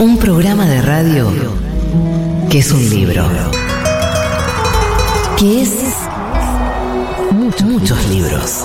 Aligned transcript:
Un 0.00 0.16
programa 0.16 0.64
de 0.64 0.80
radio 0.80 1.30
que 2.48 2.60
es 2.60 2.72
un 2.72 2.88
libro. 2.88 3.22
Que 5.36 5.60
es 5.60 5.74
muchos, 7.32 8.08
libros. 8.08 8.64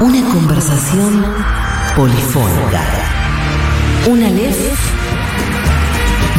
Una 0.00 0.32
conversación 0.32 1.26
polifónica. 1.96 2.84
Un 4.06 4.22
Aleph 4.22 4.78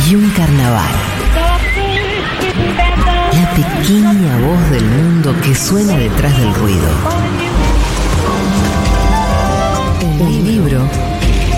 y 0.10 0.16
un 0.16 0.30
carnaval. 0.30 0.96
La 3.34 3.50
pequeña 3.52 4.38
voz 4.48 4.70
del 4.72 4.86
mundo 4.86 5.36
que 5.44 5.54
suena 5.54 5.98
detrás 5.98 6.38
del 6.38 6.56
ruido. 6.56 6.90
Un 10.22 10.44
libro 10.46 11.17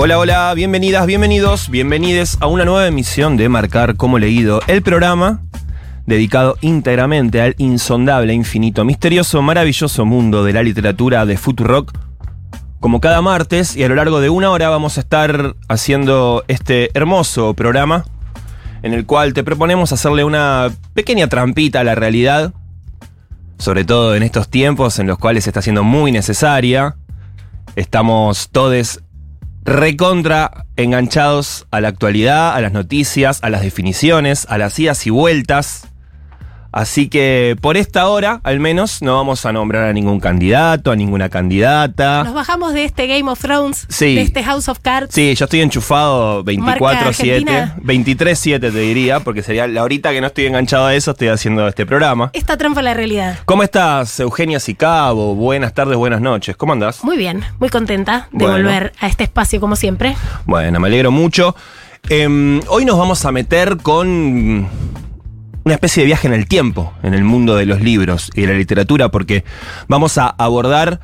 Hola, 0.00 0.16
hola, 0.16 0.54
bienvenidas, 0.54 1.06
bienvenidos, 1.06 1.70
bienvenides 1.70 2.38
a 2.38 2.46
una 2.46 2.64
nueva 2.64 2.86
emisión 2.86 3.36
de 3.36 3.48
Marcar 3.48 3.96
como 3.96 4.20
leído, 4.20 4.60
el 4.68 4.80
programa 4.80 5.42
dedicado 6.06 6.56
íntegramente 6.60 7.40
al 7.42 7.56
insondable, 7.58 8.32
infinito, 8.32 8.84
misterioso, 8.84 9.42
maravilloso 9.42 10.04
mundo 10.04 10.44
de 10.44 10.52
la 10.52 10.62
literatura 10.62 11.26
de 11.26 11.36
Futurock. 11.36 11.98
Como 12.78 13.00
cada 13.00 13.20
martes 13.22 13.74
y 13.74 13.82
a 13.82 13.88
lo 13.88 13.96
largo 13.96 14.20
de 14.20 14.30
una 14.30 14.52
hora 14.52 14.68
vamos 14.68 14.98
a 14.98 15.00
estar 15.00 15.56
haciendo 15.66 16.44
este 16.46 16.96
hermoso 16.96 17.54
programa 17.54 18.04
en 18.84 18.94
el 18.94 19.04
cual 19.04 19.32
te 19.32 19.42
proponemos 19.42 19.92
hacerle 19.92 20.22
una 20.22 20.70
pequeña 20.94 21.26
trampita 21.26 21.80
a 21.80 21.84
la 21.84 21.96
realidad, 21.96 22.54
sobre 23.58 23.84
todo 23.84 24.14
en 24.14 24.22
estos 24.22 24.48
tiempos 24.48 25.00
en 25.00 25.08
los 25.08 25.18
cuales 25.18 25.48
está 25.48 25.60
siendo 25.60 25.82
muy 25.82 26.12
necesaria. 26.12 26.94
Estamos 27.74 28.50
todos 28.50 29.02
recontra 29.64 30.64
enganchados 30.76 31.66
a 31.70 31.80
la 31.80 31.88
actualidad, 31.88 32.54
a 32.54 32.60
las 32.60 32.72
noticias, 32.72 33.38
a 33.42 33.50
las 33.50 33.62
definiciones, 33.62 34.46
a 34.48 34.58
las 34.58 34.78
idas 34.78 35.06
y 35.06 35.10
vueltas. 35.10 35.87
Así 36.70 37.08
que 37.08 37.56
por 37.62 37.76
esta 37.78 38.08
hora, 38.08 38.40
al 38.44 38.60
menos, 38.60 39.00
no 39.00 39.14
vamos 39.16 39.46
a 39.46 39.52
nombrar 39.52 39.84
a 39.84 39.92
ningún 39.94 40.20
candidato, 40.20 40.90
a 40.90 40.96
ninguna 40.96 41.28
candidata. 41.30 42.24
Nos 42.24 42.34
bajamos 42.34 42.74
de 42.74 42.84
este 42.84 43.06
Game 43.06 43.30
of 43.30 43.40
Thrones, 43.40 43.86
Sí. 43.88 44.14
de 44.16 44.20
este 44.22 44.42
House 44.44 44.68
of 44.68 44.78
Cards. 44.80 45.14
Sí, 45.14 45.34
yo 45.34 45.46
estoy 45.46 45.62
enchufado 45.62 46.44
Marca 46.58 46.80
24-7, 46.80 47.08
Argentina. 47.08 47.76
23-7 47.82 48.60
te 48.60 48.70
diría, 48.78 49.20
porque 49.20 49.42
sería 49.42 49.66
la 49.66 49.82
horita 49.82 50.10
que 50.12 50.20
no 50.20 50.26
estoy 50.26 50.44
enganchado 50.46 50.86
a 50.86 50.94
eso, 50.94 51.12
estoy 51.12 51.28
haciendo 51.28 51.66
este 51.66 51.86
programa. 51.86 52.30
Esta 52.34 52.56
trampa 52.58 52.82
la 52.82 52.92
realidad. 52.94 53.38
¿Cómo 53.46 53.62
estás, 53.62 54.20
Eugenia 54.20 54.60
Sicabo? 54.60 55.34
Buenas 55.34 55.72
tardes, 55.72 55.96
buenas 55.96 56.20
noches. 56.20 56.54
¿Cómo 56.56 56.74
andás? 56.74 57.02
Muy 57.02 57.16
bien, 57.16 57.42
muy 57.58 57.70
contenta 57.70 58.28
de 58.30 58.44
Bueno. 58.44 58.52
volver 58.58 58.92
a 59.00 59.06
este 59.06 59.24
espacio 59.24 59.58
como 59.58 59.74
siempre. 59.74 60.16
Bueno, 60.44 60.78
me 60.80 60.88
alegro 60.88 61.10
mucho. 61.10 61.56
Em, 62.10 62.60
hoy 62.68 62.84
nos 62.84 62.98
vamos 62.98 63.24
a 63.24 63.32
meter 63.32 63.78
con 63.78 64.68
una 65.64 65.74
especie 65.74 66.02
de 66.02 66.06
viaje 66.06 66.26
en 66.26 66.34
el 66.34 66.46
tiempo, 66.46 66.92
en 67.02 67.14
el 67.14 67.24
mundo 67.24 67.56
de 67.56 67.66
los 67.66 67.80
libros 67.80 68.30
y 68.34 68.42
de 68.42 68.46
la 68.48 68.54
literatura, 68.54 69.10
porque 69.10 69.44
vamos 69.86 70.18
a 70.18 70.28
abordar 70.28 71.00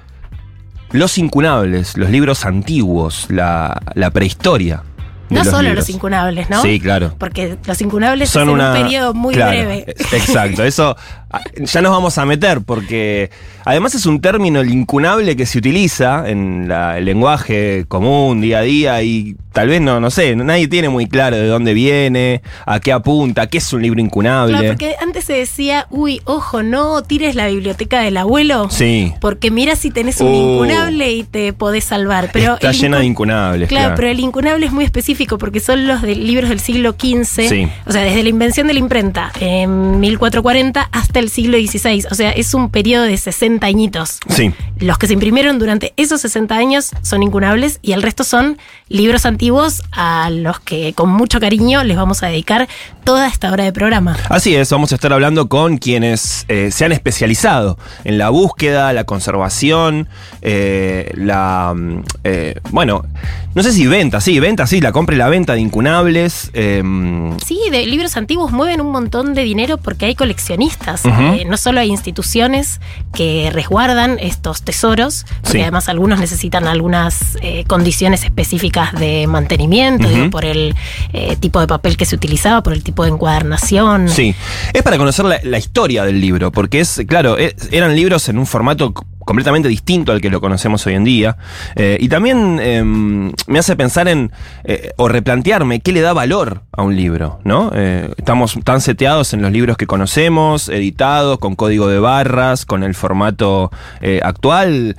los 0.90 1.18
incunables, 1.18 1.96
los 1.96 2.10
libros 2.10 2.44
antiguos, 2.44 3.26
la, 3.28 3.82
la 3.94 4.10
prehistoria. 4.10 4.82
No 5.30 5.44
solo 5.44 5.62
libros. 5.62 5.78
los 5.78 5.90
incunables, 5.90 6.50
¿no? 6.50 6.62
Sí, 6.62 6.78
claro. 6.78 7.14
Porque 7.18 7.56
los 7.66 7.80
incunables 7.80 8.30
Son 8.30 8.48
una, 8.48 8.72
un 8.72 8.82
periodo 8.82 9.14
muy 9.14 9.34
claro, 9.34 9.52
breve. 9.52 9.84
Exacto, 10.12 10.62
eso 10.62 10.96
ya 11.56 11.82
nos 11.82 11.92
vamos 11.92 12.18
a 12.18 12.24
meter 12.24 12.60
porque 12.60 13.30
además 13.64 13.94
es 13.94 14.06
un 14.06 14.20
término 14.20 14.60
el 14.60 14.70
incunable 14.72 15.36
que 15.36 15.46
se 15.46 15.58
utiliza 15.58 16.28
en 16.28 16.68
la- 16.68 16.98
el 16.98 17.04
lenguaje 17.04 17.84
común 17.88 18.40
día 18.40 18.58
a 18.58 18.62
día 18.62 19.02
y 19.02 19.36
tal 19.52 19.68
vez 19.68 19.80
no, 19.80 20.00
no 20.00 20.10
sé, 20.10 20.34
nadie 20.34 20.66
tiene 20.68 20.88
muy 20.88 21.06
claro 21.06 21.36
de 21.36 21.46
dónde 21.46 21.74
viene, 21.74 22.42
a 22.66 22.80
qué 22.80 22.92
apunta, 22.92 23.46
qué 23.46 23.58
es 23.58 23.72
un 23.72 23.82
libro 23.82 24.00
incunable. 24.00 24.52
Claro, 24.56 24.68
porque 24.70 24.96
antes 25.00 25.24
se 25.26 25.34
decía, 25.34 25.86
uy, 25.90 26.20
ojo, 26.24 26.62
no 26.64 27.02
tires 27.02 27.34
la 27.36 27.46
biblioteca 27.46 28.00
del 28.00 28.16
abuelo. 28.16 28.68
Sí. 28.70 29.12
Porque 29.20 29.50
mira 29.52 29.76
si 29.76 29.90
tenés 29.92 30.20
un 30.20 30.28
Uh. 30.28 30.54
incunable 30.54 31.12
y 31.12 31.22
te 31.22 31.52
podés 31.52 31.84
salvar. 31.84 32.30
Pero 32.32 32.54
Está 32.54 32.72
llena 32.72 32.98
de 32.98 33.04
incun- 33.04 33.08
incunables. 33.14 33.68
Claro, 33.68 33.84
Claro, 33.84 33.96
pero 33.96 34.08
el 34.08 34.18
incunable 34.20 34.66
es 34.66 34.72
muy 34.72 34.84
específico 34.84 35.38
porque 35.38 35.60
son 35.60 35.86
los 35.86 36.02
de 36.02 36.16
libros 36.16 36.48
del 36.50 36.58
siglo 36.58 36.94
XV, 36.98 37.48
Sí. 37.48 37.68
o 37.86 37.92
sea, 37.92 38.02
desde 38.02 38.22
la 38.24 38.28
invención 38.28 38.66
de 38.66 38.72
la 38.74 38.80
imprenta 38.80 39.30
en 39.38 40.00
1440 40.00 40.88
hasta 40.90 41.20
el 41.20 41.28
siglo 41.30 41.56
XVI, 41.58 42.06
o 42.10 42.14
sea, 42.16 42.30
es 42.32 42.54
un 42.54 42.70
periodo 42.70 43.04
de 43.04 43.16
60 43.16 43.53
añitos. 43.62 44.18
Sí. 44.28 44.52
Los 44.78 44.98
que 44.98 45.06
se 45.06 45.12
imprimieron 45.12 45.58
durante 45.58 45.92
esos 45.96 46.20
60 46.20 46.54
años 46.56 46.90
son 47.02 47.22
incunables 47.22 47.78
y 47.82 47.92
el 47.92 48.02
resto 48.02 48.24
son 48.24 48.58
libros 48.88 49.24
antiguos 49.26 49.82
a 49.92 50.30
los 50.30 50.60
que 50.60 50.92
con 50.94 51.10
mucho 51.10 51.40
cariño 51.40 51.84
les 51.84 51.96
vamos 51.96 52.22
a 52.22 52.26
dedicar 52.28 52.68
toda 53.04 53.26
esta 53.28 53.50
hora 53.52 53.64
de 53.64 53.72
programa. 53.72 54.16
Así 54.28 54.54
es, 54.54 54.70
vamos 54.70 54.92
a 54.92 54.94
estar 54.96 55.12
hablando 55.12 55.48
con 55.48 55.78
quienes 55.78 56.44
eh, 56.48 56.70
se 56.70 56.84
han 56.84 56.92
especializado 56.92 57.78
en 58.04 58.18
la 58.18 58.30
búsqueda, 58.30 58.92
la 58.92 59.04
conservación, 59.04 60.08
eh, 60.42 61.10
la. 61.14 61.72
mm, 61.76 62.02
eh, 62.24 62.60
bueno, 62.70 63.04
no 63.54 63.62
sé 63.62 63.72
si 63.72 63.86
venta, 63.86 64.20
sí, 64.20 64.40
venta, 64.40 64.66
sí, 64.66 64.80
la 64.80 64.92
compra 64.92 65.14
y 65.14 65.18
la 65.18 65.28
venta 65.28 65.54
de 65.54 65.60
incunables. 65.60 66.50
eh, 66.54 66.82
Sí, 67.46 67.58
de 67.70 67.86
libros 67.86 68.16
antiguos 68.16 68.52
mueven 68.52 68.80
un 68.80 68.90
montón 68.90 69.34
de 69.34 69.42
dinero 69.42 69.76
porque 69.78 70.06
hay 70.06 70.14
coleccionistas. 70.14 71.02
No 71.46 71.56
solo 71.56 71.80
hay 71.80 71.90
instituciones 71.90 72.80
que 73.14 73.43
resguardan 73.50 74.18
estos 74.20 74.62
tesoros, 74.62 75.24
porque 75.42 75.58
Sí. 75.58 75.62
además 75.62 75.88
algunos 75.88 76.18
necesitan 76.20 76.66
algunas 76.66 77.36
eh, 77.42 77.64
condiciones 77.66 78.24
específicas 78.24 78.92
de 78.92 79.26
mantenimiento, 79.26 80.08
digo, 80.08 80.30
por 80.30 80.44
el 80.44 80.74
eh, 81.12 81.36
tipo 81.36 81.60
de 81.60 81.66
papel 81.66 81.96
que 81.96 82.04
se 82.06 82.14
utilizaba, 82.16 82.62
por 82.62 82.72
el 82.72 82.82
tipo 82.82 83.04
de 83.04 83.10
encuadernación. 83.10 84.08
Sí, 84.08 84.34
es 84.72 84.82
para 84.82 84.96
conocer 84.98 85.24
la, 85.24 85.38
la 85.42 85.58
historia 85.58 86.04
del 86.04 86.20
libro, 86.20 86.52
porque 86.52 86.80
es, 86.80 87.02
claro, 87.06 87.36
eran 87.38 87.94
libros 87.94 88.28
en 88.28 88.38
un 88.38 88.46
formato 88.46 88.92
completamente 89.24 89.68
distinto 89.68 90.12
al 90.12 90.20
que 90.20 90.30
lo 90.30 90.40
conocemos 90.40 90.86
hoy 90.86 90.94
en 90.94 91.04
día. 91.04 91.36
eh, 91.76 91.96
y 92.00 92.08
también 92.08 92.58
em, 92.60 93.32
me 93.46 93.58
hace 93.58 93.76
pensar 93.76 94.08
en, 94.08 94.30
eh, 94.64 94.90
o 94.96 95.08
replantearme, 95.08 95.80
qué 95.80 95.92
le 95.92 96.00
da 96.00 96.12
valor 96.12 96.62
a 96.72 96.82
un 96.82 96.96
libro, 96.96 97.38
¿no? 97.44 97.70
Eh, 97.74 98.10
estamos 98.16 98.56
tan 98.64 98.80
seteados 98.80 99.32
en 99.34 99.42
los 99.42 99.50
libros 99.52 99.76
que 99.76 99.86
conocemos, 99.86 100.68
editados, 100.68 101.38
con 101.38 101.54
código 101.56 101.88
de 101.88 101.98
barras, 101.98 102.66
con 102.66 102.82
el 102.82 102.94
formato 102.94 103.70
actual, 104.22 104.96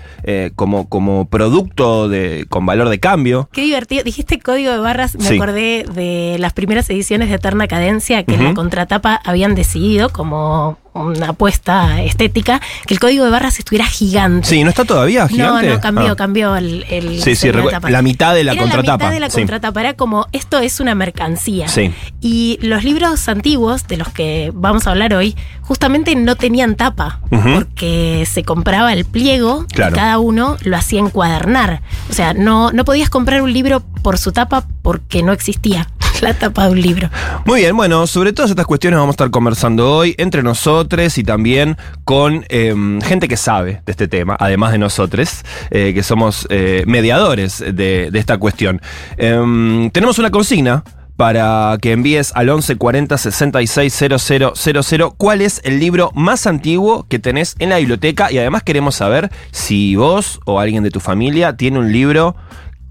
como, 0.55 0.87
como 0.89 1.25
producto 1.29 2.09
de, 2.09 2.45
con 2.49 2.65
valor 2.65 2.89
de 2.89 2.99
cambio. 2.99 3.49
Qué 3.51 3.61
divertido. 3.61 4.03
Dijiste 4.03 4.39
código 4.39 4.71
de 4.71 4.77
barras, 4.79 5.15
me 5.15 5.23
Sí. 5.25 5.35
acordé 5.35 5.85
de 5.93 6.37
las 6.39 6.53
primeras 6.53 6.89
ediciones 6.89 7.29
de 7.29 7.35
Eterna 7.35 7.67
Cadencia 7.67 8.23
que 8.23 8.35
en 8.35 8.43
la 8.43 8.53
contratapa 8.53 9.19
habían 9.23 9.55
decidido 9.55 10.09
como 10.09 10.77
una 10.95 11.29
apuesta 11.29 12.01
estética 12.01 12.61
que 12.87 12.93
el 12.93 12.99
código 12.99 13.25
de 13.25 13.31
barras 13.31 13.59
estuviera 13.59 13.85
gigante. 13.85 14.47
Sí, 14.47 14.63
¿no 14.63 14.69
está 14.69 14.85
todavía 14.85 15.23
No, 15.23 15.27
gigante? 15.29 15.69
no, 15.69 15.79
cambió, 15.81 16.11
Ah. 16.11 16.15
cambió 16.15 16.55
el, 16.55 16.85
el 16.89 17.21
Sí, 17.21 17.35
sí, 17.35 17.49
la 17.51 18.01
mitad 18.01 18.33
de 18.33 18.43
la 18.43 18.53
Era 18.53 18.61
contratapa, 18.61 18.91
La 18.91 18.97
mitad 18.97 19.11
de 19.11 19.19
la 19.19 19.29
sí. 19.29 19.37
contratapa 19.37 19.79
era 19.81 19.93
como 19.95 20.27
esto 20.31 20.59
es 20.59 20.79
una 20.79 20.95
mercancía. 20.95 21.67
Sí. 21.67 21.93
Y 22.21 22.57
los 22.61 22.83
libros 22.83 23.27
antiguos 23.27 23.87
de 23.87 23.97
los 23.97 24.09
que 24.09 24.51
vamos 24.53 24.87
a 24.87 24.91
hablar 24.91 25.13
hoy 25.13 25.35
justamente 25.61 26.15
no 26.15 26.35
tenían 26.35 26.75
tapa 26.75 27.19
porque 27.29 28.25
se 28.31 28.43
compraba 28.43 28.93
el 28.93 29.05
pliego 29.05 29.65
Claro. 29.73 29.91
y 29.91 29.95
cada 29.95 30.19
uno 30.19 30.57
lo 30.61 30.77
hacía 30.77 30.99
encuadernar. 31.01 31.81
O 32.09 32.13
sea, 32.13 32.33
no, 32.33 32.71
no 32.71 32.85
podías 32.85 33.09
comprar 33.09 33.41
un 33.41 33.51
libro 33.53 33.81
por 34.01 34.17
su 34.17 34.31
tapa 34.31 34.65
porque 34.81 35.23
no 35.23 35.31
existía 35.33 35.87
la 36.21 36.33
tapa 36.33 36.65
de 36.65 36.71
un 36.71 36.81
libro. 36.81 37.09
Muy 37.45 37.61
bien, 37.61 37.75
bueno, 37.75 38.07
sobre 38.07 38.31
todas 38.33 38.51
estas 38.51 38.65
cuestiones 38.65 38.97
vamos 38.99 39.13
a 39.13 39.15
estar 39.15 39.31
conversando 39.31 39.91
hoy 39.91 40.15
entre 40.17 40.43
nosotros 40.43 40.84
y 41.17 41.23
también 41.23 41.77
con 42.03 42.45
em, 42.49 43.01
gente 43.01 43.27
que 43.27 43.37
sabe 43.37 43.81
de 43.85 43.91
este 43.91 44.07
tema, 44.07 44.37
además 44.39 44.71
de 44.71 44.77
nosotros, 44.77 45.43
eh, 45.71 45.93
que 45.93 46.03
somos 46.03 46.47
eh, 46.49 46.83
mediadores 46.85 47.59
de, 47.59 48.09
esta 48.13 48.37
cuestión. 48.37 48.81
Em, 49.17 49.89
tenemos 49.89 50.19
una 50.19 50.29
consigna 50.29 50.83
para 51.17 51.77
que 51.81 51.93
envíes 51.93 52.31
al 52.35 52.49
11 52.49 52.75
40 52.75 53.17
66 53.17 53.93
000 53.93 55.13
cuál 55.17 55.41
es 55.41 55.61
el 55.63 55.79
libro 55.79 56.11
más 56.13 56.45
antiguo 56.45 57.05
que 57.07 57.19
tenés 57.19 57.55
en 57.59 57.69
la 57.69 57.77
biblioteca 57.77 58.31
y 58.31 58.37
además 58.37 58.63
queremos 58.63 58.95
saber 58.95 59.31
si 59.51 59.95
vos 59.95 60.39
o 60.45 60.59
alguien 60.59 60.83
de 60.83 60.91
tu 60.91 60.99
familia 60.99 61.55
tiene 61.55 61.79
un 61.79 61.91
libro 61.91 62.35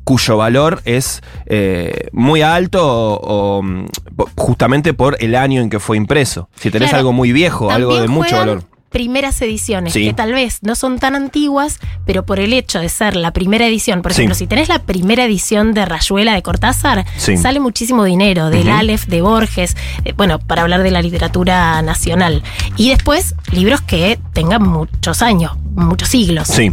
cuyo 0.04 0.36
valor 0.36 0.80
es 0.84 1.22
eh, 1.46 2.08
muy 2.12 2.42
alto 2.42 2.86
o, 2.86 3.58
o, 3.58 3.62
mm, 3.62 3.86
justamente 4.36 4.94
por 4.94 5.16
el 5.20 5.34
año 5.34 5.60
en 5.62 5.70
que 5.70 5.80
fue 5.80 5.96
impreso. 5.96 6.48
Si 6.56 6.70
tenés 6.70 6.90
Claro, 6.90 7.00
algo 7.00 7.12
muy 7.12 7.32
viejo, 7.32 7.70
algo 7.70 7.98
de 8.00 8.08
mucho 8.08 8.36
valor. 8.36 8.62
Primeras 8.94 9.42
ediciones, 9.42 9.92
Sí. 9.92 10.04
que 10.06 10.14
tal 10.14 10.32
vez 10.32 10.60
no 10.62 10.76
son 10.76 11.00
tan 11.00 11.16
antiguas, 11.16 11.80
pero 12.06 12.24
por 12.24 12.38
el 12.38 12.52
hecho 12.52 12.78
de 12.78 12.88
ser 12.88 13.16
la 13.16 13.32
primera 13.32 13.66
edición, 13.66 14.02
por 14.02 14.12
Sí. 14.14 14.20
ejemplo, 14.22 14.36
si 14.36 14.46
tenés 14.46 14.68
la 14.68 14.78
primera 14.78 15.24
edición 15.24 15.74
de 15.74 15.84
Rayuela 15.84 16.32
de 16.32 16.42
Cortázar, 16.42 17.04
Sí. 17.16 17.36
sale 17.36 17.58
muchísimo 17.58 18.04
dinero, 18.04 18.50
del 18.50 18.68
Ujú. 18.68 18.76
Aleph, 18.78 19.06
de 19.06 19.20
Borges, 19.20 19.76
eh, 20.04 20.12
bueno, 20.16 20.38
para 20.38 20.62
hablar 20.62 20.84
de 20.84 20.92
la 20.92 21.02
literatura 21.02 21.82
nacional. 21.82 22.44
Y 22.76 22.90
después, 22.90 23.34
libros 23.50 23.80
que 23.80 24.20
tengan 24.32 24.62
muchos 24.62 25.22
años, 25.22 25.56
muchos 25.74 26.08
siglos. 26.10 26.46
Sí. 26.46 26.72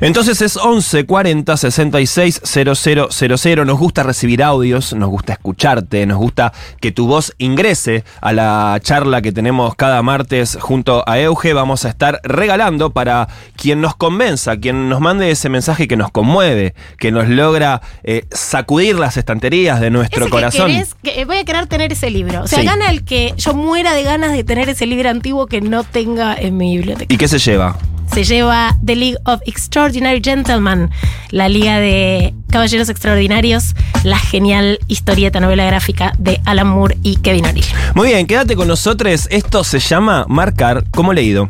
Entonces 0.00 0.42
es 0.42 0.56
11 0.56 1.06
40 1.06 1.56
66 1.56 2.40
000. 2.42 3.64
Nos 3.64 3.78
gusta 3.78 4.02
recibir 4.02 4.42
audios, 4.42 4.92
nos 4.92 5.08
gusta 5.08 5.34
escucharte, 5.34 6.04
nos 6.04 6.18
gusta 6.18 6.52
que 6.80 6.90
tu 6.90 7.06
voz 7.06 7.32
ingrese 7.38 8.02
a 8.20 8.32
la 8.32 8.80
charla 8.82 9.22
que 9.22 9.30
tenemos 9.30 9.76
cada 9.76 10.02
martes 10.02 10.58
junto 10.60 11.04
a 11.08 11.20
Euge. 11.20 11.43
Vamos 11.52 11.84
a 11.84 11.88
estar 11.90 12.20
regalando 12.24 12.90
para 12.90 13.28
quien 13.56 13.80
nos 13.80 13.94
convenza, 13.94 14.56
quien 14.56 14.88
nos 14.88 15.00
mande 15.00 15.30
ese 15.30 15.48
mensaje 15.48 15.86
que 15.86 15.96
nos 15.96 16.10
conmueve, 16.10 16.74
que 16.98 17.12
nos 17.12 17.28
logra 17.28 17.82
eh, 18.02 18.24
sacudir 18.30 18.98
las 18.98 19.16
estanterías 19.16 19.80
de 19.80 19.90
nuestro 19.90 20.22
Ese 20.22 20.30
que 20.30 20.30
corazón. 20.30 20.66
querés, 20.70 20.94
que 21.02 21.20
eh, 21.20 21.24
voy 21.24 21.36
a 21.38 21.44
querer 21.44 21.66
tener 21.66 21.92
ese 21.92 22.10
libro. 22.10 22.42
O 22.42 22.46
sea, 22.46 22.60
Sí. 22.60 22.66
gana 22.66 22.90
el 22.90 23.04
que 23.04 23.34
yo 23.36 23.54
muera 23.54 23.92
de 23.94 24.02
ganas 24.04 24.32
de 24.32 24.44
tener 24.44 24.68
ese 24.68 24.86
libro 24.86 25.10
antiguo 25.10 25.46
que 25.46 25.60
no 25.60 25.84
tenga 25.84 26.34
en 26.34 26.56
mi 26.56 26.76
biblioteca. 26.76 27.12
¿Y 27.12 27.16
qué 27.18 27.28
se 27.28 27.38
lleva? 27.38 27.76
Se 28.12 28.24
lleva 28.24 28.76
The 28.84 28.96
League 28.96 29.18
of 29.24 29.40
Extraordinary 29.46 30.20
Gentlemen, 30.22 30.90
la 31.30 31.48
Liga 31.48 31.78
de 31.78 32.34
Caballeros 32.50 32.88
Extraordinarios, 32.88 33.74
la 34.04 34.18
genial 34.18 34.78
historieta 34.86 35.40
novela 35.40 35.64
gráfica 35.64 36.12
de 36.18 36.40
Alan 36.44 36.68
Moore 36.68 36.98
y 37.02 37.16
Kevin 37.16 37.46
O'Neill. 37.46 37.66
Muy 37.94 38.08
bien, 38.08 38.26
quédate 38.26 38.56
con 38.56 38.68
nosotros. 38.68 39.28
Esto 39.30 39.64
se 39.64 39.78
llama 39.78 40.24
Marcar 40.28 40.84
como 40.90 41.12
leído. 41.12 41.48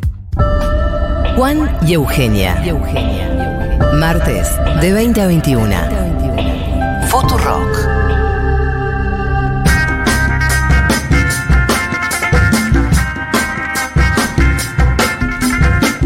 Juan 1.35 1.69
y 1.85 1.93
Eugenia. 1.93 2.63
Martes, 3.93 4.49
de 4.81 4.93
20 4.93 5.21
a 5.21 5.27
21. 5.27 5.75
Futurock. 7.09 7.94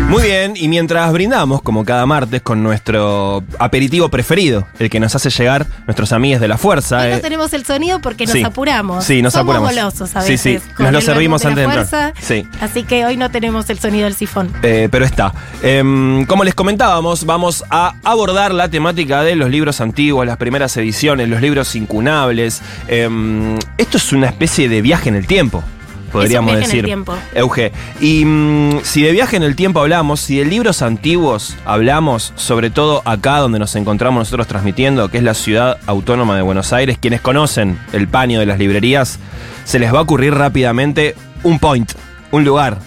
Muy 0.10 0.24
bien, 0.24 0.54
y 0.56 0.68
mientras 0.68 1.14
brindamos, 1.14 1.62
como 1.62 1.86
cada 1.86 2.04
martes, 2.08 2.42
con 2.42 2.64
nuestro 2.64 3.44
aperitivo 3.60 4.10
preferido, 4.10 4.66
el 4.80 4.90
que 4.90 5.00
nos 5.00 5.14
hace 5.16 5.30
llegar 5.30 5.68
nuestros 5.86 6.12
amigos 6.14 6.42
de 6.42 6.48
la 6.48 6.58
fuerza. 6.58 7.02
Hoy 7.02 7.10
no 7.12 7.16
eh, 7.18 7.20
tenemos 7.20 7.54
el 7.54 7.64
sonido 7.64 8.00
porque 8.02 8.26
nos 8.26 8.34
sí. 8.34 8.44
apuramos. 8.44 9.06
Sí, 9.06 9.22
nos 9.22 9.34
Somos 9.34 9.56
apuramos. 9.56 9.70
golosos 9.76 10.16
a 10.16 10.22
Sí, 10.24 10.32
veces. 10.32 10.64
sí, 10.64 10.70
con 10.76 10.86
nos 10.86 10.94
lo 10.94 11.02
servimos 11.02 11.46
antes 11.46 11.68
de 11.68 11.74
entrar. 11.82 12.14
Sí. 12.20 12.44
Así 12.60 12.84
que 12.84 13.06
hoy 13.06 13.18
no 13.18 13.30
tenemos 13.30 13.70
el 13.70 13.78
sonido 13.78 14.06
del 14.06 14.16
sifón. 14.16 14.52
Eh, 14.64 14.88
pero 14.92 15.06
está. 15.06 15.32
Em, 15.62 16.26
como 16.26 16.44
les 16.44 16.56
comentábamos, 16.56 17.26
vamos 17.28 17.64
a 17.70 17.94
abordar 18.04 18.52
la 18.52 18.68
temática 18.68 19.22
de 19.22 19.36
los 19.36 19.52
libros 19.52 19.80
antiguos, 19.80 20.26
las 20.26 20.38
primeras 20.38 20.76
ediciones, 20.78 21.30
los 21.30 21.40
libros 21.40 21.76
incunables. 21.76 22.64
Em, 22.88 23.60
esto 23.78 23.98
es 23.98 24.12
una 24.12 24.26
especie 24.26 24.70
de 24.70 24.82
viaje 24.82 25.10
en 25.10 25.16
el 25.16 25.28
tiempo. 25.28 25.64
Podríamos 26.10 26.52
viaje 26.52 26.58
en 26.60 26.64
el 26.64 26.70
decir. 26.72 26.86
tiempo. 26.86 27.16
Euge. 27.34 27.72
Y 28.02 28.26
mm, 28.26 28.80
si 28.84 29.02
de 29.04 29.12
viaje 29.12 29.38
en 29.38 29.44
el 29.44 29.56
tiempo 29.56 29.80
hablamos, 29.80 30.20
si 30.20 30.38
de 30.38 30.46
libros 30.46 30.82
antiguos 30.82 31.56
hablamos, 31.66 32.34
sobre 32.36 32.70
todo 32.70 33.02
acá 33.06 33.38
donde 33.38 33.60
nos 33.60 33.76
encontramos 33.76 34.20
nosotros 34.20 34.48
transmitiendo, 34.48 35.10
que 35.10 35.18
es 35.18 35.24
la 35.24 35.34
ciudad 35.34 35.78
autónoma 35.86 36.36
de 36.36 36.42
Buenos 36.42 36.74
Aires, 36.74 36.98
quienes 37.00 37.22
conocen 37.22 37.80
el 37.94 38.08
paño 38.08 38.40
de 38.40 38.46
las 38.46 38.60
librerías, 38.60 39.20
se 39.66 39.80
les 39.80 39.94
va 39.94 40.00
a 40.00 40.02
ocurrir 40.02 40.34
rápidamente 40.34 41.16
un 41.44 41.60
point, 41.60 41.92
un 42.32 42.44
lugar, 42.44 42.80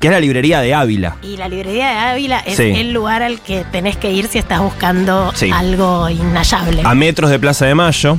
que 0.00 0.06
es 0.06 0.12
la 0.12 0.20
librería 0.20 0.60
de 0.60 0.74
Ávila. 0.74 1.16
Y 1.22 1.36
la 1.36 1.48
librería 1.48 1.88
de 1.88 1.96
Ávila 1.98 2.38
es 2.40 2.56
Sí. 2.56 2.62
el 2.76 2.92
lugar 2.92 3.22
al 3.22 3.40
que 3.40 3.64
tenés 3.72 3.96
que 3.96 4.12
ir 4.12 4.28
si 4.28 4.38
estás 4.38 4.60
buscando 4.60 5.32
Sí. 5.34 5.50
algo 5.52 6.08
inhallable. 6.08 6.82
A 6.84 6.94
metros 6.94 7.30
de 7.30 7.38
Plaza 7.38 7.66
de 7.66 7.74
Mayo. 7.74 8.18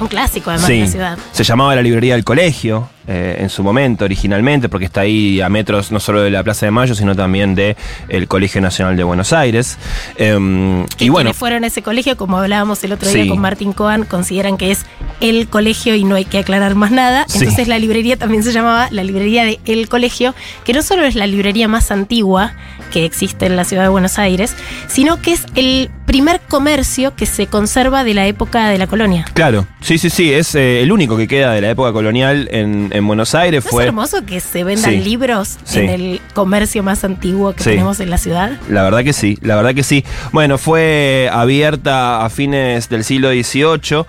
Un 0.00 0.08
clásico 0.08 0.50
además 0.50 0.66
Sí. 0.66 0.74
de 0.74 0.80
la 0.80 0.90
ciudad. 0.90 1.18
Se 1.32 1.44
llamaba 1.44 1.74
la 1.76 1.82
librería 1.82 2.14
del 2.14 2.24
colegio 2.24 2.88
eh, 3.06 3.36
en 3.40 3.50
su 3.50 3.62
momento, 3.62 4.04
originalmente, 4.06 4.68
porque 4.68 4.86
está 4.86 5.02
ahí 5.02 5.40
a 5.40 5.48
metros 5.48 5.92
no 5.92 6.00
solo 6.00 6.22
de 6.22 6.30
la 6.30 6.42
Plaza 6.42 6.64
de 6.66 6.72
Mayo, 6.72 6.94
sino 6.94 7.14
también 7.14 7.54
del 7.54 7.76
el 8.08 8.26
Colegio 8.28 8.60
Nacional 8.62 8.96
de 8.96 9.04
Buenos 9.04 9.32
Aires. 9.32 9.76
Que 10.16 10.86
y 10.98 11.08
bueno, 11.10 11.34
fueron 11.34 11.64
a 11.64 11.66
ese 11.66 11.82
colegio, 11.82 12.16
como 12.16 12.38
hablábamos 12.38 12.82
el 12.82 12.92
otro 12.92 13.08
Sí. 13.08 13.20
día 13.22 13.28
con 13.30 13.38
Martín 13.40 13.72
Cohen, 13.74 14.04
consideran 14.04 14.56
que 14.56 14.70
es 14.70 14.86
el 15.20 15.48
colegio 15.48 15.94
y 15.94 16.04
no 16.04 16.14
hay 16.16 16.24
que 16.24 16.38
aclarar 16.38 16.74
más 16.74 16.90
nada. 16.90 17.24
Sí. 17.28 17.38
Entonces 17.38 17.68
la 17.68 17.78
librería 17.78 18.16
también 18.16 18.42
se 18.42 18.52
llamaba 18.52 18.88
la 18.90 19.04
librería 19.04 19.44
de 19.44 19.60
El 19.66 19.88
Colegio, 19.88 20.34
que 20.64 20.72
no 20.72 20.82
solo 20.82 21.04
es 21.04 21.14
la 21.14 21.26
librería 21.26 21.68
más 21.68 21.90
antigua 21.90 22.52
que 22.92 23.04
existe 23.04 23.46
en 23.46 23.56
la 23.56 23.64
ciudad 23.64 23.82
de 23.84 23.88
Buenos 23.88 24.18
Aires, 24.18 24.54
sino 24.88 25.20
que 25.20 25.32
es 25.32 25.44
el 25.54 25.90
primer 26.06 26.40
comercio 26.40 27.14
que 27.16 27.26
se 27.26 27.46
conserva 27.46 28.04
de 28.04 28.14
la 28.14 28.26
época 28.26 28.68
de 28.68 28.78
la 28.78 28.86
colonia. 28.86 29.24
claro, 29.34 29.66
sí, 29.80 29.98
sí, 29.98 30.10
sí, 30.10 30.32
es 30.32 30.54
eh, 30.54 30.82
el 30.82 30.92
único 30.92 31.16
que 31.16 31.26
queda 31.26 31.52
de 31.52 31.60
la 31.60 31.70
época 31.70 31.92
colonial 31.92 32.48
en, 32.52 32.90
en 32.92 33.06
Buenos 33.06 33.34
Aires. 33.34 33.64
¿No 33.64 33.70
fue 33.70 33.84
es 33.84 33.88
hermoso 33.88 34.24
que 34.26 34.40
se 34.40 34.64
vendan 34.64 34.90
Sí. 34.92 34.98
libros 35.00 35.58
Sí. 35.64 35.80
en 35.80 35.88
el 35.88 36.20
comercio 36.34 36.82
más 36.82 37.04
antiguo 37.04 37.52
que 37.54 37.62
Sí. 37.64 37.70
tenemos 37.70 38.00
en 38.00 38.10
la 38.10 38.18
ciudad? 38.18 38.52
La 38.68 38.82
verdad 38.82 39.02
que 39.02 39.12
sí, 39.12 39.38
la 39.40 39.56
verdad 39.56 39.74
que 39.74 39.82
sí. 39.82 40.04
Bueno, 40.32 40.58
fue 40.58 41.28
abierta 41.32 42.24
a 42.24 42.30
fines 42.30 42.88
del 42.88 43.04
siglo 43.04 43.30
XVIII 43.30 44.04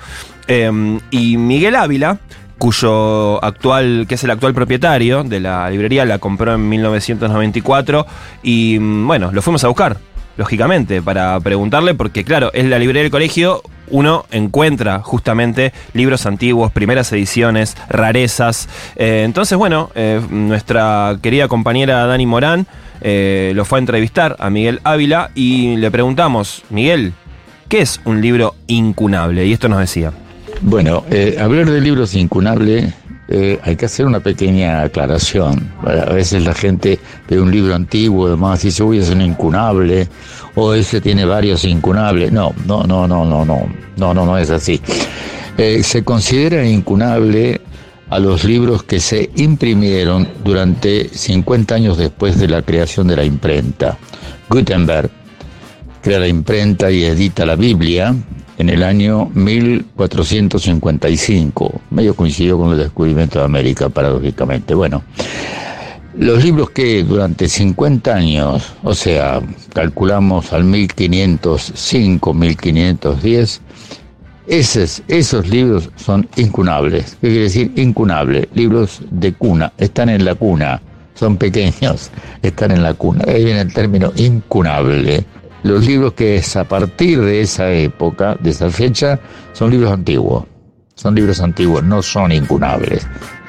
eh, 0.48 1.00
y 1.12 1.38
Miguel 1.38 1.76
Ávila, 1.76 2.20
cuyo 2.58 3.44
actual, 3.44 4.06
que 4.08 4.16
es 4.16 4.24
el 4.24 4.32
actual 4.32 4.54
propietario 4.54 5.24
de 5.24 5.40
la 5.40 5.70
librería, 5.70 6.06
la 6.06 6.20
compró 6.20 6.54
en 6.54 6.68
1994 6.70 8.06
y 8.44 8.78
mm, 8.80 9.08
bueno, 9.08 9.32
lo 9.32 9.42
fuimos 9.42 9.64
a 9.64 9.68
buscar, 9.68 9.98
lógicamente, 10.38 11.02
para 11.02 11.40
preguntarle, 11.40 11.94
porque 11.94 12.24
claro, 12.24 12.52
es 12.54 12.66
la 12.66 12.80
librería 12.80 13.04
del 13.04 13.12
colegio, 13.12 13.62
uno 13.90 14.26
encuentra 14.32 15.00
justamente 15.00 15.74
libros 15.94 16.26
antiguos, 16.26 16.72
primeras 16.72 17.12
ediciones, 17.12 17.76
rarezas. 17.90 18.68
Eh, 18.96 19.24
entonces, 19.26 19.58
bueno, 19.58 19.92
eh, 19.96 20.22
nuestra 20.30 21.18
querida 21.22 21.48
compañera 21.48 22.06
Dani 22.06 22.26
Morán 22.26 22.68
eh, 23.02 23.52
lo 23.56 23.66
fue 23.66 23.78
a 23.78 23.82
entrevistar 23.82 24.36
a 24.40 24.50
Miguel 24.50 24.80
Ávila 24.84 25.32
y 25.36 25.76
le 25.78 25.92
preguntamos, 25.92 26.64
Miguel, 26.70 27.14
¿qué 27.68 27.82
es 27.82 28.02
un 28.06 28.22
libro 28.22 28.56
incunable? 28.68 29.46
Y 29.46 29.54
esto 29.54 29.70
nos 29.70 29.80
decía. 29.80 30.12
Bueno, 30.62 31.04
eh, 31.12 31.38
hablar 31.40 31.70
de 31.70 31.82
libros 31.82 32.16
incunables 32.16 32.94
eh, 33.28 33.60
hay 33.64 33.76
que 33.76 33.86
hacer 33.86 34.06
una 34.06 34.20
pequeña 34.20 34.84
aclaración. 34.84 35.72
A 35.82 36.14
veces 36.14 36.44
la 36.44 36.54
gente 36.54 37.00
ve 37.28 37.40
un 37.40 37.52
libro 37.52 37.74
antiguo, 37.74 38.28
además 38.28 38.62
dice, 38.62 38.84
uy, 38.84 39.00
es 39.00 39.10
un 39.10 39.22
incunable, 39.22 40.08
o 40.54 40.74
ese 40.74 41.02
tiene 41.02 41.26
varios 41.26 41.66
incunables. 41.66 42.32
No, 42.32 42.54
no, 42.66 42.84
no, 42.84 43.08
no, 43.08 43.26
no, 43.26 43.44
no, 43.44 43.68
no, 43.98 44.14
no, 44.14 44.26
no 44.26 44.38
es 44.38 44.50
así. 44.52 44.80
Eh, 45.58 45.82
se 45.84 46.04
considera 46.04 46.66
incunable 46.66 47.62
a 48.10 48.20
los 48.20 48.44
libros 48.44 48.84
que 48.84 49.00
se 49.00 49.32
imprimieron 49.38 50.28
durante 50.44 51.10
50 51.10 51.74
años 51.76 51.98
después 51.98 52.40
de 52.40 52.48
la 52.48 52.62
creación 52.62 53.08
de 53.08 53.16
la 53.16 53.24
imprenta. 53.24 53.98
Gutenberg 54.50 55.10
crea 56.02 56.20
la 56.20 56.28
imprenta 56.28 56.92
y 56.92 57.04
edita 57.04 57.46
la 57.48 57.56
Biblia 57.56 58.14
en 58.58 58.70
el 58.70 58.84
año 58.84 59.30
1455. 59.34 61.82
Medio 61.90 62.16
coincidió 62.16 62.58
con 62.58 62.72
el 62.72 62.78
descubrimiento 62.80 63.40
de 63.40 63.46
América, 63.46 63.90
paradójicamente. 63.90 64.74
Bueno, 64.74 65.04
los 66.18 66.44
libros 66.44 66.70
que 66.70 67.04
durante 67.04 67.50
50 67.50 68.16
años, 68.16 68.74
o 68.84 68.94
sea, 68.94 69.42
calculamos 69.74 70.54
al 70.54 70.64
1505, 70.64 72.34
1510, 72.34 73.62
esos, 74.48 75.02
esos 75.08 75.50
libros 75.50 75.90
son 75.96 76.30
incunables. 76.38 77.18
¿Qué 77.20 77.28
quiere 77.28 77.44
decir 77.44 77.74
incunable? 77.76 78.48
Libros 78.54 79.02
de 79.10 79.34
cuna, 79.34 79.74
están 79.78 80.10
en 80.10 80.24
la 80.24 80.36
cuna, 80.36 80.82
son 81.16 81.38
pequeños, 81.38 82.12
están 82.42 82.72
en 82.72 82.84
la 82.84 82.94
cuna. 82.94 83.24
Ahí 83.28 83.44
viene 83.44 83.62
el 83.62 83.74
término 83.74 84.14
incunable. 84.16 85.26
Los 85.66 85.84
libros 85.84 86.14
que 86.14 86.36
es 86.36 86.56
a 86.58 86.64
partir 86.64 87.20
de 87.20 87.42
esa 87.42 87.72
época, 87.72 88.38
de 88.40 88.52
esa 88.52 88.70
fecha, 88.70 89.20
son 89.52 89.72
libros 89.72 89.92
antiguos. 89.92 90.46
Son 90.94 91.16
libros 91.16 91.42
antiguos, 91.42 91.84
no 91.84 92.04
son 92.04 92.32
incunables. 92.32 93.08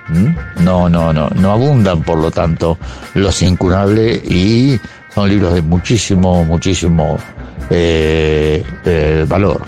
¿Mm? 0.09 0.65
No, 0.65 0.89
no, 0.89 1.13
no, 1.13 1.29
no 1.29 1.53
abundan, 1.53 2.03
por 2.03 2.17
lo 2.17 2.31
tanto, 2.31 2.79
los 3.13 3.43
incunables 3.43 4.25
y 4.25 4.81
son 5.15 5.29
libros 5.29 5.53
de 5.53 5.61
muchísimo, 5.61 6.43
muchísimo 6.47 7.19
eh, 7.69 8.65
eh, 8.87 9.27
valor. 9.29 9.61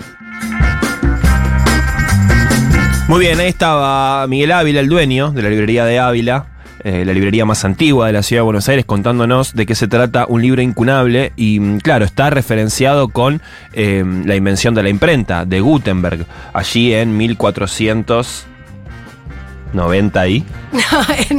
Muy 3.07 3.19
bien, 3.19 3.39
ahí 3.39 3.49
estaba 3.49 4.25
Miguel 4.25 4.53
Ávila, 4.53 4.79
el 4.79 4.89
dueño 4.89 5.29
de 5.29 5.43
la 5.43 5.49
librería 5.51 5.85
de 5.85 5.99
Ávila, 5.99 6.47
eh, 6.83 7.03
la 7.05 7.13
librería 7.13 7.45
más 7.45 7.65
antigua 7.65 8.07
de 8.07 8.13
la 8.13 8.23
ciudad 8.23 8.39
de 8.39 8.45
Buenos 8.45 8.69
Aires, 8.69 8.85
contándonos 8.85 9.53
de 9.53 9.65
qué 9.65 9.75
se 9.75 9.87
trata 9.87 10.25
un 10.27 10.41
libro 10.41 10.61
incunable 10.61 11.33
y 11.35 11.59
mm, 11.59 11.79
claro, 11.79 12.05
está 12.05 12.29
referenciado 12.29 13.09
con 13.09 13.41
eh, 13.73 14.03
la 14.25 14.35
invención 14.35 14.75
de 14.75 14.83
la 14.83 14.89
imprenta 14.89 15.45
de 15.45 15.59
Gutenberg, 15.59 16.25
allí 16.53 16.93
en 16.93 17.15
1490 19.73 20.27
y... 20.27 20.45
No, 20.71 20.81
en 21.29 21.37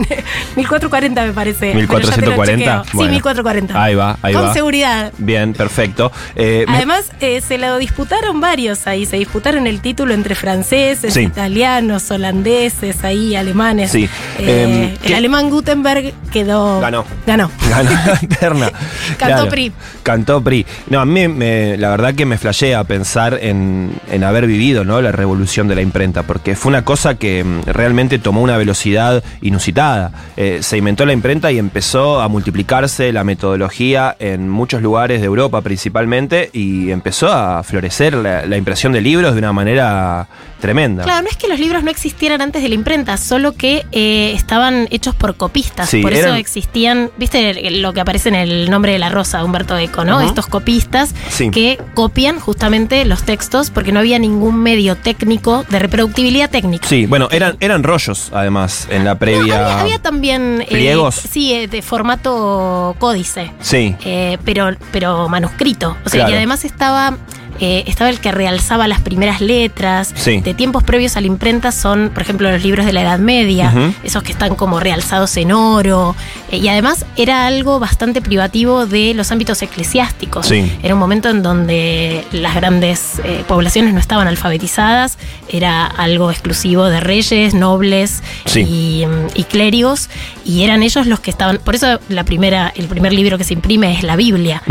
1440 0.57 1.25
me 1.27 1.33
parece. 1.33 1.71
pero 1.73 1.99
ya 2.01 2.15
te 2.17 2.21
lo 2.27 2.33
1440. 2.33 2.83
chequeo. 2.83 2.85
Bueno. 2.95 3.09
Sí, 3.11 3.15
1440. 3.15 3.83
Ahí 3.83 3.95
va, 3.95 4.19
ahí 4.23 4.35
Con 4.35 4.47
va. 4.47 4.53
seguridad. 4.55 5.13
Bien, 5.19 5.53
perfecto. 5.53 6.11
Eh, 6.35 6.65
Además, 6.69 7.11
eh, 7.21 7.41
se 7.41 7.57
lo 7.59 7.79
disputaron 7.79 8.41
varios 8.41 8.87
ahí. 8.89 9.07
Se 9.07 9.17
disputaron 9.19 9.67
el 9.69 9.81
título 9.81 10.15
entre 10.15 10.35
franceses, 10.35 11.15
Sí. 11.15 11.21
italianos, 11.23 12.11
holandeses, 12.11 13.05
ahí, 13.05 13.37
alemanes. 13.37 13.93
Sí. 13.93 14.09
Eh, 14.39 14.63
Em, 14.65 14.83
el 14.95 14.99
¿qué- 14.99 15.15
alemán 15.15 15.49
Gutenberg 15.49 16.13
quedó. 16.33 16.81
Ganó. 16.81 17.05
Ganó. 17.27 17.51
Ganó 17.71 17.91
la 18.07 18.19
terna. 18.39 18.73
Cantó 19.17 19.49
PRI. 19.49 19.73
Cantó 20.03 20.43
PRI. 20.43 20.67
No, 20.89 21.01
a 21.01 21.05
mí 21.07 21.29
me- 21.29 21.77
la 21.77 21.91
verdad 21.91 22.15
que 22.15 22.27
me 22.27 22.37
flashea 22.37 22.83
pensar 22.85 23.39
en, 23.41 23.93
en 24.11 24.25
haber 24.25 24.47
vivido 24.47 24.85
¿no? 24.85 25.01
la 25.01 25.13
revolución 25.13 25.69
de 25.69 25.77
la 25.77 25.83
imprenta, 25.83 26.25
porque 26.25 26.57
fue 26.57 26.71
una 26.71 26.85
cosa 26.85 27.15
que 27.15 27.45
mm, 27.45 27.63
realmente 27.67 28.19
tomó 28.21 28.43
una 28.43 28.57
velocidad 28.57 29.23
inusitada. 29.43 30.13
Eh, 30.37 30.61
se 30.63 30.77
inventó 30.79 31.05
la 31.07 31.13
imprenta 31.13 31.51
y 31.53 31.59
empezó 31.59 32.21
a 32.21 32.29
multiplicarse 32.29 33.13
la 33.13 33.25
metodología 33.25 34.17
en 34.19 34.49
muchos 34.49 34.83
lugares 34.83 35.21
de 35.21 35.27
Europa 35.27 35.61
principalmente 35.63 36.51
y 36.53 36.91
empezó 36.91 37.33
a 37.33 37.63
florecer 37.63 38.15
la, 38.15 38.47
la 38.47 38.57
impresión 38.57 38.93
de 38.93 39.01
libros 39.01 39.33
de 39.35 39.39
una 39.39 39.53
manera 39.53 40.29
tremenda. 40.61 41.05
Claro, 41.05 41.23
no 41.23 41.29
es 41.31 41.37
que 41.37 41.49
los 41.49 41.59
libros 41.59 41.83
no 41.83 41.91
existieran 41.91 42.43
antes 42.43 42.63
de 42.63 42.69
la 42.69 42.75
imprenta, 42.75 43.17
solo 43.17 43.53
que 43.53 43.87
eh, 43.93 44.33
estaban 44.35 44.89
hechos 44.91 45.15
por 45.15 45.35
copistas. 45.37 45.89
Sí, 45.89 46.03
por 46.03 46.13
eso 46.13 46.35
existían, 46.35 47.11
viste 47.17 47.71
lo 47.71 47.93
que 47.95 48.01
aparece 48.01 48.29
en 48.29 48.35
el 48.35 48.71
nombre 48.71 48.93
de 48.93 48.99
la 48.99 49.09
rosa 49.09 49.39
de 49.39 49.45
Humberto 49.45 49.77
Eco, 49.79 50.05
¿no? 50.05 50.21
Estos 50.21 50.47
copistas 50.47 51.15
Sí. 51.31 51.51
que 51.51 51.79
copian 51.95 52.39
justamente 52.41 53.05
los 53.07 53.23
textos 53.23 53.71
porque 53.71 53.91
no 53.93 54.01
había 54.01 54.19
ningún 54.19 54.57
medio 54.63 54.97
técnico 54.97 55.65
de 55.71 55.79
reproductibilidad 55.79 56.51
técnica. 56.51 56.87
Sí, 56.87 57.07
bueno, 57.07 57.29
eran, 57.31 57.57
eran 57.61 57.83
rollos 57.83 58.10
además 58.33 58.87
en 58.91 59.05
la 59.05 59.15
No, 59.15 59.19
previa. 59.19 59.41
había, 59.67 59.81
había 59.81 59.99
también. 59.99 60.61
eh, 60.63 60.67
¿Pliegos? 60.69 61.15
sí, 61.15 61.53
eh, 61.53 61.69
de 61.69 61.83
formato 61.83 62.95
códice. 62.99 63.53
Sí. 63.61 63.97
eh, 64.05 64.39
pero, 64.45 64.71
pero 64.93 65.29
manuscrito. 65.29 65.97
O 66.05 66.09
sea, 66.09 66.21
Claro. 66.21 66.31
y 66.33 66.35
además 66.37 66.65
estaba. 66.65 67.17
Eh, 67.61 67.85
estaba 67.87 68.11
el 68.11 68.21
que 68.21 68.33
realzaba 68.33 68.89
las 68.89 69.01
primeras 69.01 69.41
letras. 69.41 70.13
Sí. 70.17 70.41
De 70.41 70.55
tiempos 70.55 70.83
previos 70.83 71.17
a 71.17 71.21
la 71.21 71.27
imprenta 71.27 71.73
son, 71.73 72.11
por 72.13 72.23
ejemplo, 72.23 72.51
los 72.51 72.63
libros 72.63 72.87
de 72.87 72.93
la 72.93 73.03
Edad 73.03 73.19
Media, 73.19 73.73
esos 74.03 74.23
que 74.23 74.33
están 74.33 74.55
como 74.55 74.81
realzados 74.81 75.37
en 75.37 75.53
oro. 75.53 76.17
eh, 76.51 76.57
y 76.59 76.69
además 76.69 77.05
era 77.17 77.47
algo 77.47 77.79
bastante 77.79 78.21
privativo 78.23 78.87
de 78.87 79.15
los 79.15 79.31
ámbitos 79.33 79.63
eclesiásticos. 79.63 80.47
Sí. 80.47 80.71
Era 80.83 80.95
un 80.95 81.01
momento 81.01 81.29
en 81.29 81.43
donde 81.43 82.25
las 82.33 82.55
grandes 82.55 83.21
eh, 83.25 83.45
poblaciones 83.47 83.93
no 83.95 84.01
estaban 84.01 84.27
alfabetizadas, 84.29 85.19
era 85.49 85.87
algo 85.87 86.31
exclusivo 86.31 86.87
de 86.87 87.01
reyes, 87.01 87.55
nobles 87.55 88.23
Sí. 88.47 88.61
y, 88.61 89.05
y 89.35 89.45
clérigos, 89.45 90.09
y 90.45 90.63
eran 90.65 90.83
ellos 90.83 91.07
los 91.07 91.21
que 91.21 91.31
estaban. 91.31 91.59
Por 91.59 91.75
eso 91.75 92.01
la 92.09 92.25
primera, 92.25 92.73
el 92.75 92.87
primer 92.87 93.13
libro 93.13 93.37
que 93.39 93.45
se 93.45 93.55
imprime 93.55 93.93
es 93.97 94.03
la 94.03 94.17
Biblia. 94.17 94.63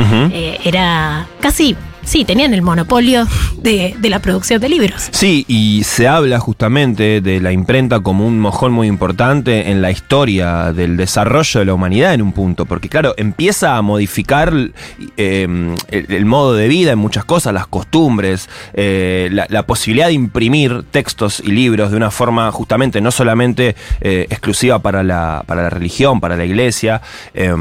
Era 0.64 1.28
casi, 1.40 1.76
sí, 2.04 2.26
tenían 2.26 2.54
el 2.54 2.62
monopolio 2.62 3.28
de, 3.58 3.96
de 4.00 4.10
la 4.10 4.20
producción 4.20 4.62
de 4.62 4.70
libros. 4.70 5.10
Sí, 5.12 5.46
y 5.48 5.84
se 5.84 6.08
habla 6.08 6.40
justamente 6.40 7.22
de 7.22 7.40
la 7.40 7.52
imprenta 7.52 8.00
como 8.00 8.26
un 8.26 8.40
mojón 8.40 8.72
muy 8.72 8.88
importante 8.88 9.70
en 9.72 9.82
la 9.82 9.92
historia 9.92 10.74
del 10.74 10.98
desarrollo 10.98 11.60
de 11.60 11.66
la 11.66 11.74
humanidad 11.74 12.14
en 12.14 12.22
un 12.22 12.32
punto, 12.32 12.66
porque 12.66 12.90
claro, 12.90 13.14
empieza 13.18 13.78
a 13.78 13.82
modificar 13.82 14.54
eh, 15.18 15.76
el, 15.90 16.26
modo 16.26 16.54
de 16.54 16.68
vida 16.68 16.92
en 16.92 17.00
muchas 17.00 17.26
cosas, 17.26 17.54
las 17.54 17.68
costumbres, 17.68 18.50
eh, 18.74 19.30
la, 19.32 19.64
posibilidad 19.64 20.08
de 20.08 20.14
imprimir 20.14 20.84
textos 20.90 21.42
y 21.46 21.52
libros 21.52 21.92
de 21.92 21.98
una 21.98 22.12
forma 22.12 22.52
justamente 22.52 23.02
no 23.02 23.12
solamente 23.12 23.76
eh, 24.02 24.26
exclusiva 24.30 24.80
para 24.80 25.04
la, 25.04 25.44
para 25.46 25.64
la 25.64 25.70
religión, 25.70 26.20
para 26.20 26.36
la 26.36 26.46
iglesia, 26.46 27.02
eh, 27.34 27.54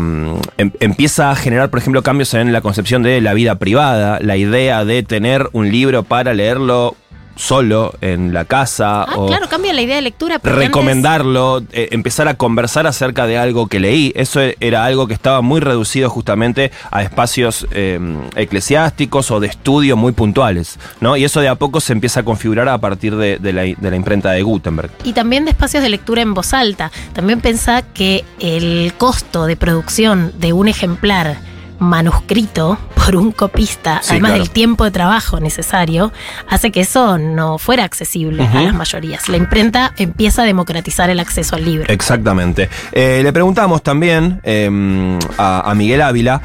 em- 0.56 0.72
empieza 0.80 1.30
a 1.30 1.36
generar, 1.36 1.70
por 1.70 1.80
ejemplo, 1.80 2.02
cambios 2.02 2.34
en 2.34 2.52
la 2.52 2.60
concepción 2.60 3.02
de 3.02 3.20
la 3.20 3.34
vida 3.34 3.56
privada, 3.56 4.18
la 4.28 4.36
idea 4.36 4.84
de 4.84 5.02
tener 5.02 5.48
un 5.52 5.72
libro 5.72 6.04
para 6.04 6.32
leerlo 6.34 6.94
solo 7.34 7.94
en 8.00 8.34
la 8.34 8.44
casa 8.46 9.04
Ah, 9.04 9.14
o 9.16 9.26
claro, 9.28 9.48
cambia 9.48 9.72
la 9.72 9.80
idea 9.80 9.94
de 9.94 10.02
lectura. 10.02 10.34
antes- 10.36 10.52
recomendarlo, 10.56 11.62
eh, 11.70 11.86
empezar 11.92 12.26
a 12.26 12.34
conversar 12.34 12.88
acerca 12.88 13.28
de 13.28 13.38
algo 13.38 13.68
que 13.68 13.78
leí. 13.78 14.12
Eso 14.16 14.40
era 14.58 14.84
algo 14.84 15.06
que 15.06 15.14
estaba 15.14 15.40
muy 15.40 15.60
reducido 15.60 16.10
justamente 16.10 16.72
a 16.90 17.02
espacios 17.04 17.64
eh, 17.70 18.00
eclesiásticos 18.34 19.30
o 19.30 19.38
de 19.38 19.46
estudio 19.46 19.96
muy 19.96 20.10
puntuales, 20.10 20.80
¿no? 21.00 21.16
Y 21.16 21.22
eso 21.22 21.40
de 21.40 21.46
a 21.48 21.54
poco 21.54 21.80
se 21.80 21.92
empieza 21.92 22.20
a 22.20 22.22
configurar 22.24 22.68
a 22.68 22.78
partir 22.78 23.14
de, 23.14 23.38
de 23.38 23.52
la, 23.52 23.62
de 23.62 23.90
la 23.90 23.94
imprenta 23.96 24.32
de 24.32 24.42
Gutenberg. 24.42 24.90
Y 25.04 25.12
también 25.12 25.44
de 25.44 25.52
espacios 25.52 25.82
de 25.84 25.90
lectura 25.90 26.22
en 26.22 26.34
voz 26.34 26.52
alta. 26.52 26.90
También 27.12 27.40
pensá 27.40 27.82
que 27.82 28.24
el 28.40 28.92
costo 28.98 29.46
de 29.46 29.54
producción 29.56 30.32
de 30.40 30.52
un 30.52 30.66
ejemplar 30.66 31.36
manuscrito 31.78 32.78
por 32.94 33.16
un 33.16 33.32
copista, 33.32 34.00
Sí, 34.02 34.10
además 34.12 34.30
claro. 34.30 34.44
del 34.44 34.50
tiempo 34.52 34.84
de 34.84 34.90
trabajo 34.90 35.40
necesario, 35.40 36.12
hace 36.48 36.70
que 36.70 36.80
eso 36.80 37.18
no 37.18 37.58
fuera 37.58 37.84
accesible 37.84 38.46
a 38.46 38.62
las 38.62 38.74
mayorías. 38.74 39.28
La 39.28 39.36
imprenta 39.36 39.92
empieza 39.96 40.42
a 40.42 40.44
democratizar 40.44 41.08
el 41.10 41.20
acceso 41.20 41.56
al 41.56 41.64
libro. 41.64 41.86
Exactamente. 41.92 42.68
Eh, 42.92 43.20
le 43.22 43.32
preguntamos 43.32 43.82
también 43.82 44.40
eh, 44.42 45.18
a, 45.38 45.70
a 45.70 45.74
Miguel 45.74 46.02
Ávila 46.02 46.42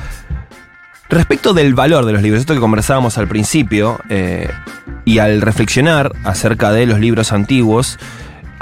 respecto 1.10 1.54
del 1.54 1.74
valor 1.74 2.06
de 2.06 2.14
los 2.14 2.22
libros, 2.22 2.40
esto 2.42 2.54
que 2.54 2.60
conversábamos 2.60 3.18
al 3.18 3.28
principio, 3.28 4.00
eh, 4.10 4.50
y 5.06 5.20
al 5.20 5.42
reflexionar 5.42 6.12
acerca 6.24 6.72
de 6.72 6.86
los 6.86 7.00
libros 7.00 7.32
antiguos, 7.32 8.00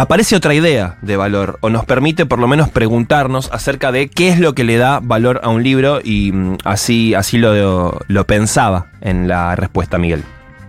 aparece 0.01 0.36
otra 0.36 0.53
idea 0.53 0.98
de 1.01 1.15
valor, 1.15 1.60
o 1.62 1.70
nos 1.70 1.86
permite 1.86 2.25
por 2.25 2.39
lo 2.39 2.48
menos 2.48 2.70
preguntarnos 2.70 3.50
acerca 3.51 3.91
de 3.91 4.10
qué 4.10 4.29
es 4.29 4.39
lo 4.39 4.53
que 4.53 4.63
le 4.63 4.77
da 4.77 5.00
valor 5.00 5.41
a 5.43 5.50
un 5.50 5.63
libro, 5.63 6.00
y 6.03 6.31
mm, 6.31 6.58
así, 6.63 7.13
así 7.13 7.38
lo, 7.38 8.00
lo 8.08 8.27
pensaba 8.27 8.88
en 9.01 9.27
la 9.27 9.55
respuesta 9.55 9.98
Miguel. 9.98 10.24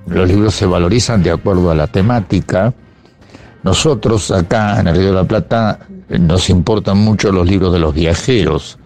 Los 0.07 0.29
libros 0.29 0.55
se 0.55 0.67
valorizan 0.67 1.23
de 1.23 1.31
acuerdo 1.31 1.71
a 1.71 1.75
la 1.75 1.87
temática. 1.87 2.75
Nosotros 3.63 4.31
acá 4.31 4.81
en 4.81 4.89
el 4.89 4.97
Río 4.97 5.07
de 5.09 5.15
la 5.15 5.25
Plata 5.25 5.79
nos 6.09 6.51
importan 6.51 6.99
mucho 6.99 7.33
los 7.33 7.47
libros 7.47 7.73
de 7.73 7.79
los 7.79 7.95
viajeros. 7.95 8.79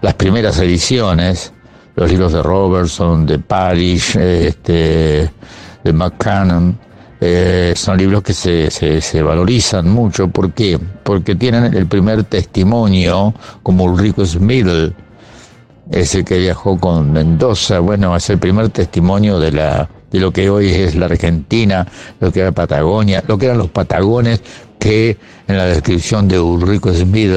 Las 0.00 0.14
primeras 0.14 0.58
ediciones, 0.58 1.52
los 1.94 2.10
libros 2.10 2.32
de 2.32 2.42
Robertson, 2.42 3.26
de 3.26 3.38
Parish, 3.38 4.16
eh, 4.16 4.48
este, 4.48 5.30
de 5.84 5.92
McCannon, 5.92 6.78
eh, 7.20 7.72
son 7.74 7.98
libros 7.98 8.22
que 8.22 8.32
se, 8.32 8.70
se, 8.70 9.22
valorizan 9.22 9.88
mucho. 9.88 10.28
¿Por 10.28 10.52
qué? 10.52 10.78
Porque 11.02 11.34
tienen 11.34 11.74
el 11.74 11.86
primer 11.86 12.24
testimonio, 12.24 13.34
como 13.62 13.84
Ulrico 13.84 14.24
Smith, 14.24 14.66
ese 15.90 16.24
que 16.24 16.38
viajó 16.38 16.78
con 16.78 17.12
Mendoza, 17.12 17.80
bueno, 17.80 18.14
es 18.14 18.28
el 18.30 18.38
primer 18.38 18.68
testimonio 18.68 19.38
de 19.40 19.52
la 19.52 19.88
de 20.10 20.20
lo 20.20 20.32
que 20.32 20.48
hoy 20.48 20.68
es 20.68 20.94
la 20.94 21.06
Argentina, 21.06 21.86
lo 22.20 22.32
que 22.32 22.40
era 22.40 22.52
Patagonia, 22.52 23.22
lo 23.26 23.36
que 23.36 23.46
eran 23.46 23.58
los 23.58 23.68
Patagones 23.68 24.40
que 24.78 25.18
en 25.46 25.56
la 25.56 25.66
descripción 25.66 26.28
de 26.28 26.40
Ulrico 26.40 26.92
Smith 26.94 27.30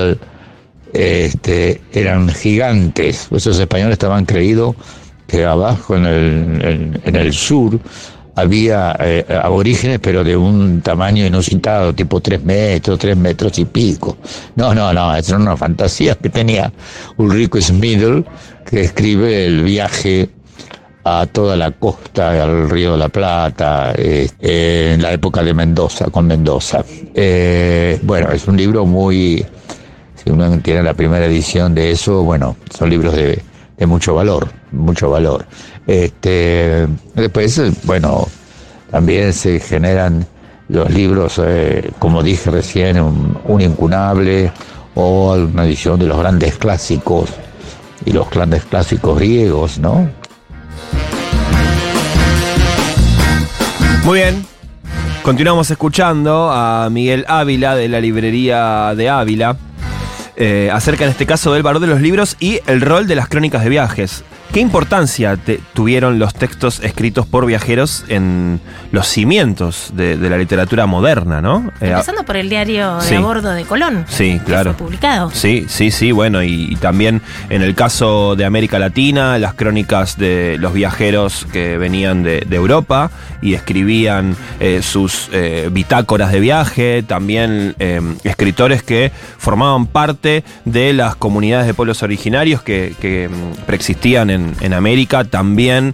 este, 0.94 1.82
eran 1.92 2.30
gigantes. 2.30 3.28
Esos 3.32 3.60
españoles 3.60 3.94
estaban 3.94 4.26
creídos 4.26 4.76
que 5.28 5.46
abajo 5.46 5.96
en 5.96 6.06
el, 6.06 7.02
en 7.04 7.16
el 7.16 7.34
sur 7.34 7.80
había 8.42 8.96
eh, 9.00 9.26
aborígenes, 9.42 10.00
pero 10.00 10.24
de 10.24 10.36
un 10.36 10.82
tamaño 10.82 11.26
inusitado, 11.26 11.94
tipo 11.94 12.20
tres 12.20 12.44
metros, 12.44 13.00
tres 13.00 13.16
metros 13.16 13.58
y 13.60 13.66
pico. 13.66 14.18
No, 14.56 14.74
no, 14.74 14.94
no, 14.94 15.16
esa 15.16 15.34
era 15.34 15.44
una 15.44 15.58
fantasía 15.58 16.16
que 16.16 16.30
tenía 16.30 16.72
Ulrico 17.18 17.60
Smidl, 17.62 18.26
que 18.66 18.82
escribe 18.82 19.46
el 19.46 19.64
viaje 19.64 20.30
a 21.04 21.26
toda 21.26 21.56
la 21.56 21.72
costa, 21.72 22.44
al 22.44 22.70
río 22.70 22.94
de 22.94 22.98
la 22.98 23.10
Plata, 23.10 23.94
eh, 23.96 24.30
en 24.40 25.02
la 25.02 25.12
época 25.12 25.44
de 25.44 25.54
Mendoza, 25.54 26.06
con 26.06 26.28
Mendoza. 26.28 26.84
Eh, 27.14 28.00
bueno, 28.04 28.32
es 28.32 28.48
un 28.48 28.58
libro 28.58 28.86
muy, 28.86 29.46
si 30.16 30.30
uno 30.30 30.60
tiene 30.60 30.84
la 30.84 30.94
primera 30.94 31.26
edición 31.26 31.74
de 31.74 31.92
eso, 31.92 32.24
bueno, 32.24 32.56
son 32.78 32.90
libros 32.90 33.16
de, 33.16 33.42
de 33.82 33.88
mucho 33.88 34.14
valor, 34.14 34.48
mucho 34.72 35.10
valor. 35.10 35.44
Este, 35.88 36.86
después, 37.16 37.60
bueno, 37.84 38.28
también 38.92 39.34
se 39.34 39.60
generan 39.60 40.24
los 40.70 40.92
libros, 40.92 41.42
eh, 41.44 41.90
como 41.98 42.22
dije 42.22 42.52
recién, 42.52 43.02
un, 43.02 43.40
un 43.44 43.60
incunable 43.60 44.52
o 44.94 45.34
una 45.34 45.66
edición 45.66 46.00
de 46.00 46.06
los 46.06 46.20
grandes 46.20 46.58
clásicos 46.58 47.32
y 48.06 48.12
los 48.12 48.30
grandes 48.30 48.66
clásicos 48.66 49.18
griegos, 49.18 49.80
¿no? 49.80 50.08
Muy 54.04 54.20
bien. 54.20 54.46
Continuamos 55.24 55.72
escuchando 55.72 56.52
a 56.52 56.88
Miguel 56.92 57.26
Ávila 57.28 57.76
de 57.76 57.90
la 57.90 58.00
librería 58.00 58.94
de 58.96 59.10
Ávila. 59.10 59.58
Eh, 60.44 60.72
acerca 60.74 61.04
en 61.04 61.12
este 61.12 61.28
caso 61.28 61.54
del 61.54 61.62
valor 61.62 61.80
de 61.82 61.86
los 61.86 62.02
libros 62.02 62.36
y 62.40 62.62
el 62.66 62.82
rol 62.82 63.06
de 63.06 63.14
las 63.14 63.30
crónicas 63.30 63.64
de 63.64 63.70
viajes. 63.70 64.24
¿Qué 64.54 64.60
importancia 64.60 65.38
te- 65.38 65.62
tuvieron 65.74 66.20
los 66.20 66.34
textos 66.34 66.82
escritos 66.84 67.26
por 67.26 67.46
viajeros 67.46 68.04
en 68.10 68.60
los 68.92 69.08
cimientos 69.08 69.92
de, 69.94 70.18
de 70.18 70.30
la 70.30 70.38
literatura 70.38 70.86
moderna, 70.88 71.40
no? 71.42 71.72
Eh, 71.80 71.92
Empezando 71.92 72.24
por 72.26 72.36
el 72.36 72.50
diario 72.50 72.98
de 72.98 73.02
sí. 73.08 73.16
a 73.16 73.22
bordo 73.22 73.52
de 73.54 73.64
Colón. 73.64 74.04
Sí, 74.10 74.40
que 74.40 74.46
claro. 74.46 74.74
fue 74.74 74.88
publicado. 74.88 75.32
Sí, 75.32 75.68
sí, 75.70 75.90
sí, 75.90 76.12
bueno, 76.12 76.44
y, 76.44 76.66
y 76.70 76.76
también 76.76 77.22
en 77.50 77.62
el 77.62 77.76
caso 77.76 78.36
de 78.36 78.44
América 78.44 78.78
Latina, 78.78 79.40
las 79.40 79.54
crónicas 79.54 80.18
de 80.18 80.58
los 80.60 80.74
viajeros 80.74 81.48
que 81.54 81.78
venían 81.78 82.22
de, 82.22 82.42
de 82.46 82.56
Europa 82.58 83.10
y 83.42 83.54
escribían 83.54 84.36
eh, 84.60 84.82
sus 84.84 85.30
eh, 85.32 85.70
bitácoras 85.72 86.30
de 86.34 86.42
viaje, 86.42 87.04
también 87.08 87.74
eh, 87.80 88.02
escritores 88.26 88.84
que 88.84 89.14
formaban 89.38 89.88
parte 89.88 90.44
de 90.66 90.92
las 90.92 91.16
comunidades 91.16 91.68
de 91.68 91.74
pueblos 91.74 92.04
originarios 92.04 92.62
que, 92.62 92.94
que, 93.00 93.30
mm, 93.30 93.62
preexistían 93.66 94.30
en, 94.30 94.41
en 94.62 94.74
América, 94.74 95.24
también 95.24 95.94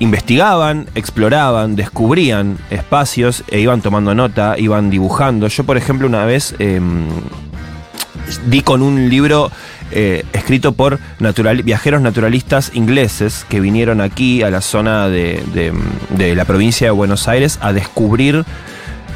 investigaban, 0.00 0.86
exploraban, 0.94 1.74
descubrían 1.74 2.58
espacios 2.70 3.42
e 3.50 3.60
iban 3.60 3.80
tomando 3.80 4.14
nota, 4.14 4.56
iban 4.58 4.90
dibujando. 4.90 5.48
Yo, 5.48 5.64
por 5.64 5.76
ejemplo, 5.76 6.06
una 6.06 6.24
vez 6.24 6.54
em, 6.60 7.08
di 8.46 8.60
con 8.62 8.82
un 8.82 9.08
libro 9.08 9.50
eh, 9.90 10.24
escrito 10.32 10.72
por 10.72 10.98
natural- 11.18 11.62
viajeros 11.62 12.00
naturalistas 12.02 12.70
ingleses 12.74 13.44
que 13.48 13.58
vinieron 13.58 14.00
aquí 14.00 14.42
a 14.42 14.50
la 14.50 14.60
zona 14.60 15.08
de, 15.08 15.42
de- 15.54 15.72
de 16.10 16.34
la 16.36 16.44
provincia 16.44 16.86
de 16.86 16.90
Buenos 16.92 17.26
Aires 17.26 17.58
a 17.62 17.72
descubrir 17.72 18.44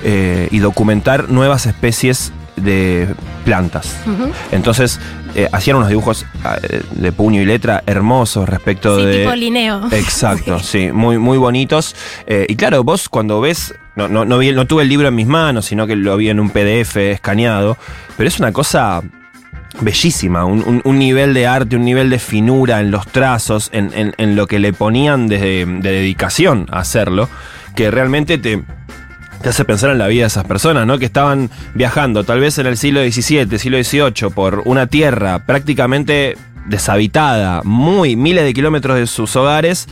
eh, 0.02 0.48
y 0.50 0.58
documentar 0.58 1.28
nuevas 1.28 1.66
especies 1.66 2.32
de 2.56 3.06
plantas. 3.44 3.94
Entonces, 4.50 4.98
eh, 5.34 5.48
hacían 5.52 5.76
unos 5.76 5.88
dibujos 5.88 6.26
eh, 6.62 6.82
de 6.92 7.12
puño 7.12 7.40
y 7.40 7.44
letra 7.44 7.82
hermosos 7.86 8.48
respecto 8.48 8.98
Sí, 8.98 9.04
de... 9.06 9.18
tipo 9.20 9.34
Linneo. 9.34 9.88
Exacto, 9.92 10.58
sí, 10.62 10.90
muy, 10.92 11.18
muy 11.18 11.38
bonitos. 11.38 11.94
Eh, 12.26 12.46
y 12.48 12.56
claro, 12.56 12.84
vos 12.84 13.08
cuando 13.08 13.40
ves, 13.40 13.74
no, 13.96 14.08
no, 14.08 14.24
no, 14.24 14.38
vi- 14.38 14.52
no 14.52 14.66
tuve 14.66 14.82
el 14.82 14.88
libro 14.88 15.08
en 15.08 15.14
mis 15.14 15.26
manos, 15.26 15.66
sino 15.66 15.86
que 15.86 15.96
lo 15.96 16.16
vi 16.16 16.28
en 16.28 16.40
un 16.40 16.50
PDF 16.50 16.96
escaneado, 16.96 17.76
pero 18.16 18.28
es 18.28 18.38
una 18.38 18.52
cosa 18.52 19.02
bellísima, 19.80 20.44
un, 20.44 20.62
un- 20.66 20.82
un 20.84 20.98
nivel 20.98 21.32
de 21.34 21.46
arte, 21.46 21.76
un 21.76 21.84
nivel 21.84 22.10
de 22.10 22.18
finura 22.18 22.80
en 22.80 22.90
los 22.90 23.06
trazos, 23.06 23.70
en, 23.72 23.90
en- 23.94 24.14
en 24.18 24.36
lo 24.36 24.46
que 24.46 24.58
le 24.58 24.72
ponían 24.72 25.28
de, 25.28 25.38
de 25.66 25.92
dedicación 25.92 26.66
a 26.70 26.80
hacerlo, 26.80 27.28
que 27.74 27.90
realmente 27.90 28.36
te, 28.36 28.62
te 29.42 29.48
hace 29.48 29.64
pensar 29.64 29.90
en 29.90 29.98
la 29.98 30.06
vida 30.06 30.22
de 30.22 30.28
esas 30.28 30.44
personas, 30.44 30.86
¿no? 30.86 30.98
Que 30.98 31.04
estaban 31.04 31.50
viajando 31.74 32.24
tal 32.24 32.40
vez 32.40 32.58
en 32.58 32.66
el 32.66 32.76
siglo 32.76 33.00
XVII, 33.00 33.58
siglo 33.58 33.82
XVIII, 33.82 34.30
por 34.34 34.62
una 34.64 34.86
tierra 34.86 35.44
prácticamente 35.44 36.36
deshabitada, 36.66 37.62
muy 37.64 38.16
miles 38.16 38.44
de 38.44 38.54
kilómetros 38.54 38.96
de 38.96 39.06
sus 39.06 39.34
hogares, 39.36 39.88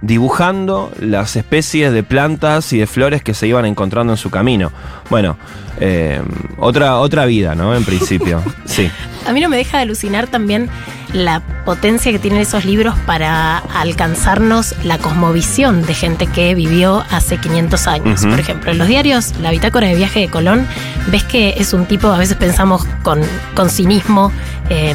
dibujando 0.00 0.92
las 1.00 1.36
especies 1.36 1.92
de 1.92 2.02
plantas 2.02 2.72
y 2.72 2.78
de 2.78 2.86
flores 2.86 3.22
que 3.22 3.34
se 3.34 3.46
iban 3.46 3.66
encontrando 3.66 4.12
en 4.12 4.16
su 4.16 4.30
camino. 4.30 4.72
Bueno, 5.10 5.36
eh, 5.80 6.20
otra, 6.58 6.98
otra 6.98 7.26
vida, 7.26 7.54
¿no? 7.54 7.74
En 7.74 7.84
principio, 7.84 8.42
sí. 8.64 8.90
A 9.26 9.32
mí 9.32 9.40
no 9.40 9.48
me 9.48 9.56
deja 9.56 9.78
de 9.78 9.84
alucinar 9.84 10.26
también 10.28 10.68
la 11.14 11.40
potencia 11.64 12.12
que 12.12 12.18
tienen 12.18 12.40
esos 12.42 12.64
libros 12.66 12.94
para 13.06 13.58
alcanzarnos 13.58 14.74
la 14.84 14.98
cosmovisión 14.98 15.82
de 15.86 15.94
gente 15.94 16.26
que 16.26 16.54
vivió 16.54 17.04
hace 17.10 17.38
500 17.38 17.86
años. 17.86 18.26
Por 18.26 18.38
ejemplo, 18.38 18.72
en 18.72 18.78
los 18.78 18.88
diarios, 18.88 19.32
la 19.40 19.50
bitácora 19.52 19.86
de 19.86 19.94
viaje 19.94 20.20
de 20.20 20.28
Colón, 20.28 20.66
ves 21.06 21.22
que 21.24 21.54
es 21.56 21.72
un 21.72 21.86
tipo, 21.86 22.08
a 22.08 22.18
veces 22.18 22.36
pensamos 22.36 22.84
con, 23.02 23.20
con 23.54 23.70
cinismo, 23.70 24.32
eh, 24.70 24.94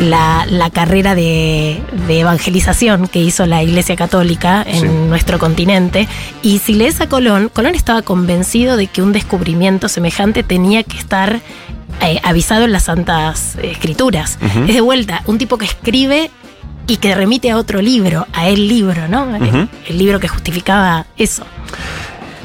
la, 0.00 0.46
la 0.50 0.70
carrera 0.70 1.14
de, 1.14 1.80
de 2.06 2.20
evangelización 2.20 3.06
que 3.08 3.20
hizo 3.20 3.46
la 3.46 3.62
Iglesia 3.62 3.96
Católica 3.96 4.62
en 4.66 4.80
Sí. 4.80 4.86
nuestro 5.08 5.38
continente. 5.38 6.08
Y 6.42 6.58
si 6.58 6.74
lees 6.74 7.00
a 7.00 7.08
Colón, 7.08 7.50
Colón 7.52 7.74
estaba 7.74 8.02
convencido 8.02 8.76
de 8.76 8.86
que 8.88 9.02
un 9.02 9.12
descubrimiento 9.12 9.88
semejante 9.88 10.42
tenía 10.42 10.82
que 10.82 10.98
estar 10.98 11.40
eh, 12.02 12.20
avisado 12.22 12.64
en 12.64 12.72
las 12.72 12.84
Santas 12.84 13.56
Escrituras. 13.62 14.38
Es 14.66 14.74
de 14.74 14.80
vuelta, 14.80 15.22
un 15.26 15.38
tipo 15.38 15.58
que 15.58 15.64
escribe 15.64 16.30
y 16.86 16.98
que 16.98 17.14
remite 17.14 17.50
a 17.50 17.56
otro 17.56 17.82
libro, 17.82 18.26
a 18.32 18.48
el 18.48 18.68
libro, 18.68 19.08
¿no? 19.08 19.34
El, 19.34 19.98
libro 19.98 20.20
que 20.20 20.28
justificaba 20.28 21.06
eso. 21.16 21.44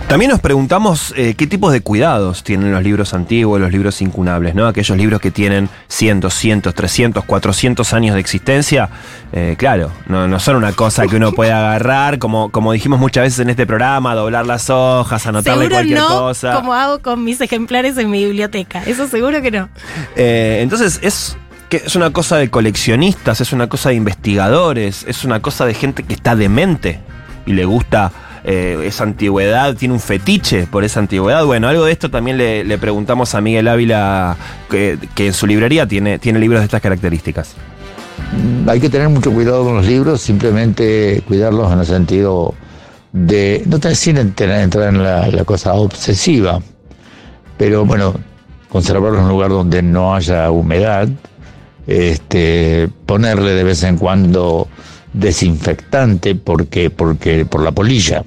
También 0.08 0.30
nos 0.32 0.42
preguntamos 0.42 1.14
eh, 1.16 1.36
qué 1.36 1.48
tipos 1.48 1.72
de 1.72 1.82
cuidados 1.82 2.44
tienen 2.44 2.72
los 2.72 2.84
libros 2.84 3.14
antiguos, 3.14 3.62
los 3.62 3.72
libros 3.72 4.02
incunables, 4.02 4.56
¿no? 4.56 4.68
Aquellos 4.68 4.98
libros 4.98 5.22
que 5.22 5.32
tienen 5.32 5.70
cientos, 5.88 6.34
cientos, 6.34 6.76
300, 6.76 7.24
400 7.24 7.94
años 7.94 8.16
de 8.16 8.20
existencia. 8.20 8.90
Eh, 9.32 9.56
claro, 9.58 9.90
no, 10.08 10.28
no 10.28 10.40
son 10.40 10.58
una 10.58 10.74
cosa 10.74 11.08
que 11.08 11.16
uno 11.16 11.32
puede 11.36 11.54
agarrar, 11.54 12.20
como, 12.20 12.52
como 12.52 12.74
dijimos 12.74 13.00
muchas 13.00 13.24
veces 13.24 13.40
en 13.40 13.50
este 13.52 13.66
programa, 13.66 14.14
doblar 14.14 14.46
las 14.46 14.70
hojas, 14.70 15.26
anotarle 15.26 15.64
seguro 15.64 15.76
cualquier 15.78 16.00
no 16.00 16.08
cosa. 16.10 16.54
como 16.56 16.74
hago 16.74 17.00
con 17.00 17.24
mis 17.24 17.40
ejemplares 17.40 17.98
en 17.98 18.10
mi 18.12 18.26
biblioteca. 18.26 18.84
Eso 18.86 19.08
seguro 19.08 19.42
que 19.42 19.52
no. 19.52 19.70
Eh, 20.18 20.60
entonces 20.62 21.00
es, 21.02 21.38
que 21.70 21.78
es 21.78 21.96
una 21.96 22.12
cosa 22.12 22.36
de 22.36 22.50
coleccionistas, 22.50 23.40
es 23.40 23.54
una 23.54 23.70
cosa 23.70 23.90
de 23.90 23.96
investigadores, 23.96 25.06
es 25.08 25.24
una 25.24 25.42
cosa 25.42 25.66
de 25.66 25.74
gente 25.74 26.04
que 26.04 26.14
está 26.14 26.36
demente 26.36 27.00
y 27.46 27.54
le 27.54 27.64
gusta 27.64 28.12
eh, 28.44 28.84
esa 28.86 29.04
antigüedad, 29.04 29.76
tiene 29.76 29.94
un 29.94 30.00
fetiche 30.00 30.68
por 30.68 30.84
esa 30.84 31.00
antigüedad. 31.00 31.46
Bueno, 31.46 31.68
algo 31.68 31.86
de 31.86 31.92
esto 31.92 32.10
también 32.10 32.38
le, 32.38 32.78
preguntamos 32.78 33.36
a 33.36 33.42
Miguel 33.42 33.68
Ávila, 33.68 34.36
que, 34.70 34.98
en 35.18 35.34
su 35.34 35.48
librería 35.48 35.88
tiene, 35.88 36.20
tiene 36.20 36.40
libros 36.40 36.62
de 36.62 36.66
estas 36.66 36.82
características. 36.82 37.56
Hay 38.68 38.80
que 38.80 38.90
tener 38.90 39.10
mucho 39.10 39.32
cuidado 39.32 39.64
con 39.64 39.76
los 39.76 39.86
libros, 39.86 40.22
simplemente 40.22 41.24
cuidarlos 41.28 41.72
en 41.72 41.80
el 41.80 41.86
sentido 41.86 42.54
de 43.12 43.64
no 43.66 43.80
tener 43.80 43.98
sin 43.98 44.18
entrar, 44.18 44.62
entrar 44.62 44.90
en 44.90 45.04
la, 45.04 45.28
la 45.28 45.44
cosa 45.44 45.74
obsesiva, 45.74 46.62
pero 47.58 47.86
bueno, 47.86 48.14
conservarlos 48.70 49.20
en 49.20 49.26
un 49.26 49.32
lugar 49.32 49.50
donde 49.50 49.84
no 49.84 50.16
haya 50.16 50.50
humedad, 50.50 51.10
este, 51.88 52.90
ponerle 53.06 53.52
de 53.52 53.64
vez 53.64 53.84
en 53.84 53.98
cuando 53.98 54.68
desinfectante 55.14 56.36
porque, 56.36 56.90
porque 56.90 57.46
por 57.46 57.62
la 57.64 57.72
polilla. 57.72 58.24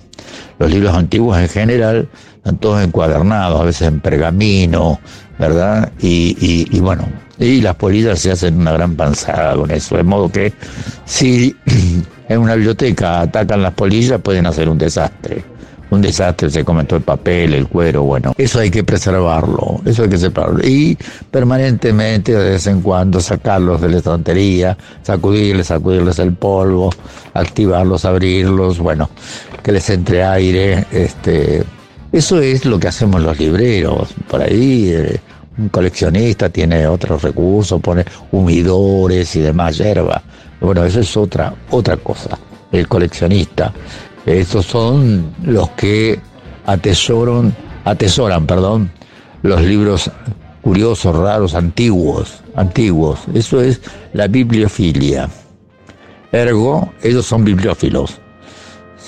Los 0.58 0.70
libros 0.70 0.94
antiguos 0.94 1.38
en 1.38 1.48
general 1.48 2.08
están 2.36 2.58
todos 2.58 2.82
encuadernados, 2.82 3.60
a 3.60 3.64
veces 3.64 3.88
en 3.88 4.00
pergamino, 4.00 5.00
¿verdad? 5.38 5.92
Y, 6.00 6.36
y- 6.40 6.76
y 6.76 6.80
bueno, 6.80 7.08
y 7.38 7.60
las 7.60 7.74
polillas 7.76 8.20
se 8.20 8.30
hacen 8.30 8.58
una 8.60 8.72
gran 8.72 8.94
panzada 8.94 9.54
con 9.56 9.70
eso, 9.70 9.96
de 9.96 10.02
modo 10.04 10.30
que 10.30 10.52
si 11.04 11.56
en 12.28 12.38
una 12.38 12.54
biblioteca 12.54 13.20
atacan 13.22 13.62
las 13.62 13.72
polillas 13.72 14.20
pueden 14.20 14.46
hacer 14.46 14.68
un 14.68 14.78
desastre. 14.78 15.44
Un 15.90 16.00
desastre, 16.00 16.50
se 16.50 16.64
come 16.64 16.84
todo 16.84 16.96
el 16.96 17.04
papel, 17.04 17.54
el 17.54 17.68
cuero, 17.68 18.02
bueno. 18.02 18.32
Eso 18.36 18.58
hay 18.58 18.70
que 18.70 18.82
preservarlo, 18.82 19.80
eso 19.84 20.02
hay 20.02 20.08
que 20.08 20.18
separarlo. 20.18 20.66
Y 20.66 20.98
permanentemente, 21.30 22.32
de 22.32 22.50
vez 22.50 22.66
en 22.66 22.80
cuando, 22.80 23.20
sacarlos 23.20 23.80
de 23.80 23.90
la 23.90 23.98
estantería, 23.98 24.76
sacudirles, 25.02 25.68
sacudirles 25.68 26.18
el 26.18 26.32
polvo, 26.32 26.90
activarlos, 27.34 28.04
abrirlos, 28.04 28.78
bueno, 28.78 29.08
que 29.62 29.72
les 29.72 29.88
entre 29.90 30.24
aire, 30.24 30.86
este, 30.90 31.64
eso 32.14 32.40
es 32.40 32.64
lo 32.64 32.78
que 32.78 32.86
hacemos 32.86 33.20
los 33.22 33.38
libreros. 33.40 34.14
Por 34.28 34.40
ahí 34.40 34.88
eh, 34.90 35.20
un 35.58 35.68
coleccionista 35.68 36.48
tiene 36.48 36.86
otros 36.86 37.22
recursos, 37.22 37.80
pone 37.80 38.04
humidores 38.30 39.34
y 39.34 39.40
demás 39.40 39.78
hierba. 39.78 40.22
Bueno, 40.60 40.84
eso 40.84 41.00
es 41.00 41.16
otra, 41.16 41.52
otra 41.70 41.96
cosa. 41.96 42.38
El 42.70 42.86
coleccionista. 42.86 43.72
Estos 44.26 44.66
son 44.66 45.34
los 45.42 45.70
que 45.70 46.18
atesoran, 46.66 47.54
atesoran, 47.84 48.46
perdón, 48.46 48.90
los 49.42 49.60
libros 49.62 50.10
curiosos, 50.62 51.14
raros, 51.14 51.54
antiguos, 51.54 52.42
antiguos. 52.56 53.20
Eso 53.34 53.60
es 53.60 53.80
la 54.12 54.26
bibliofilia. 54.26 55.28
Ergo, 56.32 56.92
ellos 57.02 57.26
son 57.26 57.44
bibliófilos 57.44 58.20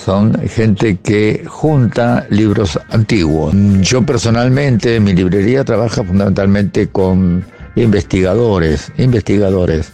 son 0.07 0.33
gente 0.47 0.97
que 1.03 1.43
junta 1.47 2.25
libros 2.29 2.79
antiguos. 2.91 3.53
Yo 3.81 4.05
personalmente, 4.05 4.99
mi 4.99 5.13
librería 5.13 5.65
trabaja 5.65 6.03
fundamentalmente 6.03 6.87
con 6.87 7.43
investigadores, 7.75 8.91
investigadores, 8.97 9.91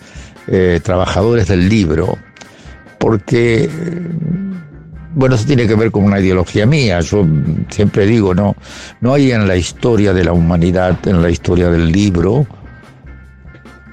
eh, 0.47 0.79
trabajadores 0.83 1.47
del 1.47 1.67
libro, 1.67 2.17
porque, 2.99 3.69
bueno, 5.15 5.35
eso 5.35 5.45
tiene 5.45 5.67
que 5.67 5.75
ver 5.75 5.91
con 5.91 6.03
una 6.03 6.19
ideología 6.19 6.65
mía. 6.65 6.99
Yo 7.01 7.25
siempre 7.69 8.05
digo, 8.05 8.33
no, 8.33 8.55
no 9.01 9.13
hay 9.13 9.31
en 9.31 9.47
la 9.47 9.55
historia 9.55 10.13
de 10.13 10.23
la 10.23 10.33
humanidad, 10.33 10.97
en 11.07 11.21
la 11.21 11.29
historia 11.29 11.69
del 11.69 11.91
libro, 11.91 12.47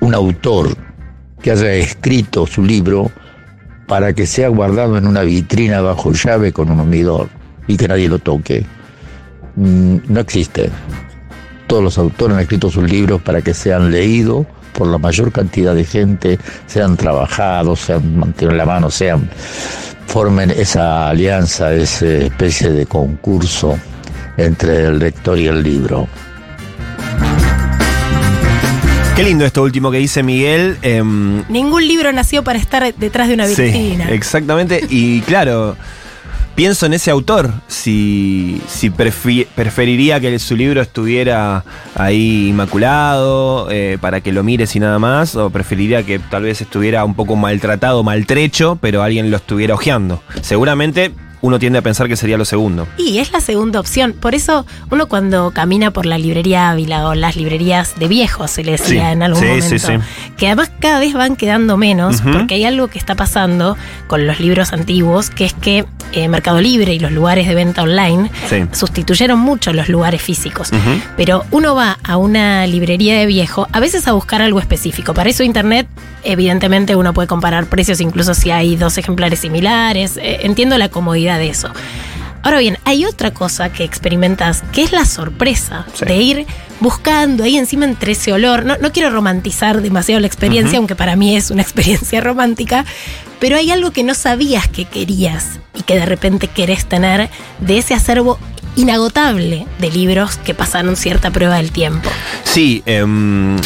un 0.00 0.14
autor 0.14 0.76
que 1.42 1.50
haya 1.50 1.72
escrito 1.74 2.46
su 2.46 2.64
libro 2.64 3.10
para 3.86 4.12
que 4.12 4.26
sea 4.26 4.48
guardado 4.48 4.96
en 4.96 5.06
una 5.06 5.22
vitrina 5.22 5.80
bajo 5.80 6.12
llave 6.12 6.52
con 6.52 6.70
un 6.70 6.80
humidor 6.80 7.28
y 7.66 7.76
que 7.76 7.88
nadie 7.88 8.08
lo 8.08 8.18
toque. 8.18 8.64
mm, 9.56 9.96
no 10.08 10.20
existe. 10.20 10.70
Todos 11.66 11.82
los 11.82 11.98
autores 11.98 12.36
han 12.36 12.42
escrito 12.42 12.70
sus 12.70 12.88
libros 12.90 13.20
para 13.22 13.42
que 13.42 13.54
sean 13.54 13.90
leídos 13.90 14.46
por 14.72 14.88
la 14.88 14.98
mayor 14.98 15.30
cantidad 15.32 15.74
de 15.74 15.84
gente, 15.84 16.38
sean 16.66 16.96
trabajados, 16.96 17.80
sean 17.80 18.16
mantienen 18.18 18.56
la 18.56 18.64
mano, 18.64 18.90
sean 18.90 19.28
formen 20.10 20.50
esa 20.50 21.08
alianza, 21.08 21.72
esa 21.72 22.04
especie 22.06 22.70
de 22.70 22.84
concurso 22.86 23.78
entre 24.36 24.86
el 24.86 24.98
lector 24.98 25.38
y 25.38 25.46
el 25.46 25.62
libro. 25.62 26.08
Qué 29.14 29.22
lindo 29.24 29.44
esto 29.44 29.62
último 29.62 29.90
que 29.90 29.98
dice 29.98 30.22
Miguel. 30.22 30.78
em, 30.82 31.44
Ningún 31.48 31.86
libro 31.86 32.12
nació 32.12 32.42
para 32.42 32.58
estar 32.58 32.92
detrás 32.94 33.28
de 33.28 33.34
una 33.34 33.46
Sí, 33.46 33.62
vitrina. 33.62 34.10
exactamente. 34.10 34.84
Y 34.88 35.20
claro, 35.20 35.76
pienso 36.60 36.84
en 36.84 36.92
ese 36.92 37.10
autor. 37.10 37.50
Si, 37.68 38.60
si 38.68 38.90
preferiría 38.90 40.20
que 40.20 40.38
su 40.38 40.54
libro 40.56 40.82
estuviera 40.82 41.64
ahí 41.94 42.48
inmaculado 42.48 43.70
eh, 43.70 43.96
para 43.98 44.20
que 44.20 44.30
lo 44.30 44.42
mires 44.42 44.76
y 44.76 44.78
nada 44.78 44.98
más, 44.98 45.36
o 45.36 45.48
preferiría 45.48 46.02
que 46.02 46.18
tal 46.18 46.42
vez 46.42 46.60
estuviera 46.60 47.02
un 47.06 47.14
poco 47.14 47.34
maltratado, 47.34 48.02
maltrecho, 48.02 48.76
pero 48.78 49.02
alguien 49.02 49.30
lo 49.30 49.38
estuviera 49.38 49.72
hojeando. 49.72 50.22
Seguramente 50.42 51.12
uno 51.42 51.58
tiende 51.58 51.78
a 51.78 51.82
pensar 51.82 52.08
que 52.08 52.16
sería 52.16 52.36
lo 52.36 52.44
segundo. 52.44 52.86
Y 52.96 53.18
es 53.18 53.32
la 53.32 53.40
segunda 53.40 53.80
opción. 53.80 54.12
Por 54.12 54.34
eso 54.34 54.66
uno 54.90 55.06
cuando 55.06 55.50
camina 55.52 55.90
por 55.90 56.06
la 56.06 56.18
librería 56.18 56.70
Ávila 56.70 57.08
o 57.08 57.14
las 57.14 57.36
librerías 57.36 57.98
de 57.98 58.08
viejos, 58.08 58.50
se 58.50 58.64
le 58.64 58.72
decía 58.72 58.86
Sí, 58.86 58.98
en 58.98 59.22
algún 59.22 59.40
sí, 59.40 59.46
momento, 59.48 59.78
sí, 59.78 59.92
que 60.36 60.46
además 60.46 60.70
cada 60.80 60.98
vez 61.00 61.14
van 61.14 61.36
quedando 61.36 61.76
menos 61.76 62.22
porque 62.22 62.54
hay 62.54 62.64
algo 62.64 62.88
que 62.88 62.98
está 62.98 63.14
pasando 63.14 63.76
con 64.06 64.26
los 64.26 64.40
libros 64.40 64.72
antiguos, 64.72 65.30
que 65.30 65.44
es 65.44 65.54
que 65.54 65.84
eh, 66.12 66.28
Mercado 66.28 66.60
Libre 66.60 66.92
y 66.92 66.98
los 66.98 67.12
lugares 67.12 67.46
de 67.46 67.54
venta 67.54 67.82
online 67.82 68.30
sustituyeron 68.72 69.38
mucho 69.38 69.72
los 69.72 69.88
lugares 69.88 70.20
físicos. 70.20 70.70
Pero 71.16 71.44
uno 71.50 71.74
va 71.74 71.98
a 72.02 72.16
una 72.16 72.66
librería 72.66 73.18
de 73.18 73.26
viejo, 73.26 73.68
a 73.72 73.80
veces 73.80 74.08
a 74.08 74.12
buscar 74.12 74.42
algo 74.42 74.60
específico. 74.60 75.14
Para 75.14 75.30
eso 75.30 75.42
Internet, 75.42 75.86
evidentemente 76.24 76.96
uno 76.96 77.14
puede 77.14 77.28
comparar 77.28 77.66
precios 77.66 78.00
incluso 78.00 78.34
si 78.34 78.50
hay 78.50 78.76
dos 78.76 78.98
ejemplares 78.98 79.38
similares. 79.40 80.16
Eh, 80.16 80.40
entiendo 80.42 80.76
la 80.78 80.88
comodidad 80.88 81.29
de 81.38 81.48
eso. 81.50 81.70
Ahora 82.42 82.58
bien, 82.58 82.78
hay 82.84 83.04
otra 83.04 83.32
cosa 83.32 83.70
que 83.70 83.84
experimentas, 83.84 84.62
que 84.72 84.82
es 84.82 84.92
la 84.92 85.04
sorpresa 85.04 85.84
Sí. 85.92 86.06
de 86.06 86.16
ir 86.16 86.46
buscando 86.80 87.44
ahí 87.44 87.58
encima 87.58 87.84
entre 87.84 88.12
ese 88.12 88.32
olor. 88.32 88.64
No, 88.64 88.78
no 88.78 88.92
quiero 88.92 89.10
romantizar 89.10 89.82
demasiado 89.82 90.20
la 90.20 90.26
experiencia, 90.26 90.78
aunque 90.78 90.94
para 90.96 91.16
mí 91.16 91.36
es 91.36 91.50
una 91.50 91.60
experiencia 91.68 92.22
romántica, 92.22 92.86
pero 93.40 93.56
hay 93.56 93.70
algo 93.70 93.90
que 93.90 94.04
no 94.04 94.14
sabías 94.14 94.68
que 94.68 94.86
querías 94.86 95.60
y 95.74 95.82
que 95.82 95.96
de 95.96 96.06
repente 96.06 96.48
querés 96.48 96.86
tener 96.86 97.28
de 97.60 97.76
ese 97.78 97.92
acervo 97.92 98.38
inagotable 98.76 99.66
de 99.78 99.90
libros 99.90 100.36
que 100.38 100.54
pasaron 100.54 100.96
cierta 100.96 101.30
prueba 101.30 101.56
del 101.56 101.72
tiempo. 101.72 102.08
Sí, 102.44 102.82
em, 102.86 103.56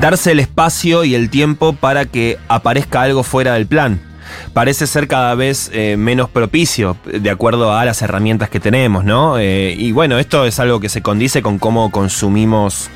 darse 0.00 0.32
el 0.32 0.40
espacio 0.40 1.04
y 1.04 1.14
el 1.14 1.30
tiempo 1.30 1.72
para 1.74 2.06
que 2.06 2.38
aparezca 2.48 3.02
algo 3.02 3.22
fuera 3.22 3.54
del 3.54 3.66
plan. 3.66 4.00
Parece 4.52 4.86
ser 4.86 5.08
cada 5.08 5.34
vez 5.34 5.70
eh, 5.72 5.96
menos 5.96 6.28
propicio 6.28 6.96
de 7.04 7.30
acuerdo 7.30 7.76
a 7.76 7.84
las 7.84 8.02
herramientas 8.02 8.50
que 8.50 8.60
tenemos, 8.60 9.04
¿no? 9.04 9.38
Eh, 9.38 9.74
y 9.78 9.92
bueno, 9.92 10.18
esto 10.18 10.44
es 10.44 10.58
algo 10.58 10.80
que 10.80 10.88
se 10.88 11.02
condice 11.02 11.42
con 11.42 11.58
cómo 11.58 11.90
consumimos 11.90 12.90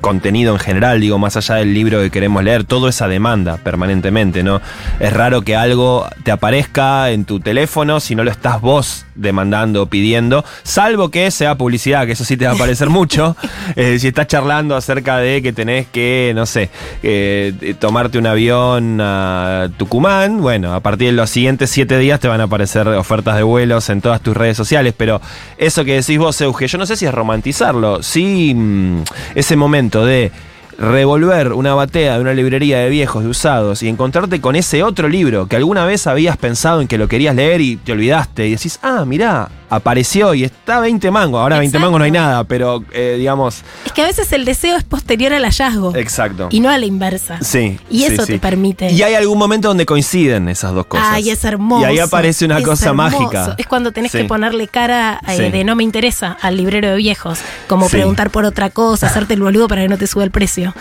contenido 0.00 0.52
en 0.52 0.60
general, 0.60 1.00
digo, 1.00 1.18
más 1.18 1.36
allá 1.36 1.56
del 1.56 1.74
libro 1.74 2.00
que 2.00 2.10
queremos 2.10 2.44
leer, 2.44 2.64
todo 2.64 2.88
esa 2.88 3.08
demanda 3.08 3.56
permanentemente, 3.56 4.42
¿no? 4.42 4.60
Es 5.00 5.12
raro 5.12 5.42
que 5.42 5.56
algo 5.56 6.06
te 6.22 6.30
aparezca 6.30 7.10
en 7.10 7.24
tu 7.24 7.40
teléfono 7.40 7.98
si 7.98 8.14
no 8.14 8.22
lo 8.22 8.30
estás 8.30 8.60
vos 8.60 9.05
demandando 9.16 9.82
o 9.82 9.86
pidiendo, 9.86 10.44
salvo 10.62 11.10
que 11.10 11.30
sea 11.30 11.56
publicidad, 11.56 12.06
que 12.06 12.12
eso 12.12 12.24
sí 12.24 12.36
te 12.36 12.44
va 12.44 12.52
a 12.52 12.54
aparecer 12.54 12.88
mucho. 12.88 13.36
Eh, 13.74 13.98
si 13.98 14.08
estás 14.08 14.26
charlando 14.28 14.76
acerca 14.76 15.18
de 15.18 15.42
que 15.42 15.52
tenés 15.52 15.86
que, 15.88 16.32
no 16.34 16.46
sé, 16.46 16.70
eh, 17.02 17.74
tomarte 17.78 18.16
un 18.16 18.26
avión 18.26 19.00
a 19.00 19.68
Tucumán, 19.76 20.40
bueno, 20.40 20.72
a 20.72 20.80
partir 20.80 21.08
de 21.08 21.12
los 21.12 21.28
siguientes 21.30 21.70
siete 21.70 21.98
días 21.98 22.20
te 22.20 22.28
van 22.28 22.40
a 22.40 22.44
aparecer 22.44 22.86
ofertas 22.88 23.36
de 23.36 23.42
vuelos 23.42 23.90
en 23.90 24.00
todas 24.00 24.20
tus 24.20 24.36
redes 24.36 24.56
sociales, 24.56 24.94
pero 24.96 25.20
eso 25.58 25.84
que 25.84 25.94
decís 25.94 26.16
vos, 26.18 26.40
Euge, 26.40 26.68
yo 26.68 26.78
no 26.78 26.86
sé 26.86 26.96
si 26.96 27.06
es 27.06 27.12
romantizarlo, 27.12 28.02
sí 28.02 28.54
mm, 28.54 29.02
ese 29.34 29.56
momento 29.56 30.06
de 30.06 30.30
revolver 30.78 31.52
una 31.52 31.74
batea 31.74 32.14
de 32.14 32.20
una 32.20 32.34
librería 32.34 32.78
de 32.78 32.90
viejos, 32.90 33.22
de 33.22 33.30
usados, 33.30 33.82
y 33.82 33.88
encontrarte 33.88 34.40
con 34.40 34.56
ese 34.56 34.82
otro 34.82 35.08
libro 35.08 35.46
que 35.46 35.56
alguna 35.56 35.84
vez 35.84 36.06
habías 36.06 36.36
pensado 36.36 36.80
en 36.80 36.88
que 36.88 36.98
lo 36.98 37.08
querías 37.08 37.34
leer 37.34 37.60
y 37.60 37.76
te 37.76 37.92
olvidaste, 37.92 38.46
y 38.46 38.52
decís, 38.52 38.78
ah, 38.82 39.04
mirá, 39.06 39.48
apareció 39.70 40.34
y 40.34 40.44
está 40.44 40.80
20 40.80 41.10
mangos, 41.10 41.40
ahora 41.40 41.58
20 41.58 41.68
Exacto. 41.76 41.86
mangos 41.86 41.98
no 41.98 42.04
hay 42.04 42.10
nada, 42.10 42.44
pero 42.44 42.84
eh, 42.92 43.16
digamos, 43.18 43.62
Es 43.84 43.92
que 43.92 44.02
a 44.02 44.06
veces 44.06 44.32
el 44.32 44.44
deseo 44.44 44.76
es 44.76 44.84
posterior 44.84 45.32
al 45.32 45.42
hallazgo 45.44 45.94
exacto. 45.96 46.48
y 46.50 46.60
no 46.60 46.70
a 46.70 46.78
la 46.78 46.86
inversa. 46.86 47.38
Sí. 47.42 47.78
Y 47.90 47.98
sí, 48.00 48.04
eso 48.06 48.26
sí. 48.26 48.34
te 48.34 48.38
permite. 48.38 48.90
Y 48.92 49.02
hay 49.02 49.14
algún 49.14 49.38
momento 49.38 49.68
donde 49.68 49.86
coinciden 49.86 50.48
esas 50.48 50.72
dos 50.72 50.86
cosas. 50.86 51.06
Ay, 51.10 51.30
es 51.30 51.44
hermoso. 51.44 51.82
Y 51.82 51.84
ahí 51.84 51.98
aparece 51.98 52.44
una 52.44 52.58
es 52.58 52.64
cosa 52.64 52.90
hermoso. 52.90 53.18
mágica. 53.20 53.54
Es 53.58 53.66
cuando 53.66 53.92
tenés 53.92 54.12
Sí. 54.12 54.18
que 54.18 54.24
ponerle 54.24 54.68
cara 54.68 55.20
eh, 55.28 55.50
de 55.50 55.64
no 55.64 55.74
me 55.76 55.82
interesa 55.82 56.36
al 56.40 56.56
librero 56.56 56.90
de 56.90 56.96
viejos. 56.96 57.40
Como 57.66 57.88
preguntar 57.88 58.30
por 58.30 58.44
otra 58.44 58.70
cosa, 58.70 59.06
hacerte 59.08 59.34
el 59.34 59.42
boludo 59.42 59.68
para 59.68 59.82
que 59.82 59.88
no 59.88 59.98
te 59.98 60.06
suba 60.06 60.24
el 60.24 60.30
precio. 60.30 60.74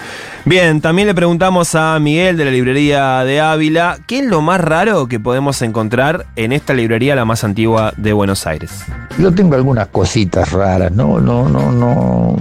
Bien, 0.45 0.79
también 0.81 1.07
le 1.07 1.15
preguntamos 1.15 1.73
a 1.75 1.97
Miguel 1.99 2.37
de 2.37 2.45
la 2.45 2.51
librería 2.51 3.23
de 3.23 3.41
Ávila, 3.41 3.97
¿qué 4.05 4.19
es 4.19 4.25
lo 4.25 4.41
más 4.41 4.61
raro 4.61 5.07
que 5.07 5.19
podemos 5.19 5.61
encontrar 5.63 6.27
en 6.35 6.51
esta 6.51 6.73
librería, 6.73 7.15
la 7.15 7.25
más 7.25 7.43
antigua 7.43 7.93
de 7.97 8.13
Buenos 8.13 8.45
Aires? 8.45 8.74
Yo 9.17 9.33
tengo 9.33 9.55
algunas 9.55 9.87
cositas 9.87 10.51
raras, 10.51 10.91
no, 10.91 11.19
no, 11.19 11.47
no, 11.47 11.71
no, 11.71 12.35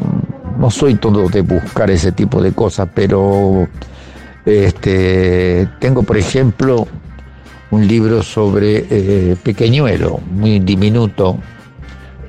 no 0.59 0.71
soy 0.71 0.97
todo 0.97 1.29
de 1.29 1.43
buscar 1.43 1.91
ese 1.91 2.13
tipo 2.13 2.43
de 2.43 2.53
cosas, 2.53 2.89
pero 2.93 3.69
este, 4.45 5.69
tengo, 5.79 6.03
por 6.03 6.17
ejemplo, 6.17 6.87
un 7.71 7.87
libro 7.87 8.23
sobre 8.23 8.87
eh, 8.91 9.37
Pequeñuelo, 9.43 10.21
muy 10.31 10.59
diminuto, 10.61 11.39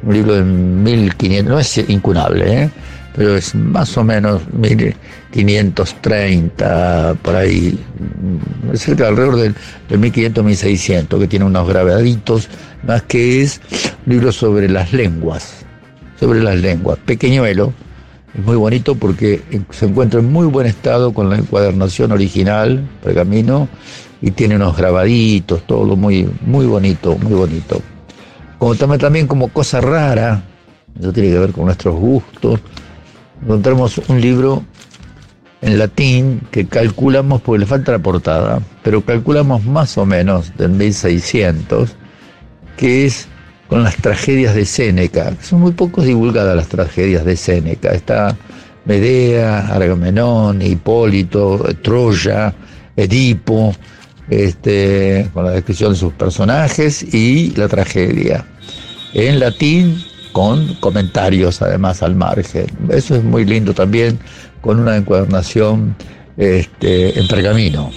un 0.04 0.14
libro 0.14 0.36
de 0.36 0.44
1500, 0.44 1.52
no 1.52 1.60
es 1.60 1.90
incunable, 1.90 2.64
¿eh? 2.64 2.70
Pero 3.16 3.38
es 3.38 3.56
más 3.56 3.98
o 3.98 4.04
menos 4.04 4.42
1530, 4.54 7.16
por 7.22 7.36
ahí, 7.36 7.80
mm, 8.00 8.76
cerca 8.76 9.08
alrededor 9.08 9.38
del, 9.38 9.56
del 9.90 10.00
1500-1600, 10.02 11.20
que 11.20 11.28
tiene 11.28 11.46
unos 11.46 11.68
grabaditos, 11.68 12.50
más 12.86 13.04
que 13.04 13.42
es 13.42 13.62
libro 14.06 14.32
sobre 14.32 14.68
las 14.68 14.92
lenguas, 14.92 15.66
sobre 16.20 16.44
las 16.44 16.58
lenguas. 16.58 16.98
Pequeñuelo, 17.06 17.74
es 18.38 18.44
muy 18.44 18.58
bonito 18.58 18.96
porque 18.96 19.42
se 19.70 19.86
encuentra 19.86 20.20
en 20.20 20.30
muy 20.32 20.48
buen 20.48 20.68
estado 20.68 21.14
con 21.14 21.30
la 21.30 21.38
encuadernación 21.38 22.12
original, 22.12 22.86
pergamino, 23.02 23.70
y 24.22 24.32
tiene 24.32 24.58
unos 24.58 24.76
grabaditos, 24.76 25.66
todo 25.66 25.96
muy, 25.96 26.30
muy 26.42 26.66
bonito, 26.66 27.18
muy 27.18 27.34
bonito. 27.34 27.82
Como 28.58 28.76
también, 28.76 29.00
también 29.00 29.28
como 29.28 29.48
cosa 29.50 29.80
rara, 29.80 30.44
eso 31.00 31.14
tiene 31.14 31.30
que 31.30 31.40
ver 31.40 31.52
con 31.52 31.66
nuestros 31.66 31.96
gustos, 31.96 32.60
encontramos 33.44 33.98
un 34.08 34.22
libro 34.22 34.64
en 35.62 35.80
latín 35.80 36.42
que 36.52 36.66
calculamos, 36.68 37.42
porque 37.42 37.60
le 37.60 37.66
falta 37.66 37.92
la 37.92 38.00
portada, 38.00 38.62
pero 38.84 39.04
calculamos 39.04 39.64
más 39.66 39.98
o 39.98 40.06
menos 40.06 40.56
del 40.58 40.72
1600, 40.72 41.96
que 42.78 43.06
es 43.06 43.28
con 43.68 43.84
las 43.84 43.96
tragedias 43.96 44.54
de 44.54 44.66
Séneca. 44.66 45.34
Son 45.42 45.62
muy 45.62 45.72
poco 45.72 46.02
divulgadas 46.02 46.56
las 46.56 46.68
tragedias 46.68 47.26
de 47.26 47.36
Séneca. 47.36 47.92
Está 47.94 48.38
Medea, 48.86 49.68
Agamenón, 49.74 50.62
Hipólito, 50.62 51.66
Troya, 51.82 52.54
Edipo, 52.96 53.74
este, 54.30 55.30
con 55.34 55.46
la 55.46 55.52
descripción 55.52 55.94
de 55.94 56.00
sus 56.00 56.14
personajes 56.14 57.02
y 57.02 57.52
la 57.56 57.68
tragedia. 57.68 58.46
En 59.14 59.40
latín, 59.40 60.04
con 60.36 60.74
comentarios 60.82 61.62
además 61.62 62.04
al 62.04 62.14
margen. 62.14 62.66
Eso 62.90 63.16
es 63.16 63.24
muy 63.24 63.46
lindo 63.46 63.74
también, 63.74 64.20
con 64.60 64.82
una 64.82 64.98
encuadernación 64.98 65.96
este, 66.36 67.18
en 67.18 67.26
pergamino. 67.30 67.90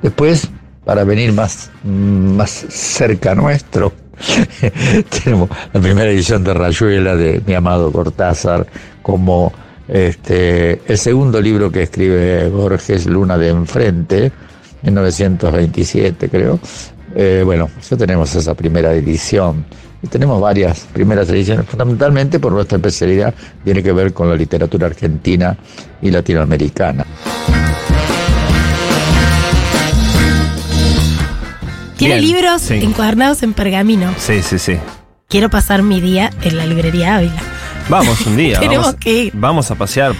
Después, 0.00 0.48
para 0.86 1.04
venir 1.04 1.34
más, 1.34 1.70
más 1.84 2.50
cerca 2.70 3.34
nuestro, 3.34 3.92
tenemos 5.22 5.50
la 5.74 5.78
primera 5.78 6.10
edición 6.10 6.42
de 6.42 6.54
Rayuela 6.54 7.16
de 7.16 7.42
mi 7.46 7.52
amado 7.52 7.92
Cortázar 7.92 8.66
como 9.02 9.52
este, 9.88 10.80
el 10.86 10.96
segundo 10.96 11.38
libro 11.38 11.70
que 11.70 11.82
escribe 11.82 12.48
Borges, 12.48 13.04
Luna 13.04 13.36
de 13.36 13.50
Enfrente, 13.50 14.32
1927 14.84 16.30
creo. 16.30 16.58
Eh, 17.14 17.42
bueno, 17.44 17.68
ya 17.90 17.96
tenemos 17.98 18.34
esa 18.34 18.54
primera 18.54 18.94
edición. 18.94 19.66
Y 20.02 20.08
tenemos 20.08 20.40
varias 20.40 20.80
primeras 20.92 21.28
ediciones, 21.28 21.66
fundamentalmente 21.66 22.40
por 22.40 22.52
nuestra 22.52 22.76
especialidad, 22.76 23.34
tiene 23.62 23.82
que 23.82 23.92
ver 23.92 24.12
con 24.12 24.28
la 24.28 24.34
literatura 24.34 24.88
argentina 24.88 25.56
y 26.00 26.10
latinoamericana. 26.10 27.06
Tiene 31.96 32.18
Bien, 32.18 32.26
libros 32.26 32.62
sí. 32.62 32.74
encuadernados 32.74 33.44
en 33.44 33.52
pergamino. 33.52 34.12
Sí, 34.18 34.42
sí, 34.42 34.58
sí. 34.58 34.76
quiero 35.28 35.48
pasar 35.50 35.82
mi 35.84 36.00
día 36.00 36.30
en 36.42 36.56
la 36.56 36.66
librería 36.66 37.16
Ávila. 37.16 37.40
Vamos 37.88 38.26
un 38.26 38.36
día. 38.36 38.58
Tenemos 38.60 38.86
vamos, 38.86 39.00
que 39.00 39.12
ir. 39.12 39.32
Vamos 39.34 39.70
a 39.70 39.76
pasear, 39.76 40.12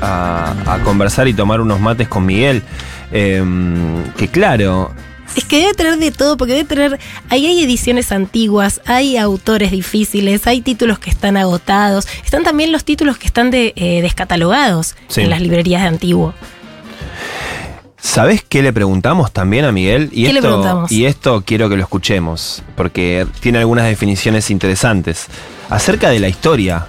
a, 0.00 0.54
a 0.64 0.78
conversar 0.84 1.26
y 1.26 1.34
tomar 1.34 1.60
unos 1.60 1.80
mates 1.80 2.06
con 2.06 2.24
Miguel. 2.24 2.62
Em, 3.10 4.04
que 4.16 4.28
claro, 4.28 4.92
Es 5.36 5.44
que 5.44 5.58
debe 5.58 5.74
tener 5.74 5.98
de 5.98 6.10
todo, 6.12 6.36
porque 6.36 6.52
debe 6.52 6.64
tener. 6.64 7.00
Ahí 7.28 7.46
hay 7.46 7.62
ediciones 7.64 8.12
antiguas, 8.12 8.80
hay 8.86 9.16
autores 9.16 9.72
difíciles, 9.72 10.46
hay 10.46 10.60
títulos 10.60 10.98
que 10.98 11.10
están 11.10 11.36
agotados. 11.36 12.06
Están 12.24 12.44
también 12.44 12.70
los 12.70 12.84
títulos 12.84 13.18
que 13.18 13.26
están 13.26 13.50
de, 13.50 13.72
eh, 13.76 14.00
descatalogados 14.02 14.94
Sí. 15.08 15.22
en 15.22 15.30
las 15.30 15.40
librerías 15.40 15.82
de 15.82 15.88
antiguo. 15.88 16.34
¿Sabés 17.98 18.44
qué 18.46 18.62
le 18.62 18.72
preguntamos 18.72 19.32
también 19.32 19.64
a 19.64 19.72
Miguel? 19.72 20.10
Y 20.12 20.26
¿Qué 20.26 20.32
le 20.34 20.38
esto, 20.38 20.48
preguntamos? 20.48 20.92
Y 20.92 21.06
esto 21.06 21.42
quiero 21.44 21.68
que 21.70 21.76
lo 21.76 21.82
escuchemos, 21.82 22.62
porque 22.76 23.26
tiene 23.40 23.58
algunas 23.58 23.86
definiciones 23.86 24.50
interesantes. 24.50 25.26
Acerca 25.70 26.10
de 26.10 26.20
la 26.20 26.28
historia. 26.28 26.86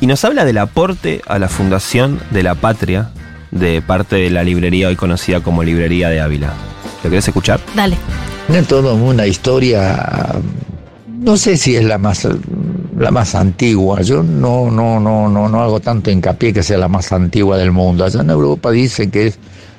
Y 0.00 0.06
nos 0.06 0.24
habla 0.24 0.44
del 0.44 0.58
aporte 0.58 1.20
a 1.28 1.38
la 1.38 1.48
fundación 1.48 2.18
de 2.30 2.42
la 2.42 2.54
patria 2.56 3.10
de 3.52 3.82
parte 3.82 4.16
de 4.16 4.30
la 4.30 4.42
librería 4.42 4.88
hoy 4.88 4.96
conocida 4.96 5.40
como 5.40 5.62
Librería 5.62 6.08
de 6.08 6.20
Ávila. 6.22 6.54
¿Lo 7.02 7.10
querés 7.10 7.26
escuchar? 7.28 7.60
Dale. 7.74 7.96
Tiene 8.46 8.62
toda 8.62 8.94
una 8.94 9.26
historia, 9.26 10.40
no 11.08 11.36
sé 11.36 11.56
si 11.56 11.76
es 11.76 11.84
la 11.84 11.98
más, 11.98 12.28
la 12.98 13.10
más 13.10 13.34
antigua. 13.34 14.02
Yo 14.02 14.22
no, 14.22 14.70
no, 14.70 15.00
no, 15.00 15.28
no, 15.28 15.48
no 15.48 15.62
hago 15.62 15.80
tanto 15.80 16.10
hincapié 16.10 16.52
que 16.52 16.62
sea 16.62 16.78
la 16.78 16.88
más 16.88 17.12
antigua 17.12 17.56
del 17.56 17.72
mundo. 17.72 18.04
Allá 18.04 18.20
en 18.20 18.30
Europa 18.30 18.70
dicen 18.70 19.10
que 19.10 19.28
es 19.28 19.38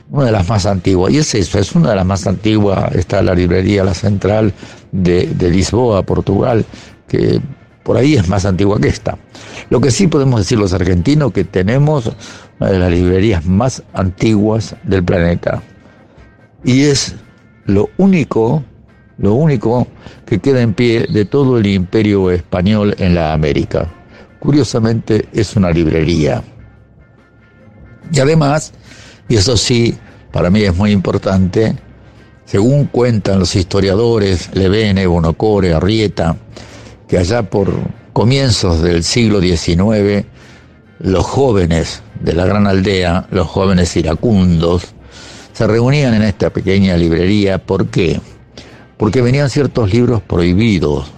una 0.09 0.25
de 0.25 0.31
las 0.31 0.47
más 0.47 0.65
antiguas. 0.65 1.13
Y 1.13 1.17
es 1.17 1.35
eso, 1.35 1.59
es 1.59 1.75
una 1.75 1.91
de 1.91 1.95
las 1.97 2.05
más 2.05 2.25
antiguas. 2.27 2.93
Está 2.95 3.21
la 3.21 3.33
librería 3.35 3.83
La 3.83 3.93
Central 3.93 4.53
de, 4.91 5.27
de 5.27 5.49
Lisboa, 5.49 6.03
Portugal, 6.03 6.65
que 7.07 7.41
por 7.83 7.97
ahí 7.97 8.15
es 8.15 8.27
más 8.27 8.45
antigua 8.45 8.79
que 8.79 8.87
esta. 8.87 9.17
Lo 9.69 9.81
que 9.81 9.91
sí 9.91 10.07
podemos 10.07 10.39
decir 10.39 10.57
los 10.57 10.73
argentinos 10.73 11.31
que 11.31 11.43
tenemos 11.43 12.11
una 12.59 12.69
de 12.69 12.79
las 12.79 12.91
librerías 12.91 13.45
más 13.45 13.83
antiguas 13.93 14.75
del 14.83 15.03
planeta. 15.03 15.61
Y 16.63 16.83
es 16.83 17.15
lo 17.65 17.89
único, 17.97 18.63
lo 19.17 19.33
único 19.33 19.87
que 20.25 20.39
queda 20.39 20.61
en 20.61 20.73
pie 20.73 21.05
de 21.09 21.25
todo 21.25 21.57
el 21.57 21.65
imperio 21.67 22.31
español 22.31 22.95
en 22.99 23.15
la 23.15 23.33
América. 23.33 23.91
Curiosamente 24.39 25.27
es 25.33 25.55
una 25.55 25.71
librería. 25.71 26.43
Y 28.11 28.19
además, 28.19 28.73
y 29.29 29.35
eso 29.35 29.57
sí, 29.57 29.97
para 30.31 30.49
mí 30.49 30.61
es 30.63 30.75
muy 30.75 30.91
importante, 30.91 31.75
según 32.45 32.85
cuentan 32.85 33.39
los 33.39 33.55
historiadores 33.55 34.49
Levene, 34.53 35.07
Bonocore, 35.07 35.73
Arrieta, 35.73 36.35
que 37.07 37.17
allá 37.17 37.49
por 37.49 37.73
comienzos 38.11 38.81
del 38.81 39.03
siglo 39.03 39.41
XIX, 39.41 40.25
los 40.99 41.25
jóvenes 41.25 42.03
de 42.19 42.33
la 42.33 42.45
gran 42.45 42.67
aldea, 42.67 43.27
los 43.31 43.47
jóvenes 43.47 43.95
iracundos, 43.95 44.93
se 45.53 45.67
reunían 45.67 46.13
en 46.15 46.23
esta 46.23 46.49
pequeña 46.49 46.97
librería. 46.97 47.59
¿Por 47.59 47.87
qué? 47.87 48.19
Porque 48.97 49.21
venían 49.21 49.49
ciertos 49.49 49.93
libros 49.93 50.21
prohibidos, 50.21 51.11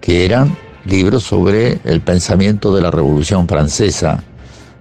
que 0.00 0.24
eran 0.24 0.56
libros 0.84 1.22
sobre 1.22 1.80
el 1.84 2.00
pensamiento 2.00 2.74
de 2.74 2.82
la 2.82 2.90
Revolución 2.90 3.48
Francesa. 3.48 4.22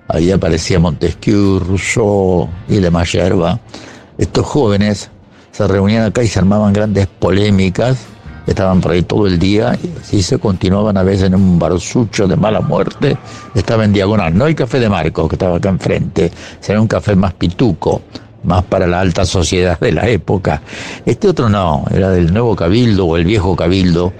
Ahí 0.07 0.31
aparecía 0.31 0.79
Montesquieu, 0.79 1.59
Rousseau 1.59 2.49
y 2.67 2.77
demás 2.77 3.11
yerba. 3.11 3.59
Estos 4.17 4.45
jóvenes 4.45 5.09
se 5.51 5.67
reunían 5.67 6.03
acá 6.03 6.23
y 6.23 6.27
se 6.27 6.39
armaban 6.39 6.73
grandes 6.73 7.07
polémicas, 7.07 7.97
estaban 8.47 8.81
por 8.81 8.91
ahí 8.91 9.03
todo 9.03 9.27
el 9.27 9.37
día 9.37 9.77
y 10.11 10.21
se 10.21 10.37
continuaban 10.37 10.97
a 10.97 11.03
veces 11.03 11.27
en 11.27 11.35
un 11.35 11.59
barsucho 11.59 12.27
de 12.27 12.35
mala 12.35 12.61
muerte, 12.61 13.17
estaba 13.55 13.85
en 13.85 13.93
diagonal, 13.93 14.35
no 14.35 14.47
el 14.47 14.55
café 14.55 14.79
de 14.79 14.89
Marcos 14.89 15.29
que 15.29 15.35
estaba 15.35 15.57
acá 15.57 15.69
enfrente, 15.69 16.31
era 16.67 16.81
un 16.81 16.87
café 16.87 17.15
más 17.15 17.33
pituco, 17.33 18.01
más 18.43 18.63
para 18.63 18.87
la 18.87 18.99
alta 18.99 19.25
sociedad 19.25 19.79
de 19.79 19.91
la 19.91 20.07
época. 20.07 20.61
Este 21.05 21.27
otro 21.27 21.49
no, 21.49 21.85
era 21.93 22.09
del 22.09 22.33
nuevo 22.33 22.55
cabildo 22.55 23.05
o 23.05 23.17
el 23.17 23.25
viejo 23.25 23.55
cabildo, 23.55 24.13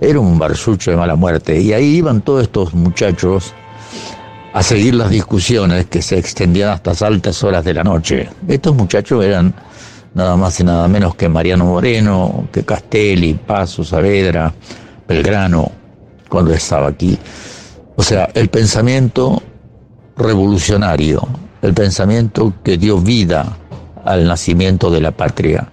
era 0.00 0.20
un 0.20 0.38
barsucho 0.38 0.90
de 0.90 0.96
mala 0.96 1.16
muerte 1.16 1.60
y 1.60 1.72
ahí 1.72 1.96
iban 1.96 2.22
todos 2.22 2.42
estos 2.42 2.74
muchachos 2.74 3.52
a 4.52 4.62
seguir 4.62 4.94
las 4.94 5.10
discusiones 5.10 5.86
que 5.86 6.00
se 6.00 6.18
extendían 6.18 6.70
hasta 6.70 6.90
las 6.90 7.02
altas 7.02 7.42
horas 7.42 7.64
de 7.64 7.74
la 7.74 7.82
noche. 7.82 8.28
Estos 8.46 8.74
muchachos 8.74 9.24
eran 9.24 9.52
nada 10.14 10.36
más 10.36 10.60
y 10.60 10.64
nada 10.64 10.86
menos 10.86 11.16
que 11.16 11.28
Mariano 11.28 11.64
Moreno, 11.64 12.46
que 12.52 12.64
Castelli, 12.64 13.34
Paso, 13.34 13.82
Saavedra, 13.82 14.52
Belgrano, 15.08 15.70
cuando 16.28 16.54
estaba 16.54 16.88
aquí. 16.88 17.18
O 17.96 18.02
sea, 18.02 18.28
el 18.34 18.48
pensamiento 18.48 19.42
revolucionario, 20.16 21.26
el 21.62 21.74
pensamiento 21.74 22.52
que 22.62 22.76
dio 22.76 22.98
vida 23.00 23.58
al 24.04 24.26
nacimiento 24.26 24.90
de 24.90 25.00
la 25.00 25.10
patria, 25.10 25.68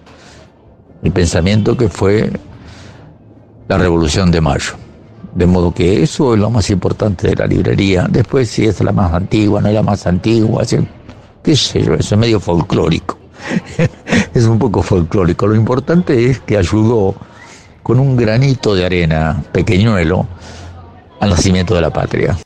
el 1.02 1.12
pensamiento 1.12 1.76
que 1.76 1.88
fue 1.88 2.30
la 3.68 3.78
Revolución 3.78 4.30
de 4.30 4.40
Mayo. 4.40 4.74
De 5.34 5.46
modo 5.46 5.72
que 5.72 6.02
eso 6.02 6.34
es 6.34 6.40
lo 6.40 6.50
más 6.50 6.68
importante 6.70 7.28
de 7.28 7.36
la 7.36 7.46
librería. 7.46 8.06
Después, 8.08 8.50
si 8.50 8.66
es 8.66 8.82
la 8.82 8.92
más 8.92 9.12
antigua, 9.14 9.62
no 9.62 9.68
es 9.68 9.74
la 9.74 9.82
más 9.82 10.06
antigua, 10.06 10.62
qué 11.42 11.56
sé 11.56 11.82
yo, 11.82 11.94
eso 11.94 12.14
es 12.14 12.18
medio 12.18 12.38
folclórico. 12.38 13.18
es 14.34 14.44
un 14.44 14.58
poco 14.58 14.82
folclórico. 14.82 15.46
Lo 15.46 15.54
importante 15.54 16.30
es 16.30 16.40
que 16.40 16.56
ayudó 16.56 17.14
con 17.82 17.98
un 17.98 18.16
granito 18.16 18.74
de 18.74 18.84
arena 18.84 19.42
pequeñuelo 19.52 20.26
al 21.20 21.30
nacimiento 21.30 21.74
de 21.74 21.80
la 21.80 21.90
patria. 21.90 22.36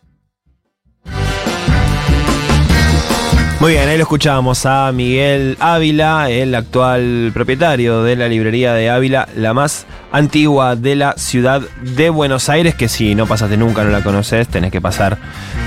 Muy 3.59 3.73
bien, 3.73 3.89
ahí 3.89 3.97
lo 3.97 4.03
escuchábamos 4.03 4.67
a 4.67 4.93
Miguel 4.93 5.57
Ávila, 5.61 6.29
el 6.31 6.55
actual 6.55 7.31
propietario 7.33 8.03
de 8.03 8.15
la 8.15 8.29
librería 8.29 8.75
de 8.75 8.91
Ávila, 8.91 9.29
la 9.35 9.55
más 9.55 9.87
antigua 10.13 10.77
de 10.77 10.95
la 10.95 11.15
ciudad 11.17 11.63
de 11.81 12.11
Buenos 12.11 12.51
Aires, 12.51 12.75
que 12.75 12.87
si 12.89 13.15
no 13.15 13.27
pasaste 13.27 13.57
nunca, 13.57 13.83
no 13.83 13.91
la 13.91 14.03
conoces, 14.03 14.47
tenés 14.49 14.71
que 14.71 14.83
pasar 14.83 15.17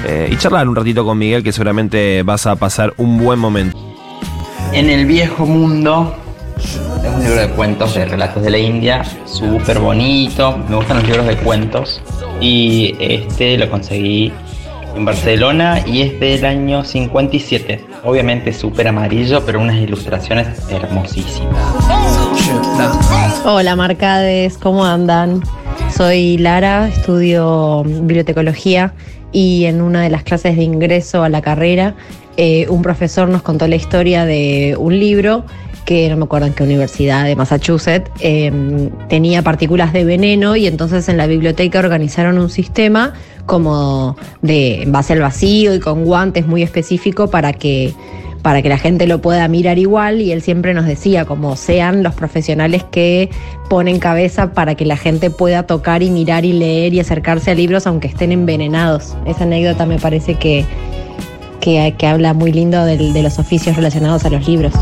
eh, 0.06 0.30
y 0.32 0.38
charlar 0.38 0.70
un 0.70 0.76
ratito 0.76 1.04
con 1.04 1.18
Miguel, 1.18 1.42
que 1.42 1.52
seguramente 1.52 2.22
vas 2.22 2.46
a 2.46 2.56
pasar 2.58 2.94
un 2.98 3.18
buen 3.18 3.40
momento. 3.40 3.76
En 4.72 4.92
el 4.92 5.08
viejo 5.08 5.48
mundo 5.48 6.16
es 6.58 7.10
un 7.12 7.24
libro 7.24 7.40
de 7.42 7.50
cuentos 7.50 7.96
de 7.96 8.06
relatos 8.06 8.44
de 8.44 8.52
la 8.52 8.60
India, 8.60 9.04
súper 9.26 9.80
bonito. 9.80 10.58
Me 10.70 10.76
gustan 10.76 10.98
los 10.98 11.08
libros 11.08 11.26
de 11.26 11.38
cuentos. 11.38 12.02
Y 12.40 12.96
este 13.00 13.58
lo 13.58 13.70
conseguí 13.70 14.32
en 14.96 15.06
Barcelona 15.06 15.84
y 15.86 16.02
es 16.02 16.20
del 16.20 16.46
año 16.46 16.84
57. 16.84 17.86
Obviamente 18.04 18.54
súper 18.54 18.88
amarillo, 18.88 19.46
pero 19.46 19.60
unas 19.60 19.78
ilustraciones 19.78 20.48
hermosísimas. 20.70 21.58
Hola 23.46 23.76
Marcades, 23.76 24.58
¿cómo 24.58 24.86
andan? 24.86 25.42
Soy 25.96 26.38
Lara, 26.38 26.88
estudio 26.88 27.84
bibliotecología 27.84 28.94
y 29.32 29.66
en 29.66 29.82
una 29.82 30.02
de 30.02 30.10
las 30.10 30.24
clases 30.24 30.56
de 30.56 30.64
ingreso 30.64 31.24
a 31.24 31.30
la 31.30 31.42
carrera 31.42 31.96
eh, 32.38 32.68
un 32.70 32.82
profesor 32.82 33.28
nos 33.28 33.42
contó 33.42 33.68
la 33.68 33.76
historia 33.76 34.26
de 34.26 34.76
un 34.80 34.98
libro 34.98 35.44
que 35.86 36.08
no 36.10 36.18
me 36.18 36.24
acuerdo 36.24 36.48
en 36.48 36.54
qué 36.54 36.64
universidad 36.64 37.26
de 37.26 37.36
Massachusetts 37.36 38.10
eh, 38.22 38.52
tenía 39.10 39.42
partículas 39.42 39.92
de 39.92 40.06
veneno 40.06 40.56
y 40.56 40.68
entonces 40.68 41.10
en 41.10 41.18
la 41.18 41.28
biblioteca 41.28 41.80
organizaron 41.80 42.38
un 42.38 42.50
sistema 42.50 43.14
como 43.50 44.16
de 44.44 44.84
en 44.84 44.92
base 44.92 45.14
al 45.14 45.20
vacío 45.22 45.74
y 45.74 45.80
con 45.80 46.06
guantes 46.06 46.46
muy 46.48 46.62
específico 46.62 47.30
para 47.30 47.52
que 47.52 47.94
para 48.44 48.62
que 48.62 48.70
la 48.70 48.78
gente 48.78 49.06
lo 49.08 49.20
pueda 49.22 49.46
mirar 49.50 49.78
igual 49.80 50.22
y 50.22 50.32
él 50.32 50.42
siempre 50.42 50.74
nos 50.74 50.86
decía 50.86 51.26
como 51.26 51.58
sean 51.58 52.04
los 52.04 52.14
profesionales 52.14 52.86
que 52.90 53.30
ponen 53.70 54.00
cabeza 54.00 54.54
para 54.54 54.76
que 54.76 54.86
la 54.86 54.96
gente 54.96 55.30
pueda 55.30 55.64
tocar 55.64 56.04
y 56.04 56.10
mirar 56.12 56.46
y 56.46 56.54
leer 56.54 56.94
y 56.94 57.02
acercarse 57.02 57.52
a 57.52 57.56
libros 57.56 57.86
aunque 57.86 58.08
estén 58.08 58.32
envenenados. 58.32 59.16
Esa 59.26 59.44
anécdota 59.44 59.86
me 59.86 59.98
parece 60.00 60.36
que, 60.36 60.64
que, 61.60 61.94
habla 62.08 62.34
muy 62.34 62.54
lindo 62.54 62.86
del- 62.86 63.12
de 63.12 63.24
los 63.24 63.40
oficios 63.40 63.76
relacionados 63.76 64.24
a 64.24 64.30
los 64.30 64.48
libros. 64.48 64.74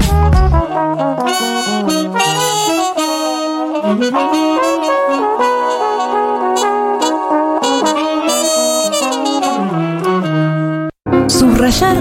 ¿Subrayar 11.27 11.97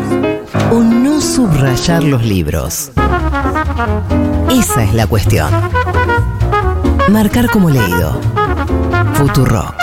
o 0.70 0.80
no 0.80 1.20
subrayar 1.20 2.04
los 2.04 2.22
libros? 2.24 2.90
Esa 4.50 4.84
es 4.84 4.94
la 4.94 5.06
cuestión. 5.06 5.50
Marcar 7.10 7.50
como 7.50 7.68
leído. 7.70 8.20
Futuro. 9.14 9.74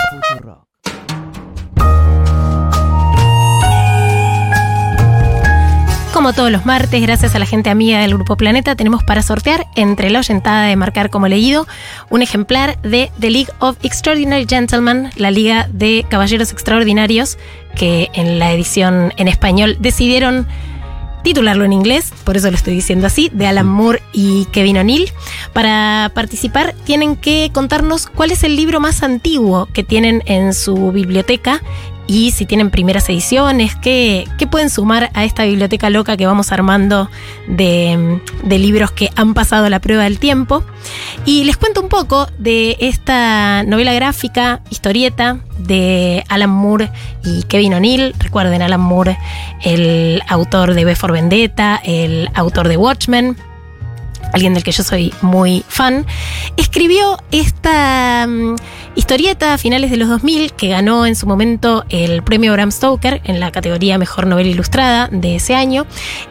Como 6.14 6.32
todos 6.32 6.52
los 6.52 6.64
martes, 6.64 7.02
gracias 7.02 7.34
a 7.34 7.40
la 7.40 7.44
gente 7.44 7.70
amiga 7.70 7.98
del 7.98 8.14
Grupo 8.14 8.36
Planeta, 8.36 8.76
tenemos 8.76 9.02
para 9.02 9.20
sortear 9.20 9.66
entre 9.74 10.10
la 10.10 10.20
oyentada 10.20 10.66
de 10.66 10.76
marcar 10.76 11.10
como 11.10 11.26
leído 11.26 11.66
un 12.08 12.22
ejemplar 12.22 12.80
de 12.82 13.10
The 13.18 13.30
League 13.30 13.50
of 13.58 13.76
Extraordinary 13.82 14.46
Gentlemen, 14.48 15.10
la 15.16 15.32
Liga 15.32 15.68
de 15.72 16.06
Caballeros 16.08 16.52
Extraordinarios, 16.52 17.36
que 17.74 18.10
en 18.14 18.38
la 18.38 18.52
edición 18.52 19.12
en 19.16 19.26
español 19.26 19.76
decidieron 19.80 20.46
titularlo 21.24 21.64
en 21.64 21.72
inglés, 21.72 22.12
por 22.22 22.36
eso 22.36 22.48
lo 22.48 22.56
estoy 22.56 22.74
diciendo 22.74 23.08
así, 23.08 23.28
de 23.32 23.48
Alan 23.48 23.66
Moore 23.66 24.00
y 24.12 24.44
Kevin 24.52 24.78
O'Neill. 24.78 25.10
Para 25.52 26.12
participar 26.14 26.76
tienen 26.84 27.16
que 27.16 27.50
contarnos 27.52 28.06
cuál 28.06 28.30
es 28.30 28.44
el 28.44 28.54
libro 28.54 28.78
más 28.78 29.02
antiguo 29.02 29.66
que 29.72 29.82
tienen 29.82 30.22
en 30.26 30.54
su 30.54 30.92
biblioteca 30.92 31.60
y 32.06 32.32
si 32.32 32.46
tienen 32.46 32.70
primeras 32.70 33.08
ediciones, 33.08 33.76
qué, 33.76 34.26
qué 34.38 34.46
pueden 34.46 34.70
sumar 34.70 35.10
a 35.14 35.24
esta 35.24 35.44
biblioteca 35.44 35.90
loca 35.90 36.16
que 36.16 36.26
vamos 36.26 36.52
armando 36.52 37.10
de, 37.46 38.20
de, 38.42 38.58
libros 38.58 38.90
que 38.90 39.10
han 39.16 39.34
pasado 39.34 39.68
la 39.68 39.80
prueba 39.80 40.04
del 40.04 40.18
tiempo. 40.18 40.62
Y 41.24 41.44
les 41.44 41.56
cuento 41.56 41.80
un 41.80 41.88
poco 41.88 42.28
de 42.38 42.76
esta 42.80 43.62
novela 43.64 43.94
gráfica, 43.94 44.60
historieta 44.70 45.38
de 45.58 46.24
Alan 46.28 46.50
Moore 46.50 46.90
y 47.24 47.44
Kevin 47.44 47.74
O'Neill. 47.74 48.14
Recuerden, 48.18 48.60
Alan 48.60 48.80
Moore, 48.80 49.18
el 49.62 50.22
autor 50.28 50.74
de 50.74 50.84
B 50.84 50.94
for 50.94 51.12
Vendetta, 51.12 51.80
el 51.84 52.28
autor 52.34 52.68
de 52.68 52.76
Watchmen 52.76 53.36
alguien 54.32 54.54
del 54.54 54.62
que 54.64 54.72
yo 54.72 54.82
soy 54.82 55.12
muy 55.22 55.64
fan, 55.68 56.06
escribió 56.56 57.18
esta 57.30 58.24
um, 58.26 58.56
historieta 58.96 59.54
a 59.54 59.58
finales 59.58 59.90
de 59.90 59.96
los 59.96 60.08
2000 60.08 60.52
que 60.52 60.68
ganó 60.68 61.06
en 61.06 61.16
su 61.16 61.26
momento 61.26 61.84
el 61.88 62.22
premio 62.22 62.52
Bram 62.52 62.70
Stoker 62.70 63.20
en 63.24 63.40
la 63.40 63.50
categoría 63.50 63.98
Mejor 63.98 64.26
Novela 64.26 64.48
Ilustrada 64.48 65.08
de 65.10 65.36
ese 65.36 65.54
año. 65.54 65.86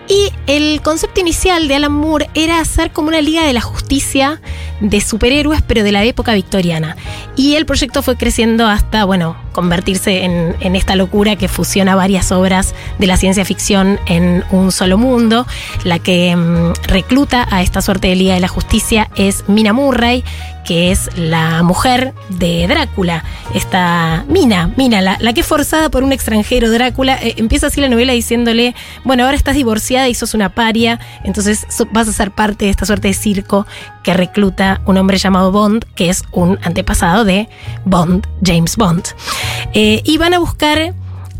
Y 0.08 0.32
el 0.48 0.82
concepto 0.82 1.22
inicial 1.22 1.68
de 1.68 1.76
Alan 1.76 1.92
Moore 1.92 2.30
era 2.34 2.60
hacer 2.60 2.92
como 2.92 3.08
una 3.10 3.22
liga 3.22 3.46
de 3.46 3.54
la 3.54 3.62
justicia 3.62 4.42
de 4.80 5.00
superhéroes, 5.02 5.62
pero 5.62 5.84
de 5.84 5.92
la 5.92 6.04
época 6.04 6.34
victoriana. 6.34 6.98
Y 7.36 7.56
el 7.56 7.66
proyecto 7.66 8.02
fue 8.02 8.18
creciendo 8.18 8.68
hasta, 8.68 9.06
bueno, 9.06 9.36
convertirse 9.54 10.24
en, 10.24 10.76
esta 10.76 10.96
locura 10.96 11.36
que 11.36 11.48
fusiona 11.48 11.96
varias 11.96 12.32
obras 12.32 12.74
de 13.00 13.08
la 13.08 13.16
ciencia 13.16 13.46
ficción 13.46 14.00
en 14.08 14.44
un 14.52 14.72
solo 14.72 14.98
mundo. 14.98 15.48
La 15.84 16.00
que 16.00 16.36
um, 16.36 16.74
recluta 16.88 17.48
a 17.50 17.62
esta 17.62 17.82
suerte 17.84 18.08
de 18.08 18.15
Liga 18.15 18.34
de 18.34 18.39
la 18.39 18.48
Justicia 18.48 19.10
es 19.15 19.48
Mina 19.48 19.74
Murray, 19.74 20.24
que 20.65 20.91
es 20.91 21.10
la 21.15 21.62
mujer 21.63 22.13
de 22.30 22.65
Drácula. 22.67 23.24
Esta 23.54 24.26
Mina, 24.28 24.72
Mina, 24.78 25.02
la, 25.02 25.17
la 25.19 25.34
que 25.34 25.41
es 25.41 25.48
forzada 25.48 25.89
por 25.89 26.04
un 26.04 26.12
extranjero, 26.12 26.72
Drácula, 26.72 27.22
eh, 27.22 27.36
empieza 27.38 27.67
así 27.67 27.82
la 27.82 27.89
novela 27.89 28.13
diciéndole, 28.13 28.74
bueno, 29.04 29.26
ahora 29.26 29.36
estás 29.36 29.56
divorciada 29.56 30.08
y 30.10 30.15
sos 30.15 30.34
una 30.34 30.50
paria, 30.50 31.00
entonces 31.24 31.67
vas 31.91 32.08
a 32.08 32.13
ser 32.13 32.32
parte 32.32 32.65
de 32.65 32.72
esta 32.72 32.86
suerte 32.86 33.10
de 33.10 33.13
circo 33.13 33.67
que 34.04 34.13
recluta 34.13 34.82
un 34.86 34.98
hombre 34.98 35.17
llamado 35.17 35.52
Bond, 35.52 35.86
que 35.96 36.10
es 36.10 36.24
un 36.32 36.58
antepasado 36.63 37.26
de 37.26 37.50
Bond, 37.86 38.26
James 38.43 38.78
Bond. 38.78 39.04
Eh, 39.74 40.02
y 40.06 40.17
van 40.17 40.34
a 40.34 40.39
buscar 40.39 40.93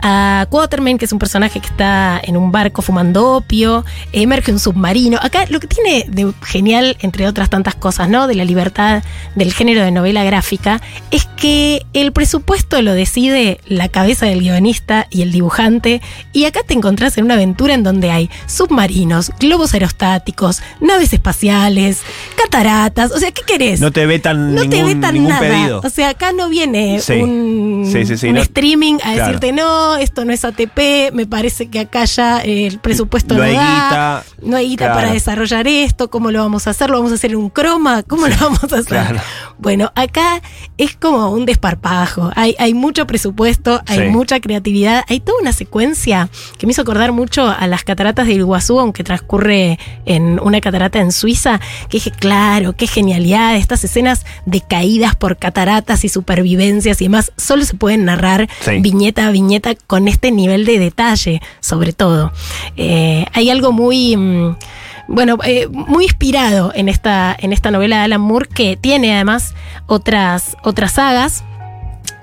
a 0.06 0.46
Quaterman, 0.50 0.98
que 0.98 1.06
es 1.06 1.14
un 1.14 1.20
personaje 1.20 1.62
que 1.62 1.68
está 1.68 2.20
en 2.22 2.36
un 2.36 2.52
barco 2.52 2.82
fumando 2.82 3.32
opio, 3.38 3.86
emerge 4.12 4.52
un 4.52 4.60
submarino. 4.60 5.18
Acá 5.22 5.46
lo 5.50 5.62
que 5.62 5.68
tiene 5.68 6.06
de 6.10 6.34
genial, 6.44 6.98
entre 7.00 7.26
otras 7.26 7.50
tantas 7.50 7.74
cosas, 7.76 8.10
¿no? 8.10 8.28
De 8.28 8.36
la 8.36 8.44
libertad 8.44 9.02
del 9.36 9.54
género 9.54 9.82
de 9.82 9.92
novela 9.92 10.26
gráfica, 10.26 10.82
es 11.10 11.26
que 11.26 11.86
el 11.94 12.12
presupuesto 12.12 12.82
lo 12.82 12.94
decide 12.94 13.62
la 13.66 13.88
cabeza 13.88 14.26
del 14.26 14.42
guionista 14.42 15.08
y 15.10 15.22
el 15.22 15.32
dibujante. 15.32 16.02
Y 16.34 16.44
acá 16.46 16.60
te 16.68 16.74
encontrás 16.74 17.18
en 17.18 17.24
una 17.24 17.36
aventura 17.36 17.74
en 17.74 17.84
donde 17.84 18.12
hay 18.12 18.30
submarinos, 18.46 19.32
globos 19.40 19.74
aerostáticos, 19.74 20.62
naves 20.82 21.14
espaciales, 21.14 22.02
cataratas. 22.36 23.12
O 23.12 23.20
sea, 23.20 23.32
¿qué 23.32 23.42
querés? 23.48 23.80
No 23.80 23.92
te 23.92 24.06
vetan 24.06 24.54
no 24.54 24.62
ningún, 24.64 24.70
te 24.70 24.84
vetan 24.84 25.14
ningún 25.14 25.30
nada. 25.30 25.42
pedido. 25.42 25.82
O 25.82 25.90
sea, 25.90 26.10
acá 26.10 26.34
no 26.34 26.50
viene 26.50 27.00
Sí. 27.00 27.14
un, 27.14 27.88
Sí, 27.90 28.06
sí, 28.06 28.18
sí, 28.18 28.28
un 28.28 28.36
no- 28.36 28.42
streaming 28.42 28.96
a 28.96 29.14
claro. 29.14 29.18
decirte 29.26 29.52
no, 29.54 29.93
esto 29.98 30.26
no 30.26 30.34
es 30.34 30.44
ATP, 30.46 31.12
me 31.14 31.26
parece 31.26 31.70
que 31.70 31.80
acá 31.80 32.06
ya 32.06 32.42
eh, 32.42 32.68
el 32.68 32.80
presupuesto 32.80 33.34
No 33.36 33.40
no, 33.42 33.46
hay 33.46 33.54
da, 33.56 33.64
guita. 33.64 34.24
no 34.50 34.58
hay 34.58 34.70
guita 34.70 34.86
Claro. 34.86 35.00
para 35.02 35.14
desarrollar 35.14 35.68
esto, 35.68 36.10
¿cómo 36.10 36.32
lo 36.32 36.40
vamos 36.40 36.68
a 36.68 36.72
hacer? 36.72 36.90
¿Lo 36.90 36.98
vamos 36.98 37.12
a 37.12 37.16
hacer 37.16 37.32
en 37.32 37.38
un 37.38 37.50
croma? 37.50 38.04
¿Cómo 38.04 38.28
lo 38.28 38.36
vamos 38.38 38.64
a 38.64 38.78
hacer? 38.78 38.86
claro. 38.86 39.20
Bueno, 39.58 39.92
acá 39.96 40.42
es 40.78 40.96
como 40.96 41.30
un 41.30 41.46
desparpajo, 41.46 42.32
hay, 42.36 42.56
hay 42.60 42.74
mucho 42.74 43.08
presupuesto, 43.08 43.82
hay 43.88 44.00
Sí. 44.00 44.06
mucha 44.08 44.40
creatividad, 44.40 45.04
hay 45.08 45.20
toda 45.20 45.40
una 45.42 45.54
secuencia 45.54 46.30
que 46.58 46.66
me 46.68 46.72
hizo 46.72 46.82
acordar 46.82 47.12
mucho 47.12 47.48
a 47.48 47.66
las 47.68 47.84
cataratas 47.84 48.28
del 48.28 48.40
Iguazú, 48.40 48.80
aunque 48.80 49.04
transcurre 49.04 49.80
en 50.06 50.40
una 50.42 50.60
catarata 50.62 51.00
en 51.00 51.12
Suiza, 51.12 51.60
que 51.90 51.98
dije, 51.98 52.12
claro, 52.12 52.74
qué 52.74 52.88
genialidad, 52.88 53.56
estas 53.56 53.84
escenas 53.84 54.26
de 54.46 54.62
caídas 54.62 55.16
por 55.16 55.38
cataratas 55.38 56.04
y 56.04 56.10
supervivencias 56.10 57.02
y 57.02 57.06
demás, 57.06 57.32
solo 57.38 57.64
se 57.64 57.76
pueden 57.76 58.06
narrar 58.06 58.50
Sí. 58.62 58.80
viñeta 58.82 59.28
a 59.28 59.32
viñeta 59.32 59.76
con 59.88 60.08
este 60.08 60.32
nivel 60.32 60.66
de 60.66 60.80
detalle, 60.80 61.42
sobre 61.60 61.94
todo. 61.94 62.32
Eh, 62.78 63.26
hay 63.34 63.50
algo 63.50 63.72
muy... 63.72 64.16
mm, 64.16 64.56
bueno, 65.08 65.38
eh, 65.44 65.68
muy 65.68 66.06
inspirado 66.06 66.72
en 66.74 66.88
esta, 66.88 67.36
en 67.38 67.52
esta 67.52 67.72
novela 67.72 67.98
de 67.98 68.04
Alan 68.04 68.22
Moore, 68.22 68.48
que 68.48 68.78
tiene 68.78 69.14
además 69.14 69.54
otras, 69.86 70.56
otras 70.64 70.94
sagas. 70.94 71.44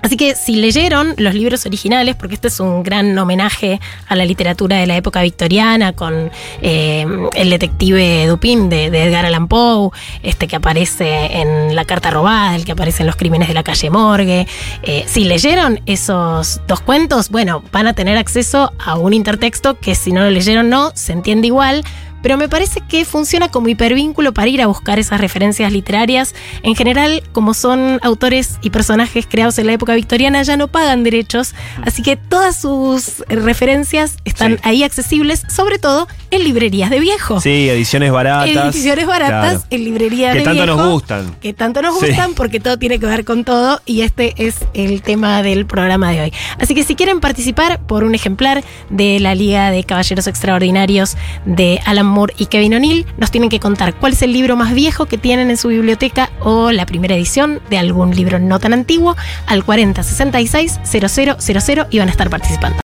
Así 0.01 0.17
que 0.17 0.35
si 0.35 0.55
leyeron 0.55 1.13
los 1.17 1.33
libros 1.33 1.65
originales, 1.65 2.15
porque 2.15 2.35
este 2.35 2.47
es 2.47 2.59
un 2.59 2.83
gran 2.83 3.17
homenaje 3.17 3.79
a 4.07 4.15
la 4.15 4.25
literatura 4.25 4.77
de 4.77 4.87
la 4.87 4.97
época 4.97 5.21
victoriana, 5.21 5.93
con 5.93 6.31
eh, 6.61 7.05
el 7.33 7.49
detective 7.49 8.27
Dupin 8.27 8.69
de, 8.69 8.85
Edgar 8.85 9.25
Allan 9.25 9.47
Poe, 9.47 9.91
este 10.23 10.47
que 10.47 10.55
aparece 10.55 11.39
en 11.39 11.75
La 11.75 11.85
Carta 11.85 12.09
Robada, 12.09 12.55
el 12.55 12.65
que 12.65 12.71
aparece 12.71 13.03
en 13.03 13.07
Los 13.07 13.15
Crímenes 13.15 13.47
de 13.47 13.53
la 13.53 13.63
Calle 13.63 13.89
Morgue. 13.89 14.47
eh, 14.83 15.05
si 15.07 15.23
leyeron 15.23 15.79
esos 15.85 16.61
dos 16.67 16.81
cuentos, 16.81 17.29
bueno, 17.29 17.63
van 17.71 17.87
a 17.87 17.93
tener 17.93 18.17
acceso 18.17 18.71
a 18.79 18.95
un 18.95 19.13
intertexto 19.13 19.77
que 19.79 19.95
si 19.95 20.11
no 20.11 20.21
lo 20.21 20.29
leyeron 20.29 20.69
no, 20.69 20.91
se 20.95 21.13
entiende 21.13 21.47
igual, 21.47 21.83
pero 22.21 22.37
me 22.37 22.47
parece 22.49 22.81
que 22.81 23.05
funciona 23.05 23.49
como 23.49 23.67
hipervínculo 23.69 24.33
para 24.33 24.47
ir 24.47 24.61
a 24.61 24.67
buscar 24.67 24.99
esas 24.99 25.19
referencias 25.21 25.71
literarias. 25.71 26.33
En 26.63 26.75
general, 26.75 27.23
como 27.31 27.53
son 27.53 27.99
autores 28.03 28.57
y 28.61 28.69
personajes 28.69 29.25
creados 29.29 29.57
en 29.59 29.67
la 29.67 29.73
época 29.73 29.93
victoriana, 29.95 30.43
ya 30.43 30.57
no 30.57 30.67
pagan 30.67 31.03
derechos, 31.03 31.53
así 31.85 32.01
que 32.03 32.15
todas 32.17 32.59
sus 32.59 33.19
referencias 33.27 34.15
están 34.25 34.53
Sí. 34.53 34.59
ahí 34.63 34.83
accesibles, 34.83 35.43
sobre 35.49 35.79
todo 35.79 36.07
en 36.31 36.43
librerías 36.43 36.89
de 36.89 36.99
viejo. 36.99 37.39
Sí, 37.41 37.69
ediciones 37.69 38.11
baratas. 38.11 38.49
Ediciones 38.75 39.05
baratas 39.05 39.51
Claro. 39.53 39.63
en 39.69 39.83
librerías 39.83 40.33
Que 40.33 40.39
de 40.39 40.45
tanto 40.45 40.63
viejo. 40.63 40.77
nos 40.77 40.91
gustan. 40.91 41.35
Que 41.41 41.53
tanto 41.53 41.81
nos 41.81 41.99
Sí. 41.99 42.07
gustan 42.07 42.33
porque 42.33 42.59
todo 42.59 42.77
tiene 42.77 42.99
que 42.99 43.05
ver 43.05 43.25
con 43.25 43.43
todo 43.43 43.81
y 43.85 44.01
este 44.01 44.33
es 44.37 44.55
el 44.73 45.01
tema 45.01 45.41
del 45.43 45.65
programa 45.65 46.11
de 46.11 46.21
hoy. 46.21 46.33
Así 46.59 46.73
que 46.75 46.83
si 46.83 46.95
quieren 46.95 47.19
participar 47.19 47.79
por 47.81 48.03
un 48.03 48.15
ejemplar 48.15 48.63
de 48.89 49.19
la 49.19 49.35
Liga 49.35 49.71
de 49.71 49.83
Caballeros 49.83 50.27
Extraordinarios 50.27 51.17
de 51.45 51.79
Alan 51.85 52.05
Moore 52.11 52.33
y 52.37 52.45
Kevin 52.45 52.75
O'Neill, 52.75 53.05
nos 53.17 53.31
tienen 53.31 53.49
que 53.49 53.59
contar 53.59 53.95
cuál 53.95 54.13
es 54.13 54.21
el 54.21 54.33
libro 54.33 54.55
más 54.55 54.73
viejo 54.73 55.07
que 55.07 55.17
tienen 55.17 55.49
en 55.49 55.57
su 55.57 55.69
biblioteca 55.69 56.29
o 56.41 56.71
la 56.71 56.85
primera 56.85 57.15
edición 57.15 57.61
de 57.69 57.77
algún 57.77 58.15
libro 58.15 58.37
no 58.37 58.59
tan 58.59 58.73
antiguo 58.73 59.15
al 59.47 59.63
4066 59.63 60.79
0000 60.83 61.87
y 61.89 61.99
van 61.99 62.07
a 62.07 62.11
estar 62.11 62.29
participando. 62.29 62.79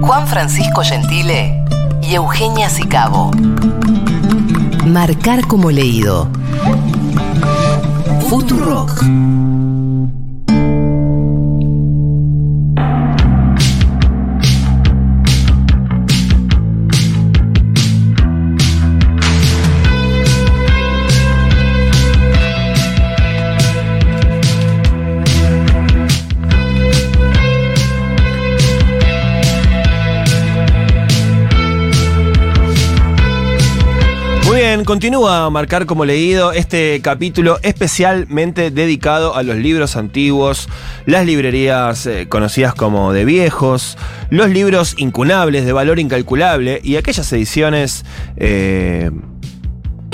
Juan 0.00 0.28
Francisco 0.28 0.82
Gentile 0.82 1.64
y 2.02 2.14
Eugenia 2.14 2.68
Sicabo. 2.68 3.32
Marcar 4.86 5.46
como 5.46 5.70
leído. 5.70 6.28
Futurock. 8.28 9.02
Continúa 34.84 35.46
a 35.46 35.50
marcar 35.50 35.86
como 35.86 36.04
leído 36.04 36.52
este 36.52 37.00
capítulo 37.02 37.58
especialmente 37.62 38.70
dedicado 38.70 39.34
a 39.34 39.42
los 39.42 39.56
libros 39.56 39.96
antiguos, 39.96 40.68
las 41.06 41.24
librerías 41.24 42.06
eh, 42.06 42.26
conocidas 42.28 42.74
como 42.74 43.12
de 43.12 43.24
viejos, 43.24 43.96
los 44.30 44.50
libros 44.50 44.94
incunables 44.98 45.64
de 45.64 45.72
valor 45.72 45.98
incalculable 45.98 46.80
y 46.82 46.96
aquellas 46.96 47.32
ediciones 47.32 48.04
eh, 48.36 49.10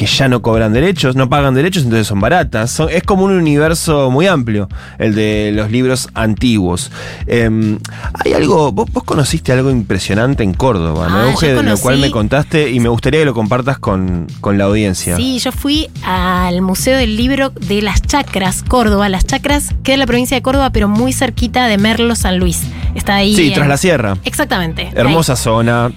que 0.04 0.06
ya 0.16 0.28
no 0.28 0.42
cobran 0.42 0.72
derechos, 0.72 1.14
no 1.16 1.28
pagan 1.28 1.54
derechos, 1.54 1.84
entonces 1.84 2.06
son 2.06 2.20
baratas. 2.20 2.70
Son- 2.70 2.88
es 2.90 3.02
como 3.04 3.24
un 3.24 3.32
universo 3.32 4.10
muy 4.10 4.26
amplio, 4.26 4.68
el 4.98 5.14
de 5.14 5.52
los 5.54 5.70
libros 5.70 6.08
antiguos. 6.14 6.90
Em, 7.26 7.78
hay 8.24 8.32
algo, 8.32 8.72
vos, 8.72 8.90
vos 8.92 9.04
conociste 9.04 9.52
algo 9.52 9.70
impresionante 9.70 10.42
en 10.42 10.54
Córdoba, 10.54 11.08
¿no, 11.08 11.16
Ah, 11.18 11.30
Euge? 11.30 11.54
De 11.54 11.62
lo 11.62 11.78
cual 11.78 11.98
me 11.98 12.10
contaste 12.10 12.70
y 12.70 12.80
me 12.80 12.88
gustaría 12.88 13.20
que 13.20 13.26
lo 13.26 13.34
compartas 13.34 13.78
con, 13.78 14.26
con 14.40 14.58
la 14.58 14.64
audiencia. 14.64 15.16
Sí, 15.16 15.38
yo 15.38 15.52
fui 15.52 15.88
al 16.04 16.62
Museo 16.62 16.96
del 16.98 17.16
Libro 17.16 17.50
de 17.50 17.82
las 17.82 18.02
Chacras, 18.02 18.62
Córdoba. 18.66 19.08
Las 19.08 19.24
Chacras 19.26 19.68
queda 19.84 19.94
en 19.94 20.00
la 20.00 20.06
provincia 20.06 20.36
de 20.36 20.42
Córdoba, 20.42 20.70
pero 20.70 20.88
muy 20.88 21.12
cerquita 21.12 21.66
de 21.68 21.78
Merlo, 21.78 22.16
San 22.16 22.38
Luis. 22.38 22.62
Está 22.94 23.16
ahí. 23.16 23.34
Sí, 23.36 23.48
en- 23.48 23.54
tras 23.54 23.68
la 23.68 23.76
sierra. 23.76 24.16
Exactamente. 24.24 24.90
Hermosa 24.94 25.36
zona. 25.36 25.90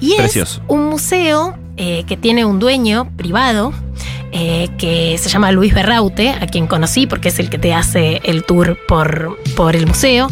Y 0.00 0.16
precioso. 0.16 0.56
es 0.56 0.62
un 0.66 0.86
museo 0.88 1.54
eh, 1.84 2.04
que 2.06 2.16
tiene 2.16 2.44
un 2.44 2.60
dueño 2.60 3.10
privado 3.16 3.72
eh, 4.30 4.68
que 4.78 5.18
se 5.18 5.28
llama 5.28 5.50
Luis 5.50 5.74
Berraute, 5.74 6.30
a 6.30 6.46
quien 6.46 6.68
conocí 6.68 7.08
porque 7.08 7.30
es 7.30 7.40
el 7.40 7.50
que 7.50 7.58
te 7.58 7.74
hace 7.74 8.20
el 8.22 8.44
tour 8.44 8.78
por, 8.86 9.36
por 9.56 9.74
el 9.74 9.88
museo, 9.88 10.28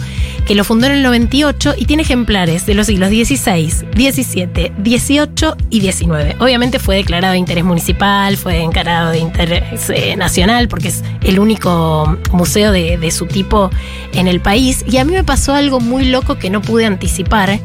que 0.46 0.54
lo 0.54 0.62
fundó 0.62 0.86
en 0.86 0.92
el 0.92 1.02
98 1.02 1.74
y 1.76 1.86
tiene 1.86 2.04
ejemplares 2.04 2.66
de 2.66 2.74
los 2.74 2.86
siglos 2.86 3.08
XVI, 3.08 3.68
XVII, 3.68 4.72
XVIII 4.84 5.54
y 5.70 5.80
XIX. 5.80 6.36
Obviamente 6.38 6.78
fue 6.78 6.94
declarado 6.96 7.32
de 7.32 7.40
interés 7.40 7.64
municipal, 7.64 8.36
fue 8.36 8.62
encarado 8.62 9.10
de 9.10 9.18
interés 9.18 9.90
eh, 9.90 10.14
nacional 10.14 10.68
porque 10.68 10.86
es 10.86 11.02
el 11.24 11.40
único 11.40 12.16
museo 12.30 12.70
de, 12.70 12.96
de 12.96 13.10
su 13.10 13.26
tipo 13.26 13.70
en 14.12 14.28
el 14.28 14.40
país. 14.40 14.84
Y 14.88 14.98
a 14.98 15.04
mí 15.04 15.12
me 15.14 15.24
pasó 15.24 15.52
algo 15.52 15.80
muy 15.80 16.04
loco 16.04 16.38
que 16.38 16.48
no 16.48 16.62
pude 16.62 16.86
anticipar. 16.86 17.58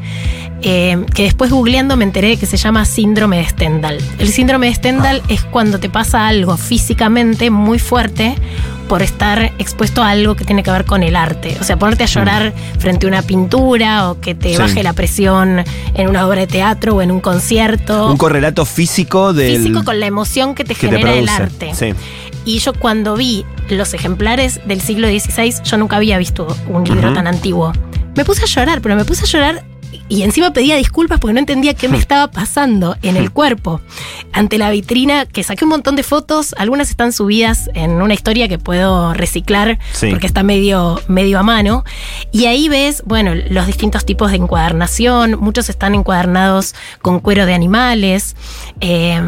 Eh, 0.62 1.04
que 1.14 1.24
después 1.24 1.50
googleando 1.50 1.96
me 1.96 2.04
enteré 2.04 2.36
que 2.36 2.46
se 2.46 2.56
llama 2.56 2.84
síndrome 2.84 3.38
de 3.38 3.44
Stendhal. 3.46 3.98
El 4.18 4.28
síndrome 4.28 4.68
de 4.68 4.74
Stendhal 4.74 5.22
es 5.28 5.42
cuando 5.44 5.78
te 5.80 5.88
pasa 5.90 6.26
algo 6.26 6.56
físicamente 6.56 7.50
muy 7.50 7.78
fuerte 7.78 8.34
por 8.88 9.02
estar 9.02 9.52
expuesto 9.58 10.00
a 10.02 10.10
algo 10.10 10.36
que 10.36 10.44
tiene 10.44 10.62
que 10.62 10.70
ver 10.70 10.84
con 10.84 11.02
el 11.02 11.16
arte. 11.16 11.56
O 11.60 11.64
sea, 11.64 11.76
ponerte 11.76 12.04
a 12.04 12.06
llorar 12.06 12.54
frente 12.78 13.06
a 13.06 13.08
una 13.08 13.22
pintura 13.22 14.10
o 14.10 14.20
que 14.20 14.34
te 14.36 14.50
Sí. 14.52 14.56
baje 14.58 14.82
la 14.84 14.92
presión 14.92 15.64
en 15.94 16.08
una 16.08 16.26
obra 16.26 16.40
de 16.42 16.46
teatro 16.46 16.94
o 16.94 17.02
en 17.02 17.10
un 17.10 17.20
concierto. 17.20 18.08
Un 18.08 18.16
correlato 18.16 18.64
físico 18.64 19.32
del. 19.32 19.56
Físico 19.58 19.84
con 19.84 19.98
la 19.98 20.06
emoción 20.06 20.54
que 20.54 20.62
te 20.64 20.74
que 20.74 20.86
te 20.88 20.96
genera 20.98 21.14
el 21.14 21.28
arte. 21.28 21.72
Sí. 21.74 21.94
Y 22.44 22.60
yo 22.60 22.72
cuando 22.74 23.16
vi 23.16 23.44
los 23.68 23.92
ejemplares 23.92 24.60
del 24.66 24.80
siglo 24.80 25.08
XVI, 25.08 25.52
yo 25.64 25.76
nunca 25.78 25.96
había 25.96 26.16
visto 26.16 26.46
un 26.68 26.84
libro 26.84 27.12
tan 27.12 27.26
antiguo. 27.26 27.72
Me 28.14 28.24
puse 28.24 28.44
a 28.44 28.46
llorar, 28.46 28.80
pero 28.80 28.94
me 28.94 29.04
puse 29.04 29.24
a 29.24 29.26
llorar 29.26 29.64
y 30.08 30.22
encima 30.22 30.52
pedía 30.52 30.76
disculpas 30.76 31.18
porque 31.18 31.34
no 31.34 31.40
entendía 31.40 31.74
qué 31.74 31.88
me 31.88 31.98
estaba 31.98 32.30
pasando 32.30 32.96
en 33.02 33.16
el 33.16 33.32
cuerpo. 33.32 33.80
Ante 34.32 34.58
la 34.58 34.70
vitrina, 34.70 35.26
que 35.26 35.42
saqué 35.42 35.64
un 35.64 35.70
montón 35.70 35.96
de 35.96 36.02
fotos, 36.02 36.54
algunas 36.58 36.90
están 36.90 37.12
subidas 37.12 37.68
en 37.74 38.00
una 38.02 38.14
historia 38.14 38.48
que 38.48 38.58
puedo 38.58 39.14
reciclar 39.14 39.78
Sí. 39.92 40.10
porque 40.10 40.26
está 40.26 40.42
medio, 40.42 41.00
medio 41.08 41.38
a 41.38 41.42
mano. 41.42 41.84
Y 42.32 42.46
ahí 42.46 42.68
ves, 42.68 43.02
bueno, 43.06 43.34
los 43.34 43.66
distintos 43.66 44.04
tipos 44.04 44.30
de 44.30 44.36
encuadernación. 44.36 45.38
Muchos 45.40 45.68
están 45.68 45.94
encuadernados 45.94 46.74
con 47.02 47.18
cuero 47.20 47.46
de 47.46 47.54
animales. 47.54 48.36
Eh, 48.80 49.20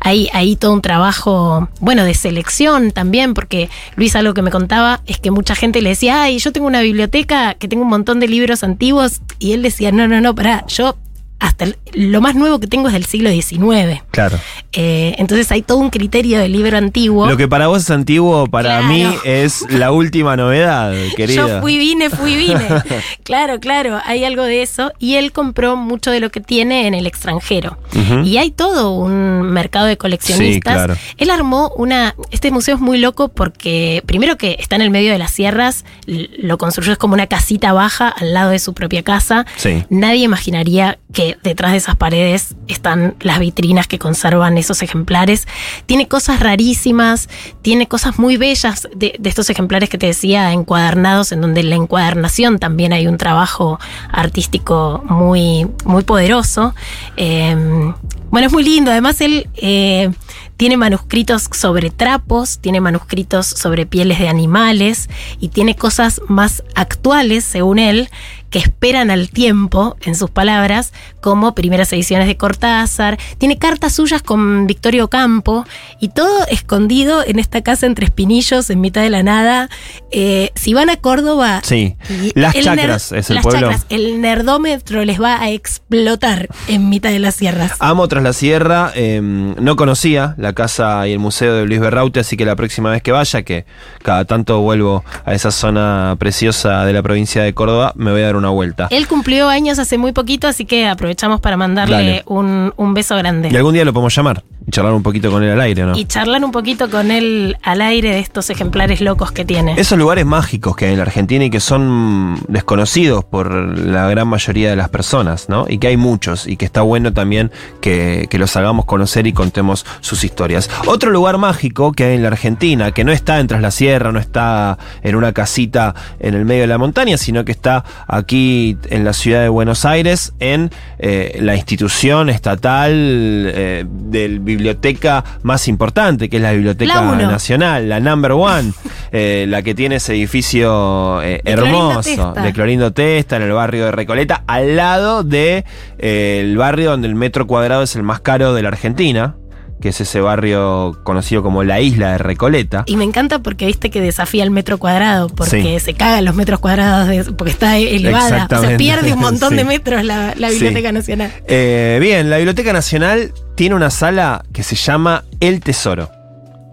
hay, 0.00 0.28
hay 0.32 0.56
todo 0.56 0.72
un 0.72 0.82
trabajo, 0.82 1.68
bueno, 1.80 2.04
de 2.04 2.14
selección 2.14 2.90
también, 2.92 3.34
porque 3.34 3.70
Luis 3.96 4.14
algo 4.16 4.34
que 4.34 4.42
me 4.42 4.50
contaba 4.50 5.00
es 5.06 5.18
que 5.18 5.30
mucha 5.30 5.54
gente 5.54 5.80
le 5.80 5.90
decía, 5.90 6.22
ay, 6.22 6.38
yo 6.38 6.52
tengo 6.52 6.66
una 6.66 6.80
biblioteca 6.82 7.54
que 7.54 7.68
tengo 7.68 7.82
un 7.84 7.88
montón 7.90 8.20
de 8.20 8.28
libros 8.28 8.62
antiguos. 8.64 9.20
Y 9.38 9.52
él 9.52 9.62
decía, 9.62 9.92
no, 9.94 10.08
no, 10.08 10.20
no, 10.20 10.30
uh, 10.30 10.34
pará, 10.34 10.64
yo 10.66 10.96
hasta 11.44 11.64
el- 11.64 11.76
lo 11.92 12.20
más 12.20 12.34
nuevo 12.34 12.58
que 12.58 12.66
tengo 12.66 12.88
es 12.88 12.94
del 12.94 13.04
siglo 13.04 13.30
XIX. 13.30 14.02
Claro. 14.10 14.38
Eh, 14.72 15.14
entonces 15.18 15.50
hay 15.52 15.62
todo 15.62 15.78
un 15.78 15.90
criterio 15.90 16.38
del 16.40 16.52
libro 16.52 16.76
antiguo. 16.76 17.26
Lo 17.28 17.36
que 17.36 17.46
para 17.48 17.66
vos 17.68 17.82
es 17.82 17.90
antiguo, 17.90 18.46
para 18.46 18.78
Claro. 18.80 18.86
mí 18.88 19.06
es 19.24 19.64
la 19.70 19.92
última 19.92 20.36
novedad, 20.36 20.92
querida. 21.16 21.46
Yo 21.46 21.60
fui, 21.60 21.78
vine, 21.78 22.10
fui, 22.10 22.36
vine. 22.36 22.66
claro, 23.24 23.60
claro, 23.60 24.00
hay 24.04 24.24
algo 24.24 24.42
de 24.42 24.62
eso. 24.62 24.92
Y 24.98 25.14
él 25.16 25.32
compró 25.32 25.76
mucho 25.76 26.10
de 26.10 26.20
lo 26.20 26.30
que 26.30 26.40
tiene 26.40 26.86
en 26.86 26.94
el 26.94 27.06
extranjero. 27.06 27.78
Y 28.24 28.38
hay 28.38 28.50
todo 28.50 28.92
un 28.92 29.42
mercado 29.42 29.86
de 29.86 29.96
coleccionistas. 29.96 30.54
Sí, 30.54 30.60
claro. 30.60 30.96
Él 31.18 31.30
armó 31.30 31.70
una. 31.76 32.14
Este 32.30 32.50
museo 32.50 32.74
es 32.76 32.80
muy 32.80 32.98
loco 32.98 33.28
porque, 33.28 34.02
primero 34.06 34.36
que 34.36 34.56
está 34.58 34.76
en 34.76 34.82
el 34.82 34.90
medio 34.90 35.12
de 35.12 35.18
las 35.18 35.30
sierras, 35.30 35.84
lo 36.06 36.58
construyó 36.58 36.92
es 36.92 36.98
como 36.98 37.14
una 37.14 37.26
casita 37.26 37.72
baja 37.72 38.08
al 38.08 38.34
lado 38.34 38.50
de 38.50 38.58
su 38.58 38.74
propia 38.74 39.02
casa. 39.02 39.46
Sí. 39.56 39.84
Nadie 39.90 40.24
imaginaría 40.24 40.98
que 41.12 41.33
detrás 41.42 41.72
de 41.72 41.78
esas 41.78 41.96
paredes 41.96 42.54
están 42.68 43.14
las 43.20 43.38
vitrinas 43.38 43.86
que 43.86 43.98
conservan 43.98 44.58
esos 44.58 44.82
ejemplares. 44.82 45.46
Tiene 45.86 46.08
cosas 46.08 46.40
rarísimas, 46.40 47.28
tiene 47.62 47.86
cosas 47.86 48.18
muy 48.18 48.36
bellas 48.36 48.88
de, 48.94 49.18
estos 49.24 49.50
ejemplares 49.50 49.88
que 49.88 49.98
te 49.98 50.06
decía, 50.06 50.52
encuadernados, 50.52 51.32
en 51.32 51.40
donde 51.40 51.62
la 51.62 51.76
encuadernación 51.76 52.58
también 52.58 52.92
hay 52.92 53.06
un 53.06 53.18
trabajo 53.18 53.78
artístico 54.10 55.02
muy, 55.08 55.66
muy 55.84 56.04
poderoso. 56.04 56.74
Eh, 57.16 57.92
bueno, 58.30 58.48
es 58.48 58.52
muy 58.52 58.64
lindo. 58.64 58.90
Además, 58.90 59.20
él 59.20 59.48
eh, 59.54 60.10
tiene 60.56 60.76
manuscritos 60.76 61.48
sobre 61.50 61.90
trapos, 61.90 62.58
tiene 62.58 62.80
manuscritos 62.80 63.46
sobre 63.46 63.86
pieles 63.86 64.18
de 64.18 64.28
animales 64.28 65.08
y 65.40 65.48
tiene 65.48 65.76
cosas 65.76 66.20
más 66.28 66.62
actuales, 66.74 67.44
según 67.44 67.78
él, 67.78 68.08
que 68.50 68.60
esperan 68.60 69.10
al 69.10 69.30
tiempo, 69.30 69.96
en 70.02 70.14
sus 70.14 70.30
palabras, 70.30 70.92
como 71.20 71.56
primeras 71.56 71.92
ediciones 71.92 72.28
de 72.28 72.36
Cortázar. 72.36 73.18
Tiene 73.38 73.58
cartas 73.58 73.94
suyas 73.94 74.22
con 74.22 74.68
Victorio 74.68 75.08
Campo 75.08 75.64
y 76.00 76.10
todo 76.10 76.46
escondido 76.46 77.24
en 77.26 77.40
esta 77.40 77.62
casa 77.62 77.86
entre 77.86 78.04
espinillos, 78.04 78.70
en 78.70 78.80
mitad 78.80 79.02
de 79.02 79.10
la 79.10 79.24
nada. 79.24 79.68
Eh, 80.16 80.52
si 80.54 80.74
van 80.74 80.90
a 80.90 80.96
Córdoba. 80.96 81.60
Sí. 81.64 81.96
Las 82.36 82.54
Chacras 82.54 83.10
es 83.10 83.30
el 83.30 83.34
las 83.36 83.42
pueblo. 83.42 83.62
Chacras, 83.62 83.86
el 83.88 84.20
nerdómetro 84.20 85.04
les 85.04 85.20
va 85.20 85.42
a 85.42 85.50
explotar 85.50 86.48
en 86.68 86.88
mitad 86.88 87.10
de 87.10 87.18
las 87.18 87.34
sierras. 87.34 87.72
Amo 87.80 88.06
tras 88.06 88.22
la 88.22 88.32
sierra, 88.32 88.92
eh, 88.94 89.20
no 89.20 89.74
conocía 89.74 90.36
la 90.38 90.52
casa 90.52 91.08
y 91.08 91.12
el 91.12 91.18
museo 91.18 91.54
de 91.54 91.66
Luis 91.66 91.80
Berraute, 91.80 92.20
así 92.20 92.36
que 92.36 92.44
la 92.44 92.54
próxima 92.54 92.92
vez 92.92 93.02
que 93.02 93.10
vaya, 93.10 93.42
que 93.42 93.66
cada 94.04 94.24
tanto 94.24 94.60
vuelvo 94.60 95.04
a 95.24 95.34
esa 95.34 95.50
zona 95.50 96.14
preciosa 96.16 96.84
de 96.84 96.92
la 96.92 97.02
provincia 97.02 97.42
de 97.42 97.52
Córdoba, 97.52 97.92
me 97.96 98.12
voy 98.12 98.22
a 98.22 98.26
dar 98.26 98.36
una 98.36 98.50
vuelta. 98.50 98.86
Él 98.92 99.08
cumplió 99.08 99.48
años 99.48 99.80
hace 99.80 99.98
muy 99.98 100.12
poquito, 100.12 100.46
así 100.46 100.64
que 100.64 100.86
aprovechamos 100.86 101.40
para 101.40 101.56
mandarle 101.56 102.22
un, 102.26 102.72
un 102.76 102.94
beso 102.94 103.16
grande. 103.16 103.48
Y 103.50 103.56
algún 103.56 103.74
día 103.74 103.84
lo 103.84 103.92
podemos 103.92 104.14
llamar 104.14 104.44
y 104.66 104.70
charlar 104.70 104.94
un 104.94 105.02
poquito 105.02 105.30
con 105.30 105.42
él 105.42 105.50
al 105.50 105.60
aire, 105.60 105.82
¿no? 105.82 105.96
Y 105.96 106.06
charlar 106.06 106.44
un 106.44 106.52
poquito 106.52 106.88
con 106.88 107.10
él 107.10 107.56
al 107.62 107.80
aire 107.82 108.10
de 108.10 108.20
estos 108.20 108.48
ejemplares 108.50 109.00
locos 109.00 109.32
que 109.32 109.44
tiene. 109.44 109.74
Esos 109.76 109.98
lugares 110.04 110.26
mágicos 110.26 110.76
que 110.76 110.84
hay 110.84 110.90
en 110.90 110.98
la 110.98 111.04
Argentina 111.04 111.46
y 111.46 111.48
que 111.48 111.60
son 111.60 112.38
desconocidos 112.46 113.24
por 113.24 113.50
la 113.54 114.06
gran 114.10 114.28
mayoría 114.28 114.68
de 114.68 114.76
las 114.76 114.90
personas, 114.90 115.48
¿no? 115.48 115.64
Y 115.66 115.78
que 115.78 115.86
hay 115.86 115.96
muchos 115.96 116.46
y 116.46 116.58
que 116.58 116.66
está 116.66 116.82
bueno 116.82 117.14
también 117.14 117.50
que, 117.80 118.26
que 118.28 118.38
los 118.38 118.54
hagamos 118.54 118.84
conocer 118.84 119.26
y 119.26 119.32
contemos 119.32 119.86
sus 120.00 120.22
historias. 120.22 120.68
Otro 120.84 121.10
lugar 121.10 121.38
mágico 121.38 121.92
que 121.92 122.04
hay 122.04 122.16
en 122.16 122.22
la 122.22 122.28
Argentina, 122.28 122.92
que 122.92 123.02
no 123.02 123.12
está 123.12 123.40
en 123.40 123.46
Tras 123.46 123.62
la 123.62 123.70
Sierra, 123.70 124.12
no 124.12 124.18
está 124.18 124.76
en 125.02 125.16
una 125.16 125.32
casita 125.32 125.94
en 126.20 126.34
el 126.34 126.44
medio 126.44 126.60
de 126.60 126.66
la 126.66 126.76
montaña, 126.76 127.16
sino 127.16 127.46
que 127.46 127.52
está 127.52 127.82
aquí 128.06 128.76
en 128.90 129.06
la 129.06 129.14
ciudad 129.14 129.40
de 129.40 129.48
Buenos 129.48 129.86
Aires, 129.86 130.34
en 130.38 130.70
eh, 130.98 131.38
la 131.40 131.56
institución 131.56 132.28
estatal 132.28 132.92
eh, 132.92 133.86
de 133.88 134.38
biblioteca 134.38 135.24
más 135.42 135.66
importante, 135.66 136.28
que 136.28 136.36
es 136.36 136.42
la 136.42 136.52
Biblioteca 136.52 137.00
La. 137.00 137.14
Nacional, 137.14 137.88
la 137.88 138.00
number 138.00 138.32
one, 138.32 138.72
eh, 139.12 139.46
la 139.48 139.62
que 139.62 139.74
tiene 139.74 139.93
ese 139.96 140.14
edificio 140.14 141.22
eh, 141.22 141.40
De 141.44 141.50
hermoso 141.52 142.32
de 142.34 142.52
Clorindo 142.52 142.92
Testa, 142.92 143.36
en 143.36 143.42
el 143.42 143.52
barrio 143.52 143.86
de 143.86 143.90
Recoleta, 143.92 144.42
al 144.46 144.76
lado 144.76 145.22
de 145.22 145.64
eh, 145.98 146.40
el 146.42 146.56
barrio 146.56 146.90
donde 146.90 147.08
el 147.08 147.14
metro 147.14 147.46
cuadrado 147.46 147.82
es 147.82 147.96
el 147.96 148.02
más 148.02 148.20
caro 148.20 148.54
de 148.54 148.62
la 148.62 148.68
Argentina, 148.68 149.36
que 149.80 149.90
es 149.90 150.00
ese 150.00 150.20
barrio 150.20 150.98
conocido 151.04 151.42
como 151.42 151.62
la 151.62 151.80
isla 151.80 152.12
de 152.12 152.18
Recoleta. 152.18 152.84
Y 152.86 152.96
me 152.96 153.04
encanta 153.04 153.40
porque 153.40 153.66
viste 153.66 153.90
que 153.90 154.00
desafía 154.00 154.42
el 154.42 154.50
metro 154.50 154.78
cuadrado, 154.78 155.28
porque 155.28 155.62
Sí. 155.62 155.80
se 155.80 155.94
cagan 155.94 156.24
los 156.24 156.34
metros 156.34 156.60
cuadrados, 156.60 157.08
de- 157.08 157.24
porque 157.32 157.50
está 157.52 157.76
elevada. 157.76 158.46
O 158.50 158.60
sea, 158.62 158.76
pierde 158.78 159.12
un 159.12 159.18
montón 159.20 159.50
Sí. 159.50 159.56
de 159.56 159.64
metros 159.64 160.02
la, 160.04 160.32
la 160.38 160.48
Sí. 160.48 160.54
Biblioteca 160.54 160.92
Nacional. 160.92 161.32
Eh, 161.48 161.98
bien, 162.00 162.30
la 162.30 162.36
Biblioteca 162.36 162.72
Nacional 162.72 163.32
tiene 163.56 163.74
una 163.74 163.90
sala 163.90 164.44
que 164.54 164.62
se 164.62 164.74
llama 164.76 165.24
El 165.40 165.60
Tesoro. 165.60 166.08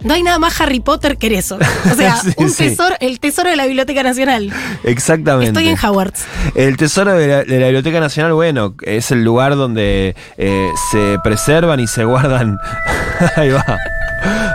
No 0.04 0.14
hay 0.14 0.24
nada 0.24 0.40
más 0.40 0.60
Harry 0.62 0.80
Potter 0.80 1.18
que 1.18 1.38
eso. 1.38 1.58
O 1.92 1.96
sea, 1.96 2.16
Sí, 2.22 2.34
un 2.38 2.50
sí. 2.50 2.70
tesoro, 2.70 2.96
el 3.00 3.20
tesoro 3.20 3.50
de 3.50 3.56
la 3.56 3.66
Biblioteca 3.66 4.04
Nacional. 4.04 4.52
Exactamente. 4.84 5.48
Estoy 5.60 5.68
en 5.70 5.78
Hogwarts. 5.78 6.24
El 6.56 6.78
tesoro 6.78 7.14
de 7.14 7.28
la, 7.28 7.44
de 7.44 7.60
la 7.60 7.66
Biblioteca 7.68 8.00
Nacional, 8.00 8.34
bueno, 8.34 8.76
es 8.82 9.12
el 9.12 9.24
lugar 9.24 9.56
donde 9.56 10.16
eh, 10.38 10.70
se 10.92 11.18
preservan 11.24 11.80
y 11.80 11.88
se 11.88 12.04
guardan. 12.04 12.58
Ahí 13.36 13.50
va. 13.50 13.78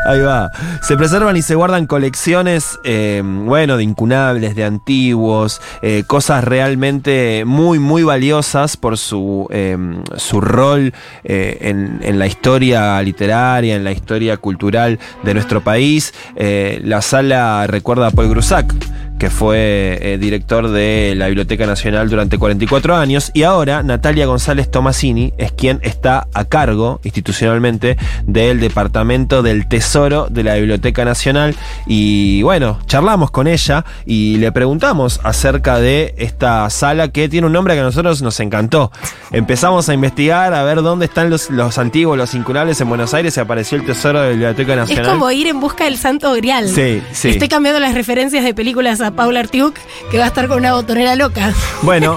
Ahí 0.07 0.20
va. 0.20 0.50
Se 0.82 0.96
preservan 0.96 1.36
y 1.36 1.42
se 1.42 1.54
guardan 1.54 1.86
colecciones, 1.86 2.78
eh, 2.84 3.22
bueno, 3.24 3.76
de 3.76 3.82
incunables, 3.82 4.54
de 4.54 4.64
antiguos, 4.64 5.61
eh, 5.82 6.04
cosas 6.07 6.44
realmente 6.44 7.44
muy, 7.44 7.78
muy 7.78 8.04
valiosas 8.04 8.76
por 8.76 8.98
su, 8.98 9.48
eh, 9.50 9.76
su 10.16 10.40
rol 10.40 10.94
en, 11.24 12.00
en 12.02 12.18
la 12.18 12.26
historia 12.26 13.02
literaria, 13.02 13.74
en 13.74 13.84
la 13.84 13.92
historia 13.92 14.36
cultural 14.36 14.98
de 15.22 15.34
nuestro 15.34 15.61
país. 15.62 16.14
La 16.36 17.02
sala 17.02 17.66
recuerda 17.66 18.09
a 18.09 18.11
Paul 18.11 18.28
Grusac 18.28 18.72
que 19.19 19.31
fue 19.31 19.99
eh, 20.01 20.19
director 20.19 20.69
de 20.69 21.14
la 21.17 21.27
Biblioteca 21.27 21.67
Nacional 21.67 22.09
durante 22.09 22.39
44 22.39 22.97
años, 22.97 23.31
y 23.35 23.43
ahora 23.43 23.83
Natalia 23.83 24.27
González 24.27 24.71
Tomasini 24.71 25.33
es 25.39 25.53
quien 25.53 25.81
está 25.83 26.29
a 26.35 26.45
cargo 26.45 27.01
institucionalmente 27.05 27.97
del 28.27 28.61
Departamento 28.61 29.43
del 29.43 29.67
Tesoro 29.69 30.27
de 30.31 30.43
la 30.45 30.55
Biblioteca 30.57 31.05
Nacional. 31.05 31.55
Y 31.87 32.43
bueno, 32.43 32.79
charlamos 32.87 33.31
con 33.31 33.47
ella 33.47 33.85
y 34.05 34.37
le 34.39 34.53
preguntamos 34.53 35.21
acerca 35.25 35.79
de 35.79 36.14
esta 36.19 36.69
sala 36.71 37.09
que 37.09 37.29
tiene 37.29 37.47
un 37.47 37.53
nombre 37.53 37.75
que 37.75 37.81
a 37.81 37.85
nosotros 37.85 38.23
nos 38.23 38.39
encantó. 38.41 38.91
Empezamos 39.33 39.89
a 39.89 39.95
investigar 39.95 40.55
a 40.55 40.62
ver 40.64 40.83
dónde 40.83 41.07
están 41.07 41.31
los, 41.31 41.51
los 41.51 41.79
antiguos, 41.79 42.17
los 42.17 42.35
incurables 42.35 42.81
en 42.81 42.89
Buenos 42.89 43.14
Aires 43.14 43.37
y 43.37 43.41
apareció 43.41 43.79
el 43.79 43.85
Tesoro 43.85 44.21
de 44.21 44.27
la 44.27 44.31
Biblioteca 44.33 44.73
Es 44.73 44.79
Nacional. 44.79 45.12
como 45.12 45.31
ir 45.31 45.47
en 45.47 45.61
busca 45.61 45.85
del 45.85 45.97
santo 45.97 46.33
grial. 46.35 46.69
Sí, 46.69 47.03
sí. 47.12 47.31
Estoy 47.31 47.49
cambiando 47.49 47.81
las 47.81 47.95
referencias 47.95 48.45
de 48.45 48.55
películas 48.55 49.01
a 49.01 49.05
Paula 49.11 49.40
Artiuk, 49.40 49.76
que 50.11 50.18
va 50.18 50.24
a 50.24 50.28
estar 50.28 50.48
con 50.48 50.59
una 50.59 50.72
botonera 50.72 51.14
loca. 51.16 51.52
Bueno, 51.82 52.16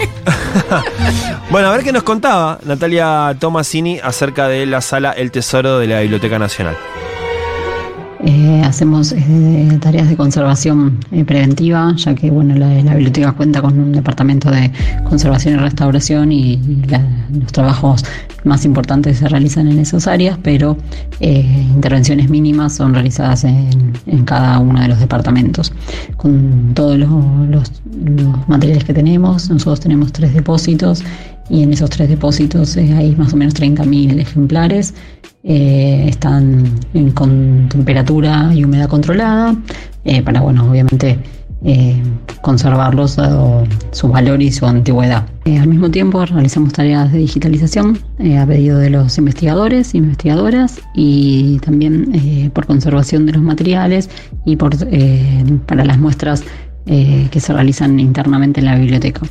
bueno, 1.50 1.70
a 1.70 1.72
ver 1.72 1.84
qué 1.84 1.92
nos 1.92 2.04
contaba 2.04 2.60
Natalia 2.64 3.36
Tomasini 3.40 4.00
acerca 4.00 4.48
de 4.48 4.66
la 4.66 4.82
sala 4.82 5.12
El 5.12 5.32
Tesoro 5.32 5.80
de 5.80 5.88
la 5.88 6.02
Biblioteca 6.02 6.40
Nacional. 6.40 6.78
Eh, 8.22 8.62
hacemos 8.66 9.14
eh, 9.14 9.78
tareas 9.80 10.10
de 10.10 10.18
conservación 10.18 11.00
eh, 11.12 11.24
preventiva, 11.24 11.94
ya 11.96 12.16
que 12.16 12.30
bueno, 12.30 12.54
la, 12.54 12.68
la 12.84 12.94
biblioteca 12.96 13.32
cuenta 13.32 13.62
con 13.62 13.80
un 13.80 13.94
departamento 13.94 14.52
de 14.52 14.72
conservación 15.06 15.54
y 15.54 15.58
restauración 15.58 16.32
y, 16.32 16.60
los 17.32 17.52
trabajos 17.52 18.04
más 18.44 18.66
importantes 18.66 19.20
se 19.20 19.28
realizan 19.28 19.68
en 19.68 19.78
esas 19.78 20.08
áreas, 20.08 20.38
pero 20.42 20.78
intervenciones 21.20 22.28
mínimas 22.30 22.74
son 22.76 22.94
realizadas 22.94 23.44
en, 23.44 24.26
cada 24.26 24.58
uno 24.60 24.82
de 24.82 24.88
los 24.88 25.00
departamentos. 25.00 25.72
Con 26.18 26.74
todos 26.74 26.98
los 26.98 27.72
materiales 28.48 28.84
que 28.84 28.94
tenemos, 28.94 29.50
nosotros 29.50 29.80
tenemos 29.80 30.12
tres 30.12 30.34
depósitos 30.34 31.04
y 31.50 31.64
en 31.64 31.74
esos 31.74 31.90
tres 31.90 32.10
depósitos 32.10 32.78
hay 32.78 33.16
más 33.16 33.34
o 33.34 33.38
menos 33.38 33.54
30.000 33.56 34.20
ejemplares. 34.20 34.94
Eh, 35.44 36.06
están 36.10 36.66
en- 36.94 37.12
con 37.12 37.68
temperatura 37.70 38.52
y 38.54 38.66
humedad 38.66 38.90
controlada 38.90 39.56
eh, 40.04 40.22
para, 40.22 40.42
bueno, 40.42 40.70
obviamente 40.70 41.18
eh, 41.64 41.96
conservarlos 42.42 43.16
dado 43.16 43.64
su 43.92 44.10
valor 44.10 44.42
y 44.42 44.52
su 44.52 44.66
antigüedad. 44.66 45.26
Al 45.46 45.68
mismo 45.68 45.90
tiempo 45.90 46.26
realizamos 46.26 46.74
tareas 46.74 47.12
de 47.12 47.20
digitalización 47.20 47.98
a 48.38 48.46
pedido 48.46 48.78
de 48.80 48.90
los 48.90 49.18
investigadores 49.18 49.94
e 49.94 49.98
investigadoras 49.98 50.80
y 50.94 51.60
también 51.60 52.52
por 52.54 52.66
conservación 52.66 53.26
de 53.26 53.34
los 53.34 53.42
materiales 53.42 54.10
y 54.46 54.56
por, 54.58 54.72
para 55.66 55.84
las 55.86 55.98
muestras 55.98 56.44
que 56.86 57.40
se 57.40 57.54
realizan 57.54 58.00
internamente 58.00 58.60
en 58.62 58.66
la 58.68 58.76
biblioteca. 58.76 59.22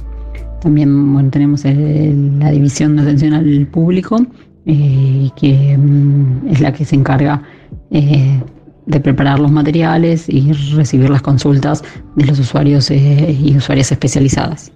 También 0.61 1.30
tenemos 1.30 1.64
la 1.64 2.50
división 2.50 2.96
de 2.96 3.02
atención 3.02 3.32
al 3.32 3.66
público, 3.66 4.24
eh, 4.66 5.30
que 5.36 5.76
mm, 5.78 6.48
es 6.48 6.61
la 6.61 6.72
que 6.72 6.84
se 6.84 6.96
encarga 6.96 7.42
eh, 7.90 8.40
de 8.86 9.00
preparar 9.00 9.38
los 9.38 9.50
materiales 9.50 10.28
y 10.28 10.52
recibir 10.74 11.11
las 11.11 11.22
consultas 11.22 11.84
de 12.16 12.26
los 12.26 12.38
usuarios 12.38 12.90
eh, 12.90 13.36
y 13.40 13.56
usuarias 13.56 13.92
especializadas. 13.92 14.72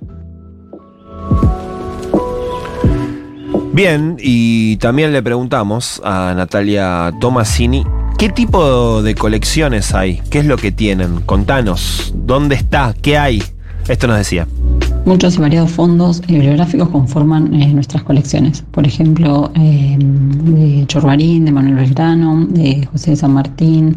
Bien, 3.72 4.16
y 4.20 4.76
también 4.76 5.12
le 5.12 5.22
preguntamos 5.22 6.00
a 6.04 6.34
Natalia 6.36 7.10
Tomasini 7.20 7.84
qué 8.18 8.28
tipo 8.28 9.02
de 9.02 9.14
colecciones 9.14 9.94
hay, 9.94 10.20
qué 10.30 10.40
es 10.40 10.46
lo 10.46 10.58
que 10.58 10.72
tienen, 10.72 11.22
contanos, 11.22 12.12
dónde 12.14 12.54
está, 12.54 12.94
qué 13.00 13.16
hay. 13.16 13.42
Esto 13.88 14.06
nos 14.06 14.18
decía. 14.18 14.46
Muchos 15.04 15.36
y 15.36 15.38
variados 15.38 15.72
fondos 15.72 16.20
eh, 16.20 16.34
bibliográficos 16.34 16.88
conforman 16.88 17.52
eh, 17.54 17.74
nuestras 17.74 18.04
colecciones. 18.04 18.62
Por 18.70 18.86
ejemplo, 18.86 19.50
eh, 19.56 19.96
de 19.98 20.86
Chorbarín, 20.86 21.44
de 21.44 21.52
Manuel 21.52 21.74
Belgrano, 21.74 22.46
de 22.46 22.86
José 22.86 23.10
de 23.10 23.16
San 23.16 23.34
Martín. 23.34 23.96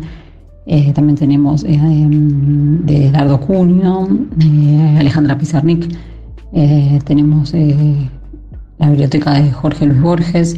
También 0.95 1.15
tenemos 1.15 1.61
de 1.61 3.11
Dardo 3.11 3.39
Cunio, 3.39 4.09
Alejandra 4.97 5.37
Pizarnik. 5.37 5.95
Tenemos 7.05 7.53
la 7.53 8.89
biblioteca 8.89 9.33
de 9.33 9.51
Jorge 9.51 9.85
Luis 9.85 10.01
Borges. 10.01 10.57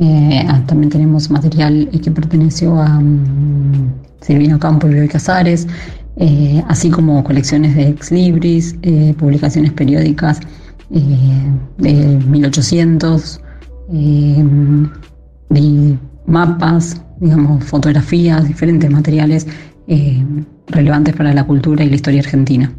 Ah, 0.00 0.60
también 0.66 0.90
tenemos 0.90 1.30
material 1.30 1.88
que 2.02 2.10
perteneció 2.10 2.82
a 2.82 2.98
mm, 2.98 3.92
Silvino 4.22 4.58
Campo 4.58 4.88
y 4.88 5.06
Casares, 5.06 5.68
eh, 6.16 6.62
así 6.68 6.90
como 6.90 7.24
colecciones 7.24 7.74
de 7.74 7.88
ex 7.88 8.12
libris, 8.12 8.76
eh, 8.82 9.14
publicaciones 9.18 9.72
periódicas 9.72 10.40
eh, 10.90 11.00
de 11.78 11.92
1800, 12.26 13.40
eh, 13.92 14.44
y 15.54 15.98
mapas, 16.26 17.00
digamos, 17.20 17.64
fotografías, 17.64 18.46
diferentes 18.46 18.90
materiales 18.90 19.46
relevantes 20.68 21.14
para 21.14 21.34
la 21.34 21.44
cultura 21.44 21.84
y 21.84 21.90
la 21.90 21.96
historia 21.96 22.20
argentina. 22.20 22.72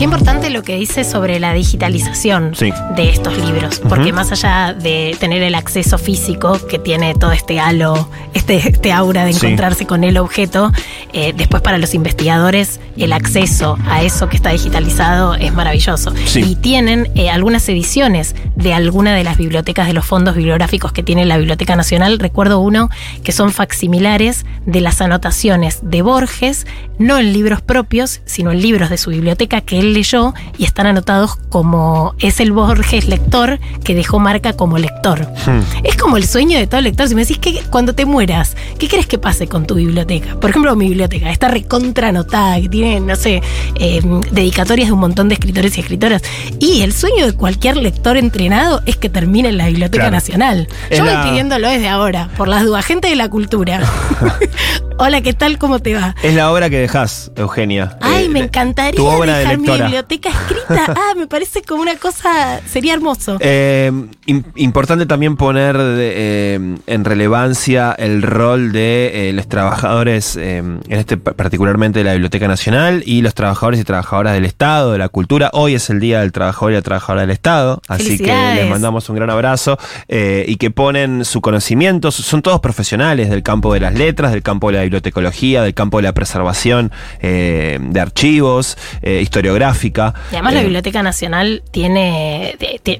Qué 0.00 0.04
importante 0.04 0.48
lo 0.48 0.62
que 0.62 0.76
dice 0.76 1.04
sobre 1.04 1.38
la 1.40 1.52
digitalización 1.52 2.54
Sí. 2.54 2.72
de 2.96 3.10
estos 3.10 3.36
libros, 3.36 3.82
porque 3.86 4.14
más 4.14 4.32
allá 4.32 4.72
de 4.72 5.14
tener 5.20 5.42
el 5.42 5.54
acceso 5.54 5.98
físico 5.98 6.58
que 6.70 6.78
tiene 6.78 7.12
todo 7.12 7.32
este 7.32 7.60
halo, 7.60 8.08
este, 8.32 8.56
este 8.66 8.92
aura 8.92 9.26
de 9.26 9.34
Sí. 9.34 9.44
encontrarse 9.44 9.84
con 9.86 10.02
el 10.02 10.16
objeto, 10.16 10.72
eh, 11.12 11.34
después 11.36 11.60
para 11.62 11.76
los 11.76 11.92
investigadores 11.92 12.80
el 12.96 13.12
acceso 13.12 13.76
a 13.90 14.02
eso 14.02 14.30
que 14.30 14.36
está 14.36 14.48
digitalizado 14.50 15.34
es 15.34 15.52
maravilloso. 15.52 16.14
Sí. 16.24 16.40
Y 16.48 16.56
tienen 16.56 17.10
eh, 17.14 17.28
algunas 17.28 17.68
ediciones 17.68 18.34
de 18.56 18.72
alguna 18.72 19.14
de 19.14 19.22
las 19.22 19.36
bibliotecas 19.36 19.86
de 19.86 19.92
los 19.92 20.06
fondos 20.06 20.34
bibliográficos 20.34 20.92
que 20.92 21.02
tiene 21.02 21.26
la 21.26 21.36
Biblioteca 21.36 21.76
Nacional. 21.76 22.18
Recuerdo 22.18 22.58
uno 22.60 22.88
que 23.22 23.32
son 23.32 23.52
facsimilares 23.52 24.46
de 24.64 24.80
las 24.80 25.02
anotaciones 25.02 25.80
de 25.82 26.00
Borges, 26.00 26.66
no 26.98 27.18
en 27.18 27.34
libros 27.34 27.60
propios, 27.60 28.22
sino 28.24 28.50
en 28.50 28.62
libros 28.62 28.88
de 28.88 28.96
su 28.96 29.10
biblioteca 29.10 29.60
que 29.60 29.78
él 29.78 29.89
leyó 29.90 30.34
y 30.58 30.64
están 30.64 30.86
anotados 30.86 31.36
como 31.48 32.14
es 32.18 32.40
el 32.40 32.52
Borges 32.52 33.06
lector 33.08 33.58
que 33.84 33.94
dejó 33.94 34.18
marca 34.18 34.52
como 34.54 34.78
lector. 34.78 35.20
Hmm. 35.46 35.60
Es 35.84 35.96
como 35.96 36.16
el 36.16 36.26
sueño 36.26 36.58
de 36.58 36.66
todo 36.66 36.80
lector. 36.80 37.08
Si 37.08 37.14
me 37.14 37.22
decís 37.22 37.38
que 37.38 37.60
cuando 37.70 37.94
te 37.94 38.04
mueras, 38.06 38.56
¿qué 38.78 38.88
crees 38.88 39.06
que 39.06 39.18
pase 39.18 39.46
con 39.48 39.66
tu 39.66 39.74
biblioteca? 39.74 40.36
Por 40.40 40.50
ejemplo, 40.50 40.74
mi 40.76 40.88
biblioteca 40.88 41.30
está 41.30 41.48
recontra 41.48 42.08
anotada, 42.08 42.60
que 42.60 42.68
tiene, 42.68 43.00
no 43.00 43.16
sé, 43.16 43.42
eh, 43.76 44.00
dedicatorias 44.30 44.88
de 44.88 44.92
un 44.92 45.00
montón 45.00 45.28
de 45.28 45.34
escritores 45.34 45.76
y 45.76 45.80
escritoras. 45.80 46.22
Y 46.58 46.82
el 46.82 46.92
sueño 46.92 47.26
de 47.26 47.32
cualquier 47.32 47.76
lector 47.76 48.16
entrenado 48.16 48.80
es 48.86 48.96
que 48.96 49.08
termine 49.08 49.48
en 49.50 49.58
la 49.58 49.66
Biblioteca 49.66 50.04
Claro. 50.04 50.12
Nacional. 50.16 50.68
Es 50.88 50.98
Yo 50.98 51.04
la- 51.04 51.20
voy 51.22 51.30
pidiéndolo 51.30 51.68
desde 51.68 51.88
ahora, 51.88 52.28
por 52.36 52.48
las 52.48 52.64
dudas. 52.64 52.84
Gente 52.84 53.08
de 53.08 53.16
la 53.16 53.28
cultura. 53.28 53.80
Hola, 54.98 55.22
¿qué 55.22 55.32
tal? 55.32 55.56
¿Cómo 55.58 55.78
te 55.78 55.94
va? 55.94 56.14
Es 56.22 56.34
la 56.34 56.52
obra 56.52 56.68
que 56.68 56.78
dejas, 56.78 57.30
Eugenia. 57.36 57.96
Ay, 58.02 58.26
Eh, 58.26 58.28
me 58.28 58.40
de- 58.40 58.44
encantaría 58.46 58.92
tu 58.92 59.06
obra 59.06 59.32
de 59.34 59.38
dejar 59.40 59.56
lectora. 59.58 59.79
Biblioteca 59.84 60.28
escrita. 60.30 60.94
Ah, 61.00 61.14
me 61.16 61.26
parece 61.26 61.62
como 61.62 61.82
una 61.82 61.96
cosa, 61.96 62.60
sería 62.66 62.94
hermoso. 62.94 63.36
Eh, 63.40 63.90
im- 64.26 64.44
importante 64.56 65.06
también 65.06 65.36
poner 65.36 65.76
de- 65.78 66.12
eh, 66.14 66.76
en 66.86 67.04
relevancia 67.04 67.92
el 67.98 68.22
rol 68.22 68.72
de 68.72 69.28
eh, 69.30 69.32
los 69.32 69.48
trabajadores, 69.48 70.36
en 70.36 70.80
este 70.88 71.16
pa- 71.16 71.32
particularmente 71.32 72.00
de 72.00 72.04
la 72.04 72.12
Biblioteca 72.12 72.46
Nacional, 72.48 73.02
y 73.06 73.22
los 73.22 73.34
trabajadores 73.34 73.80
y 73.80 73.84
trabajadoras 73.84 74.34
del 74.34 74.44
Estado, 74.44 74.92
de 74.92 74.98
la 74.98 75.08
cultura. 75.08 75.50
Hoy 75.52 75.74
es 75.74 75.90
el 75.90 76.00
Día 76.00 76.20
del 76.20 76.32
Trabajador 76.32 76.72
y 76.72 76.74
la 76.76 76.82
Trabajadora 76.82 77.22
del 77.22 77.30
Estado, 77.30 77.82
así 77.88 78.18
que 78.18 78.26
les 78.54 78.68
mandamos 78.70 79.08
un 79.08 79.16
gran 79.16 79.30
abrazo 79.30 79.78
y 80.08 80.56
que 80.56 80.70
ponen 80.70 81.24
su 81.24 81.40
conocimiento, 81.40 82.10
son 82.10 82.42
todos 82.42 82.60
profesionales 82.60 83.30
del 83.30 83.42
campo 83.42 83.72
de 83.74 83.80
las 83.80 83.94
letras, 83.94 84.32
del 84.32 84.42
campo 84.42 84.68
de 84.70 84.76
la 84.78 84.82
bibliotecología, 84.82 85.62
del 85.62 85.74
campo 85.74 85.98
de 85.98 86.02
la 86.04 86.12
preservación 86.12 86.90
de 87.20 88.00
archivos, 88.00 88.76
historiográficos 89.02 89.69
bibliográfica. 89.74 90.14
Y 90.30 90.34
además 90.34 90.54
la 90.54 90.60
Eh, 90.60 90.64
Biblioteca 90.64 91.02
Nacional 91.02 91.62
tiene, 91.70 92.56
eh, 92.60 92.98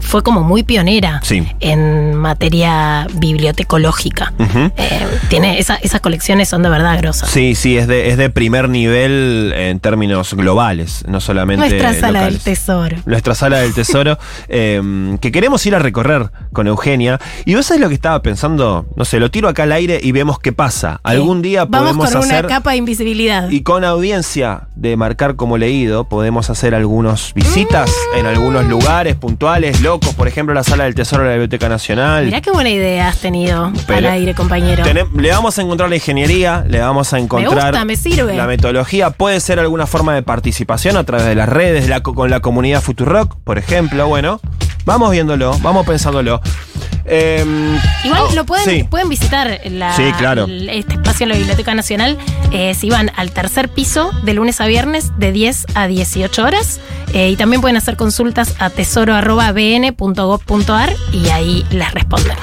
fue 0.00 0.22
como 0.22 0.42
muy 0.42 0.62
pionera 0.62 1.20
Sí. 1.22 1.46
en 1.60 2.14
materia 2.14 3.06
bibliotecológica. 3.14 4.32
Eh, 4.76 5.06
tiene 5.28 5.58
esa- 5.58 5.76
esas 5.76 6.00
colecciones 6.00 6.48
son 6.48 6.62
de 6.62 6.68
verdad 6.68 6.98
grosas. 6.98 7.28
Sí, 7.30 7.54
sí, 7.54 7.76
es 7.76 7.86
de, 7.88 8.10
es 8.10 8.16
de 8.16 8.30
primer 8.30 8.68
nivel 8.68 9.52
en 9.56 9.80
términos 9.80 10.34
globales, 10.34 11.04
no 11.08 11.20
solamente 11.20 11.68
Nuestra 11.68 11.94
sala 11.94 12.24
del 12.24 12.38
tesoro. 12.38 12.96
Nuestra 13.06 13.34
sala 13.34 13.58
del 13.58 13.74
tesoro, 13.74 14.18
eh, 14.48 15.16
que 15.20 15.32
queremos 15.32 15.64
ir 15.66 15.74
a 15.74 15.78
recorrer 15.78 16.30
con 16.52 16.66
Eugenia. 16.66 17.18
Y 17.44 17.54
vos 17.54 17.66
sabés 17.66 17.80
lo 17.80 17.88
que 17.88 17.94
estaba 17.94 18.22
pensando, 18.22 18.86
no 18.96 19.04
sé, 19.04 19.18
lo 19.18 19.30
tiro 19.30 19.48
acá 19.48 19.64
al 19.64 19.72
aire 19.72 19.98
y 20.02 20.12
vemos 20.12 20.38
qué 20.38 20.52
pasa. 20.52 21.00
Algún 21.02 21.42
día 21.42 21.64
Vamos 21.64 21.90
podemos 21.96 22.10
con 22.10 22.22
hacer... 22.22 22.44
una 22.44 22.54
capa 22.54 22.70
de 22.72 22.76
invisibilidad. 22.78 23.48
Y 23.50 23.62
con 23.62 23.84
audiencia 23.84 24.68
de 24.76 24.96
marcar 24.96 25.36
como 25.36 25.58
leído, 25.58 25.91
podemos 26.04 26.50
hacer 26.50 26.74
algunas 26.74 27.32
visitas 27.34 27.90
en 28.16 28.26
algunos 28.26 28.64
lugares 28.64 29.14
puntuales, 29.16 29.80
locos, 29.80 30.14
por 30.14 30.26
ejemplo, 30.28 30.54
la 30.54 30.64
sala 30.64 30.84
del 30.84 30.94
tesoro 30.94 31.22
de 31.22 31.28
la 31.28 31.34
Biblioteca 31.34 31.68
Nacional. 31.68 32.24
Mirá 32.24 32.40
qué 32.40 32.50
buena 32.50 32.70
idea 32.70 33.08
has 33.08 33.18
tenido 33.18 33.66
al 33.66 33.72
Pero- 33.86 34.08
aire, 34.10 34.34
compañero. 34.34 34.84
Le 35.14 35.30
vamos 35.30 35.58
a 35.58 35.62
encontrar 35.62 35.88
la 35.88 35.96
ingeniería, 35.96 36.64
le 36.68 36.80
vamos 36.80 37.12
a 37.12 37.18
encontrar 37.18 37.70
gusta, 37.72 37.84
me 37.84 37.96
sirve. 37.96 38.34
la 38.34 38.46
metodología. 38.46 39.10
Puede 39.10 39.38
ser 39.40 39.58
alguna 39.60 39.86
forma 39.86 40.14
de 40.14 40.22
participación 40.22 40.96
a 40.96 41.04
través 41.04 41.26
de 41.26 41.34
las 41.34 41.48
redes, 41.48 41.88
la 41.88 42.00
con 42.00 42.30
la 42.30 42.40
comunidad 42.40 42.80
Futurock, 42.82 43.36
por 43.44 43.58
ejemplo. 43.58 44.06
Bueno, 44.08 44.40
vamos 44.84 45.10
viéndolo, 45.10 45.56
vamos 45.62 45.86
pensándolo. 45.86 46.40
Em, 47.14 47.76
Igual 48.04 48.22
oh, 48.30 48.34
lo 48.34 48.46
pueden, 48.46 48.64
sí. 48.64 48.84
pueden 48.84 49.08
visitar 49.10 49.60
la- 49.70 49.94
Sí, 49.94 50.04
claro. 50.18 50.44
el- 50.46 50.70
este 50.70 50.94
espacio 50.94 51.24
en 51.24 51.28
la 51.30 51.36
Biblioteca 51.36 51.74
Nacional. 51.74 52.16
eh, 52.52 52.74
si 52.74 52.88
van 52.90 53.10
al 53.16 53.30
tercer 53.32 53.68
piso 53.70 54.10
de 54.24 54.34
lunes 54.34 54.60
a 54.60 54.66
viernes 54.66 55.12
de 55.18 55.32
10 55.32 55.66
a 55.74 55.86
18 55.86 56.42
horas. 56.44 56.80
eh, 57.14 57.28
y 57.28 57.36
también 57.36 57.60
pueden 57.60 57.76
hacer 57.76 57.96
consultas 57.98 58.54
a 58.58 58.70
tesoro.bn.gov.ar 58.70 60.94
y 61.12 61.28
ahí 61.28 61.62
les 61.70 61.92
responden. 61.92 62.36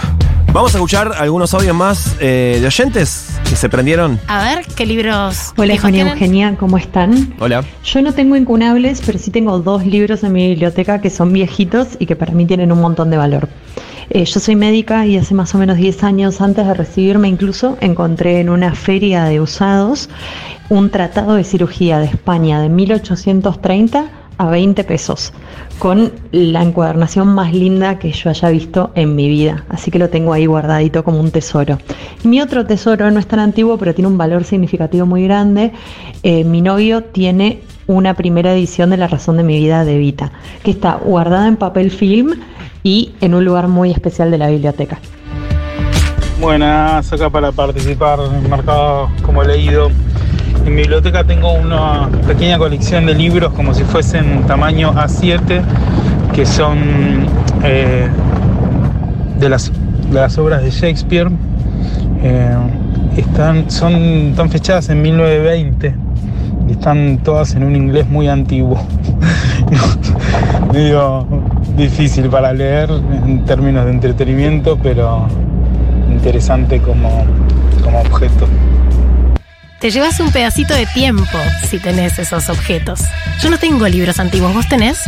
Vamos 0.54 0.74
a 0.74 0.78
escuchar 0.78 1.12
algunos 1.18 1.54
audios 1.56 1.76
más 1.76 2.16
eh, 2.20 2.58
de 2.62 2.68
oyentes 2.68 3.30
que 3.50 3.56
se 3.56 3.68
prendieron. 3.70 4.20
A 4.28 4.44
ver 4.44 4.66
qué 4.76 4.86
libros. 4.86 5.54
Hola, 5.58 5.76
Juan? 5.80 5.96
Eugenia, 5.96 6.56
¿cómo 6.60 6.78
están? 6.78 7.34
Hola. 7.40 7.64
Yo 7.84 8.02
no 8.02 8.14
tengo 8.14 8.36
incunables, 8.36 9.02
pero 9.06 9.18
sí 9.20 9.30
tengo 9.32 9.60
dos 9.60 9.86
libros 9.86 10.24
en 10.24 10.34
mi 10.34 10.48
biblioteca 10.50 11.00
que 11.02 11.10
son 11.10 11.32
viejitos 11.34 11.88
y 12.00 12.06
que 12.08 12.16
para 12.16 12.34
mí 12.34 12.46
tienen 12.46 12.72
un 12.72 12.82
montón 12.82 13.10
de 13.12 13.18
valor. 13.18 13.48
Eh, 14.12 14.26
yo 14.26 14.40
soy 14.40 14.56
médica 14.56 15.06
y 15.06 15.18
hace 15.18 15.36
más 15.36 15.54
o 15.54 15.60
menos 15.60 15.78
10 15.78 16.04
años 16.04 16.42
antes 16.42 16.66
de 16.66 16.74
recibirme 16.74 17.28
incluso 17.28 17.78
encontré 17.80 18.40
en 18.40 18.50
una 18.50 18.74
feria 18.74 19.26
de 19.26 19.40
usados 19.40 20.10
un 20.70 20.90
tratado 20.90 21.36
de 21.36 21.44
cirugía 21.44 22.00
de 22.00 22.06
España 22.06 22.60
de 22.60 22.70
1830 22.70 24.10
a 24.40 24.50
20 24.50 24.84
pesos, 24.86 25.34
con 25.80 26.14
la 26.32 26.64
encuadernación 26.64 27.28
más 27.28 27.54
linda 27.54 28.00
que 28.00 28.12
yo 28.12 28.30
haya 28.30 28.50
visto 28.50 28.92
en 28.96 29.14
mi 29.14 29.28
vida. 29.28 29.66
Así 29.68 29.92
que 29.92 30.00
lo 30.00 30.10
tengo 30.10 30.32
ahí 30.32 30.46
guardadito 30.46 31.04
como 31.04 31.20
un 31.20 31.30
tesoro. 31.30 31.78
Mi 32.24 32.40
otro 32.40 32.66
tesoro 32.66 33.12
no 33.12 33.20
es 33.20 33.28
tan 33.28 33.40
antiguo, 33.40 33.78
pero 33.78 33.94
tiene 33.94 34.08
un 34.08 34.18
valor 34.18 34.46
significativo 34.46 35.06
muy 35.06 35.26
grande. 35.26 35.74
Eh, 36.24 36.46
mi 36.46 36.62
novio 36.62 37.04
tiene 37.04 37.64
una 37.90 38.14
primera 38.14 38.54
edición 38.54 38.92
de 38.92 38.98
La 38.98 39.08
razón 39.08 39.38
de 39.38 39.44
mi 39.44 39.58
vida 39.58 39.84
de 39.84 39.98
Vita, 39.98 40.32
que 40.64 40.70
está 40.70 41.00
guardada 41.04 41.48
en 41.48 41.58
papel 41.58 41.90
film 41.90 42.34
y 42.84 43.14
en 43.20 43.34
un 43.34 43.44
lugar 43.44 43.68
muy 43.68 43.90
especial 43.90 44.30
de 44.30 44.38
la 44.38 44.48
biblioteca. 44.48 45.00
Buenas, 46.40 47.12
acá 47.12 47.32
para 47.32 47.52
participar, 47.52 48.20
marcado 48.48 49.10
como 49.24 49.44
leído. 49.44 49.90
En 50.68 50.76
mi 50.76 50.82
biblioteca 50.82 51.24
tengo 51.24 51.52
una 51.54 52.08
pequeña 52.28 52.60
colección 52.60 53.08
de 53.08 53.16
libros 53.16 53.54
como 53.54 53.74
si 53.74 53.84
fuesen 53.84 54.46
tamaño 54.46 54.94
A7, 54.94 55.64
que 56.32 56.46
son 56.46 57.26
eh, 57.64 58.08
de, 59.40 59.50
las, 59.50 59.72
obras 60.38 60.62
de 60.62 60.70
Shakespeare. 60.70 61.32
Eh, 62.22 62.56
están, 63.18 63.72
son, 63.72 63.96
están 63.96 64.52
fechadas 64.52 64.90
en 64.90 65.02
1920 65.02 65.88
y 65.88 66.09
están 66.72 67.20
todas 67.24 67.56
en 67.56 67.64
un 67.64 67.76
inglés 67.76 68.08
muy 68.08 68.28
antiguo. 68.28 68.82
Medio 70.74 71.26
difícil 71.76 72.30
para 72.30 72.54
leer 72.54 72.90
en 72.90 73.46
términos 73.46 73.86
de 73.86 73.92
entretenimiento, 73.92 74.78
pero 74.82 75.28
interesante 76.12 76.82
como, 76.82 77.26
como 77.84 78.00
objeto. 78.02 78.48
Te 79.80 79.90
llevas 79.92 80.20
un 80.20 80.32
pedacito 80.32 80.74
de 80.74 80.86
tiempo 80.88 81.38
si 81.70 81.80
tenés 81.80 82.20
esos 82.20 82.50
objetos. 82.50 83.00
Yo 83.42 83.50
no 83.50 83.58
tengo 83.58 83.88
libros 83.88 84.20
antiguos, 84.20 84.54
¿vos 84.54 84.68
tenés? 84.68 85.00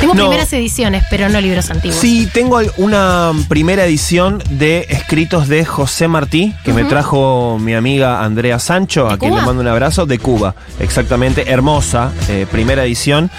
Tengo 0.00 0.14
No. 0.14 0.22
primeras 0.22 0.52
ediciones, 0.52 1.04
pero 1.10 1.28
no 1.28 1.40
libros 1.40 1.70
antiguos. 1.70 1.96
Sí, 1.98 2.28
tengo 2.32 2.60
una 2.76 3.32
primera 3.48 3.84
edición 3.84 4.42
de 4.50 4.86
escritos 4.90 5.48
de 5.48 5.64
José 5.64 6.08
Martí, 6.08 6.54
que 6.64 6.72
me 6.72 6.84
trajo 6.84 7.58
mi 7.60 7.74
amiga 7.74 8.22
Andrea 8.22 8.58
Sancho, 8.58 9.08
¿De 9.08 9.14
a 9.14 9.18
quien 9.18 9.34
le 9.34 9.42
mando 9.42 9.62
un 9.62 9.68
abrazo, 9.68 10.06
de 10.06 10.18
Cuba. 10.18 10.54
Exactamente, 10.80 11.50
hermosa, 11.50 12.12
eh, 12.28 12.46
primera 12.50 12.84
edición. 12.84 13.30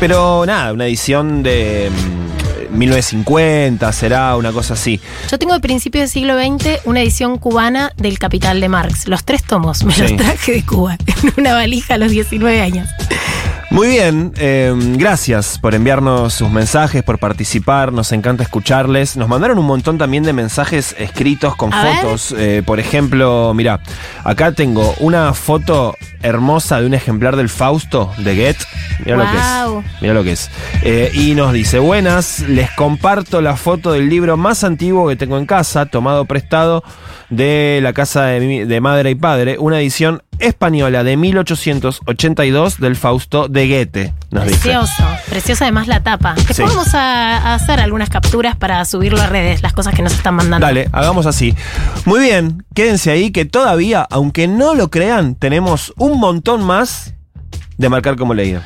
Pero 0.00 0.44
nada, 0.46 0.72
una 0.72 0.86
edición 0.86 1.42
de 1.42 1.90
mm, 1.90 2.78
1950, 2.78 3.92
será 3.92 4.36
una 4.36 4.52
cosa 4.52 4.74
así. 4.74 5.00
Yo 5.30 5.38
tengo 5.38 5.52
de 5.54 5.60
principios 5.60 6.02
del 6.02 6.08
siglo 6.10 6.34
XX 6.38 6.80
una 6.84 7.00
edición 7.02 7.38
cubana 7.38 7.92
del 7.96 8.18
Capital 8.18 8.60
de 8.60 8.68
Marx. 8.68 9.06
Los 9.08 9.24
tres 9.24 9.42
tomos 9.42 9.84
me 9.84 9.92
Sí. 9.94 10.02
los 10.02 10.16
traje 10.16 10.52
de 10.52 10.64
Cuba 10.64 10.96
en 11.22 11.32
una 11.36 11.54
valija 11.54 11.94
a 11.94 11.98
los 11.98 12.10
19 12.10 12.60
años. 12.62 12.88
Muy 13.70 13.86
bien, 13.86 14.32
eh, 14.36 14.74
gracias 14.96 15.56
por 15.60 15.76
enviarnos 15.76 16.34
sus 16.34 16.50
mensajes, 16.50 17.04
por 17.04 17.20
participar, 17.20 17.92
nos 17.92 18.10
encanta 18.10 18.42
escucharles. 18.42 19.16
Nos 19.16 19.28
mandaron 19.28 19.58
un 19.58 19.64
montón 19.66 19.96
también 19.96 20.24
de 20.24 20.32
mensajes 20.32 20.96
escritos 20.98 21.54
con 21.54 21.72
A 21.72 21.80
fotos. 22.02 22.34
Eh, 22.36 22.64
por 22.66 22.80
ejemplo, 22.80 23.52
mira, 23.54 23.78
acá 24.24 24.50
tengo 24.52 24.92
una 24.98 25.32
foto 25.34 25.94
hermosa 26.20 26.80
de 26.80 26.86
un 26.88 26.94
ejemplar 26.94 27.36
del 27.36 27.48
Fausto 27.48 28.10
de 28.18 28.34
Goethe. 28.34 28.64
Mira 29.04 29.16
lo 29.16 29.22
que 29.22 29.36
es. 29.36 29.42
Mira 30.00 30.14
lo 30.14 30.24
que 30.24 30.32
es. 30.32 30.50
Eh, 30.82 31.12
y 31.14 31.34
nos 31.36 31.52
dice, 31.52 31.78
buenas, 31.78 32.40
les 32.40 32.72
comparto 32.72 33.40
la 33.40 33.54
foto 33.56 33.92
del 33.92 34.08
libro 34.08 34.36
más 34.36 34.64
antiguo 34.64 35.08
que 35.08 35.14
tengo 35.14 35.38
en 35.38 35.46
casa, 35.46 35.86
tomado 35.86 36.24
prestado 36.24 36.82
de 37.28 37.78
la 37.84 37.92
casa 37.92 38.24
de, 38.24 38.40
mi- 38.40 38.64
de 38.64 38.80
madre 38.80 39.10
y 39.10 39.14
padre, 39.14 39.58
una 39.60 39.78
edición 39.80 40.22
española 40.40 41.04
de 41.04 41.16
1882 41.16 42.78
del 42.80 42.96
Fausto 42.96 43.48
de 43.48 43.68
Goethe, 43.68 44.14
nos 44.30 44.44
dice. 44.44 44.58
Precioso. 44.60 45.04
Preciosa 45.28 45.64
además 45.64 45.86
la 45.88 46.02
tapa. 46.02 46.34
Después 46.34 46.56
Sí. 46.56 46.62
vamos 46.62 46.94
a, 46.94 47.36
a 47.38 47.54
hacer 47.54 47.80
algunas 47.80 48.08
capturas 48.10 48.56
para 48.56 48.84
subirlo 48.84 49.20
a 49.20 49.26
redes, 49.26 49.62
las 49.62 49.72
cosas 49.72 49.94
que 49.94 50.02
nos 50.02 50.12
están 50.12 50.34
mandando. 50.34 50.66
Dale, 50.66 50.88
hagamos 50.92 51.26
así. 51.26 51.54
Muy 52.04 52.20
bien, 52.20 52.64
quédense 52.74 53.10
ahí 53.10 53.30
que 53.30 53.44
todavía, 53.44 54.06
aunque 54.10 54.48
no 54.48 54.74
lo 54.74 54.90
crean, 54.90 55.34
tenemos 55.34 55.92
un 55.96 56.18
montón 56.20 56.62
más 56.64 57.14
de 57.78 57.88
marcar 57.88 58.16
como 58.16 58.34
leído. 58.34 58.60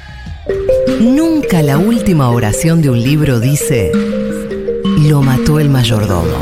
Nunca 1.00 1.62
la 1.62 1.78
última 1.78 2.28
oración 2.30 2.82
de 2.82 2.90
un 2.90 3.02
libro 3.02 3.40
dice, 3.40 3.90
lo 4.98 5.22
mató 5.22 5.58
el 5.60 5.70
mayordomo. 5.70 6.38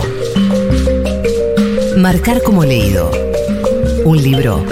Marcar 1.96 2.42
como 2.42 2.64
leído. 2.64 3.10
Un 4.04 4.20
libro 4.20 4.64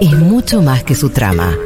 es 0.00 0.12
mucho 0.12 0.62
más 0.62 0.84
que 0.84 0.94
su 0.94 1.10
trama. 1.10 1.56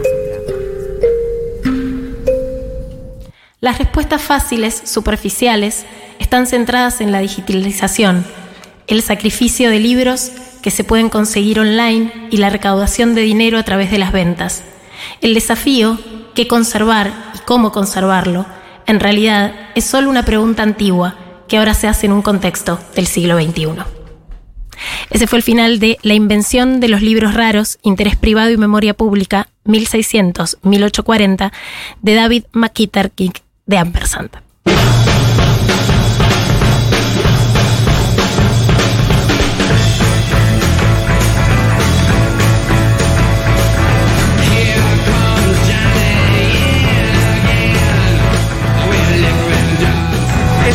Las 3.61 3.79
respuestas 3.79 4.23
fáciles, 4.23 4.83
superficiales, 4.85 5.85
están 6.19 6.47
centradas 6.47 7.01
en 7.01 7.13
la 7.13 7.21
digitalización, 7.21 8.25
el 8.87 9.03
sacrificio 9.03 9.71
de 9.71 9.81
libros 9.81 10.33
que 10.63 10.71
se 10.71 10.85
pueden 10.85 11.11
conseguir 11.11 11.61
online 11.61 12.29
y 12.31 12.39
la 12.39 12.51
recaudación 12.51 13.15
de 13.15 13.23
dinero 13.23 13.59
a 13.59 13.63
través 13.65 13.91
de 13.91 13.99
las 13.99 14.13
ventas. 14.13 14.63
El 15.21 15.35
desafío, 15.35 15.99
qué 16.35 16.49
conservar 16.49 17.13
y 17.35 17.39
cómo 17.41 17.71
conservarlo, 17.71 18.47
en 18.87 18.99
realidad 18.99 19.53
es 19.75 19.85
solo 19.85 20.11
una 20.11 20.25
pregunta 20.25 20.63
antigua 20.63 21.17
que 21.49 21.59
ahora 21.59 21.75
se 21.75 21.87
hace 21.87 22.07
en 22.07 22.13
un 22.13 22.23
contexto 22.23 22.79
del 22.95 23.07
siglo 23.07 23.41
XXI. 23.41 24.02
Ese 25.11 25.27
fue 25.27 25.39
el 25.39 25.43
final 25.43 25.79
de 25.79 25.99
La 26.03 26.15
invención 26.15 26.81
de 26.81 26.89
los 26.89 27.03
libros 27.03 27.35
raros, 27.35 27.79
interés 27.83 28.17
privado 28.17 28.51
y 28.51 28.57
memoria 28.57 28.95
pública, 28.95 29.49
1600-1840, 29.65 31.53
de 32.01 32.15
David 32.15 32.45
McKitterkick 32.53 33.43
de 33.67 33.79
Ampersand. 33.79 34.52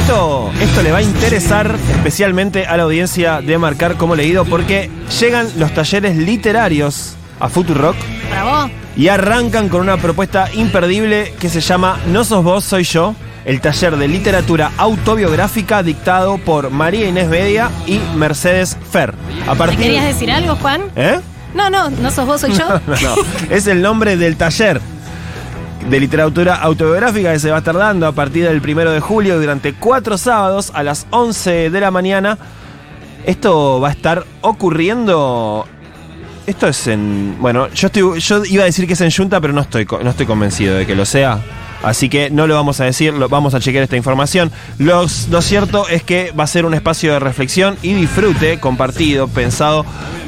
Esto, 0.07 0.51
esto 0.61 0.83
le 0.83 0.93
va 0.93 0.99
a 0.99 1.01
interesar 1.01 1.75
especialmente 1.91 2.65
a 2.65 2.77
la 2.77 2.83
audiencia 2.83 3.41
de 3.41 3.57
marcar 3.57 3.97
como 3.97 4.15
leído 4.15 4.45
porque 4.45 4.89
llegan 5.19 5.49
los 5.57 5.73
talleres 5.73 6.15
literarios 6.15 7.17
a 7.41 7.49
Futurock 7.49 7.97
Bravo. 8.29 8.71
Y 8.95 9.09
arrancan 9.09 9.67
con 9.67 9.81
una 9.81 9.97
propuesta 9.97 10.47
imperdible 10.53 11.33
que 11.41 11.49
se 11.49 11.59
llama 11.59 11.99
No 12.07 12.23
sos 12.23 12.41
vos, 12.41 12.63
soy 12.63 12.85
yo. 12.85 13.15
El 13.43 13.59
taller 13.59 13.97
de 13.97 14.07
literatura 14.07 14.71
autobiográfica 14.77 15.83
dictado 15.83 16.37
por 16.37 16.69
María 16.69 17.09
Inés 17.09 17.29
Bedia 17.29 17.69
y 17.85 17.99
Mercedes 18.15 18.77
Fer. 18.89 19.13
A 19.45 19.51
¿Me 19.51 19.57
partir 19.57 19.79
querías 19.79 20.05
decir 20.05 20.31
algo, 20.31 20.55
Juan? 20.55 20.83
¿Eh? 20.95 21.19
No, 21.53 21.69
no, 21.69 21.89
no 21.89 22.11
sos 22.11 22.25
vos, 22.25 22.39
soy 22.39 22.53
yo. 22.53 22.65
No, 22.87 22.95
no, 22.95 23.15
es 23.49 23.67
el 23.67 23.81
nombre 23.81 24.15
del 24.15 24.37
taller 24.37 24.79
de 25.89 25.99
literatura 25.99 26.55
autobiográfica 26.55 27.31
que 27.31 27.39
se 27.39 27.49
va 27.49 27.57
a 27.57 27.59
estar 27.59 27.77
dando 27.77 28.07
a 28.07 28.11
partir 28.11 28.45
del 28.45 28.61
primero 28.61 28.91
de 28.91 28.99
julio 28.99 29.39
durante 29.39 29.73
cuatro 29.73 30.17
sábados 30.17 30.71
a 30.73 30.83
las 30.83 31.07
11 31.11 31.69
de 31.69 31.79
la 31.79 31.91
mañana. 31.91 32.37
Esto 33.25 33.79
va 33.79 33.89
a 33.89 33.91
estar 33.91 34.25
ocurriendo. 34.41 35.65
Esto 36.45 36.67
es 36.67 36.87
en. 36.87 37.37
Bueno, 37.39 37.67
yo, 37.69 37.87
estoy, 37.87 38.19
yo 38.19 38.45
iba 38.45 38.63
a 38.63 38.65
decir 38.65 38.87
que 38.87 38.93
es 38.93 39.01
en 39.01 39.11
Junta, 39.11 39.39
pero 39.41 39.53
no 39.53 39.61
estoy, 39.61 39.85
no 39.85 40.09
estoy 40.09 40.25
convencido 40.25 40.75
de 40.75 40.85
que 40.85 40.95
lo 40.95 41.05
sea. 41.05 41.41
Así 41.83 42.09
que 42.09 42.29
no 42.29 42.47
lo 42.47 42.55
vamos 42.55 42.79
a 42.79 42.85
decir, 42.85 43.13
lo, 43.13 43.29
vamos 43.29 43.53
a 43.53 43.59
chequear 43.59 43.83
esta 43.83 43.97
información. 43.97 44.51
Lo 44.79 45.07
cierto 45.07 45.87
es 45.87 46.03
que 46.03 46.31
va 46.31 46.43
a 46.43 46.47
ser 46.47 46.65
un 46.65 46.73
espacio 46.73 47.13
de 47.13 47.19
reflexión 47.19 47.77
y 47.81 47.93
disfrute 47.93 48.59
compartido, 48.59 49.27
pensado 49.27 49.85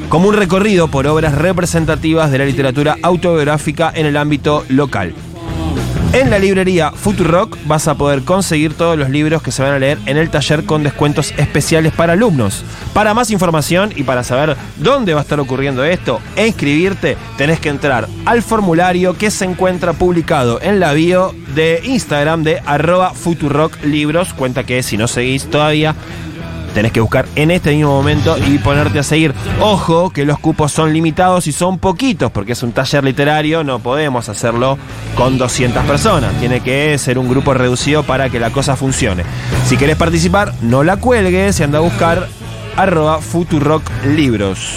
como 0.08 0.28
un 0.28 0.34
recorrido 0.34 0.88
por 0.88 1.06
obras 1.06 1.34
representativas 1.34 2.30
de 2.30 2.38
la 2.38 2.44
literatura 2.44 2.96
autobiográfica 3.02 3.92
en 3.94 4.06
el 4.06 4.16
ámbito 4.16 4.64
local. 4.68 5.14
En 6.12 6.28
la 6.28 6.40
librería 6.40 6.90
Futurock 6.90 7.56
vas 7.66 7.86
a 7.86 7.94
poder 7.94 8.22
conseguir 8.22 8.74
todos 8.74 8.98
los 8.98 9.10
libros 9.10 9.42
que 9.42 9.52
se 9.52 9.62
van 9.62 9.74
a 9.74 9.78
leer 9.78 9.96
en 10.06 10.16
el 10.16 10.28
taller 10.28 10.64
con 10.64 10.82
descuentos 10.82 11.32
especiales 11.36 11.92
para 11.92 12.14
alumnos. 12.14 12.64
Para 12.92 13.14
más 13.14 13.30
información 13.30 13.92
y 13.94 14.02
para 14.02 14.24
saber 14.24 14.56
dónde 14.78 15.14
va 15.14 15.20
a 15.20 15.22
estar 15.22 15.38
ocurriendo 15.38 15.84
esto 15.84 16.20
e 16.34 16.48
inscribirte, 16.48 17.16
tenés 17.38 17.60
que 17.60 17.68
entrar 17.68 18.08
al 18.26 18.42
formulario 18.42 19.16
que 19.16 19.30
se 19.30 19.44
encuentra 19.44 19.92
publicado 19.92 20.60
en 20.60 20.80
la 20.80 20.94
bio 20.94 21.32
de 21.54 21.80
Instagram 21.84 22.42
de 22.42 22.60
arroba 22.66 23.14
Futurock 23.14 23.84
Libros. 23.84 24.34
Cuenta 24.34 24.64
que 24.64 24.82
si 24.82 24.96
no 24.96 25.06
seguís 25.06 25.48
todavía, 25.48 25.94
tenés 26.74 26.92
que 26.92 27.00
buscar 27.00 27.26
en 27.36 27.50
este 27.50 27.72
mismo 27.74 27.90
momento 27.90 28.36
y 28.38 28.58
ponerte 28.58 28.98
a 28.98 29.02
seguir. 29.02 29.34
Ojo 29.60 30.10
que 30.10 30.24
los 30.24 30.38
cupos 30.38 30.72
son 30.72 30.92
limitados 30.92 31.46
y 31.46 31.52
son 31.52 31.78
poquitos 31.78 32.30
porque 32.30 32.52
es 32.52 32.62
un 32.62 32.72
taller 32.72 33.04
literario, 33.04 33.64
no 33.64 33.78
podemos 33.78 34.28
hacerlo 34.28 34.78
con 35.14 35.38
200 35.38 35.84
personas. 35.84 36.32
Tiene 36.40 36.60
que 36.60 36.96
ser 36.98 37.18
un 37.18 37.28
grupo 37.28 37.54
reducido 37.54 38.02
para 38.02 38.28
que 38.28 38.40
la 38.40 38.50
cosa 38.50 38.76
funcione. 38.76 39.24
Si 39.66 39.76
querés 39.76 39.96
participar, 39.96 40.52
no 40.62 40.84
la 40.84 40.96
cuelgues 40.96 41.60
y 41.60 41.62
anda 41.62 41.78
a 41.78 41.82
buscar 41.82 42.28
arroba 42.76 43.20
Futurock 43.20 43.82
Libros. 44.04 44.74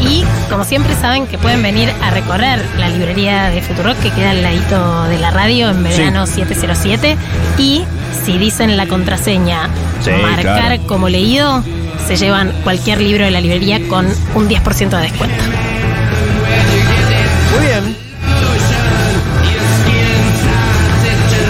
Y 0.00 0.24
como 0.48 0.64
siempre 0.64 0.94
saben 0.94 1.26
que 1.26 1.36
pueden 1.36 1.62
venir 1.62 1.92
a 2.02 2.10
recorrer 2.10 2.64
la 2.78 2.88
librería 2.88 3.50
de 3.50 3.60
Futurock 3.60 3.98
que 3.98 4.10
queda 4.10 4.30
al 4.30 4.42
ladito 4.42 5.04
de 5.04 5.18
la 5.18 5.30
radio 5.30 5.68
en 5.68 5.82
Verano 5.82 6.26
707 6.26 7.16
y 7.58 7.84
si 8.24 8.38
dicen 8.38 8.76
la 8.76 8.86
contraseña 8.86 9.68
Sí, 10.02 10.10
marcar 10.22 10.42
claro. 10.76 10.82
como 10.86 11.08
leído 11.08 11.62
se 12.06 12.16
llevan 12.16 12.52
cualquier 12.64 13.00
libro 13.00 13.24
de 13.24 13.30
la 13.30 13.40
librería 13.40 13.80
con 13.88 14.06
un 14.34 14.48
10% 14.48 14.88
de 14.90 15.02
descuento. 15.02 15.36
Muy 17.56 17.66
bien. 17.66 17.96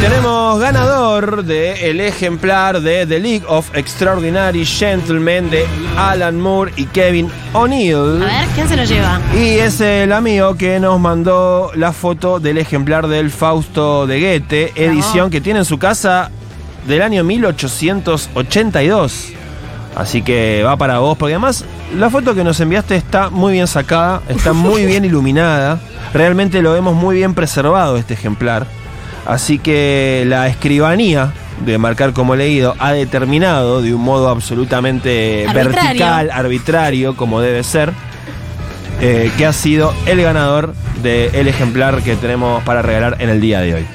Tenemos 0.00 0.58
ganador 0.58 1.44
del 1.44 2.00
ejemplar 2.00 2.80
de 2.80 3.06
The 3.06 3.18
League 3.20 3.42
of 3.46 3.68
Extraordinary 3.76 4.64
Gentlemen 4.64 5.50
de 5.50 5.66
Alan 5.96 6.40
Moore 6.40 6.72
y 6.76 6.86
Kevin 6.86 7.30
O'Neill. 7.52 8.22
A 8.22 8.26
ver, 8.26 8.48
¿quién 8.54 8.66
se 8.66 8.76
lo 8.76 8.84
lleva? 8.84 9.20
Y 9.34 9.58
es 9.58 9.78
el 9.82 10.12
amigo 10.12 10.56
que 10.56 10.80
nos 10.80 10.98
mandó 10.98 11.70
la 11.74 11.92
foto 11.92 12.40
del 12.40 12.56
ejemplar 12.56 13.08
del 13.08 13.30
Fausto 13.30 14.06
de 14.06 14.20
Goethe, 14.20 14.72
edición 14.74 15.28
que 15.30 15.42
tiene 15.42 15.58
en 15.61 15.64
su 15.66 15.78
casa 15.78 16.30
del 16.86 17.02
año 17.02 17.24
1882. 17.24 19.32
Así 19.96 20.22
que 20.22 20.62
va 20.64 20.76
para 20.76 21.00
vos, 21.00 21.18
porque 21.18 21.34
además 21.34 21.64
la 21.96 22.10
foto 22.10 22.34
que 22.34 22.44
nos 22.44 22.60
enviaste 22.60 22.94
está 22.94 23.30
muy 23.30 23.54
bien 23.54 23.66
sacada, 23.66 24.22
está 24.28 24.52
muy 24.52 24.86
bien 24.86 25.04
iluminada. 25.04 25.80
Realmente 26.14 26.62
lo 26.62 26.72
vemos 26.72 26.94
muy 26.94 27.16
bien 27.16 27.34
preservado 27.34 27.96
este 27.96 28.14
ejemplar. 28.14 28.66
Así 29.26 29.58
que 29.58 30.24
la 30.26 30.48
escribanía 30.48 31.32
de 31.64 31.76
marcar 31.76 32.12
como 32.12 32.36
leído 32.36 32.74
ha 32.78 32.92
determinado 32.92 33.82
de 33.82 33.94
un 33.94 34.00
modo 34.00 34.30
absolutamente 34.30 35.46
Arbitrario. 35.46 35.82
vertical, 35.82 36.30
arbitrario, 36.32 37.16
como 37.16 37.40
debe 37.40 37.62
ser, 37.62 37.92
eh, 39.00 39.30
que 39.36 39.46
ha 39.46 39.52
sido 39.52 39.92
el 40.06 40.22
ganador 40.22 40.74
del 41.02 41.48
ejemplar 41.48 42.02
que 42.02 42.16
tenemos 42.16 42.62
para 42.64 42.82
regalar 42.82 43.16
en 43.20 43.28
el 43.28 43.40
día 43.40 43.60
de 43.60 43.74
hoy. 43.74 43.86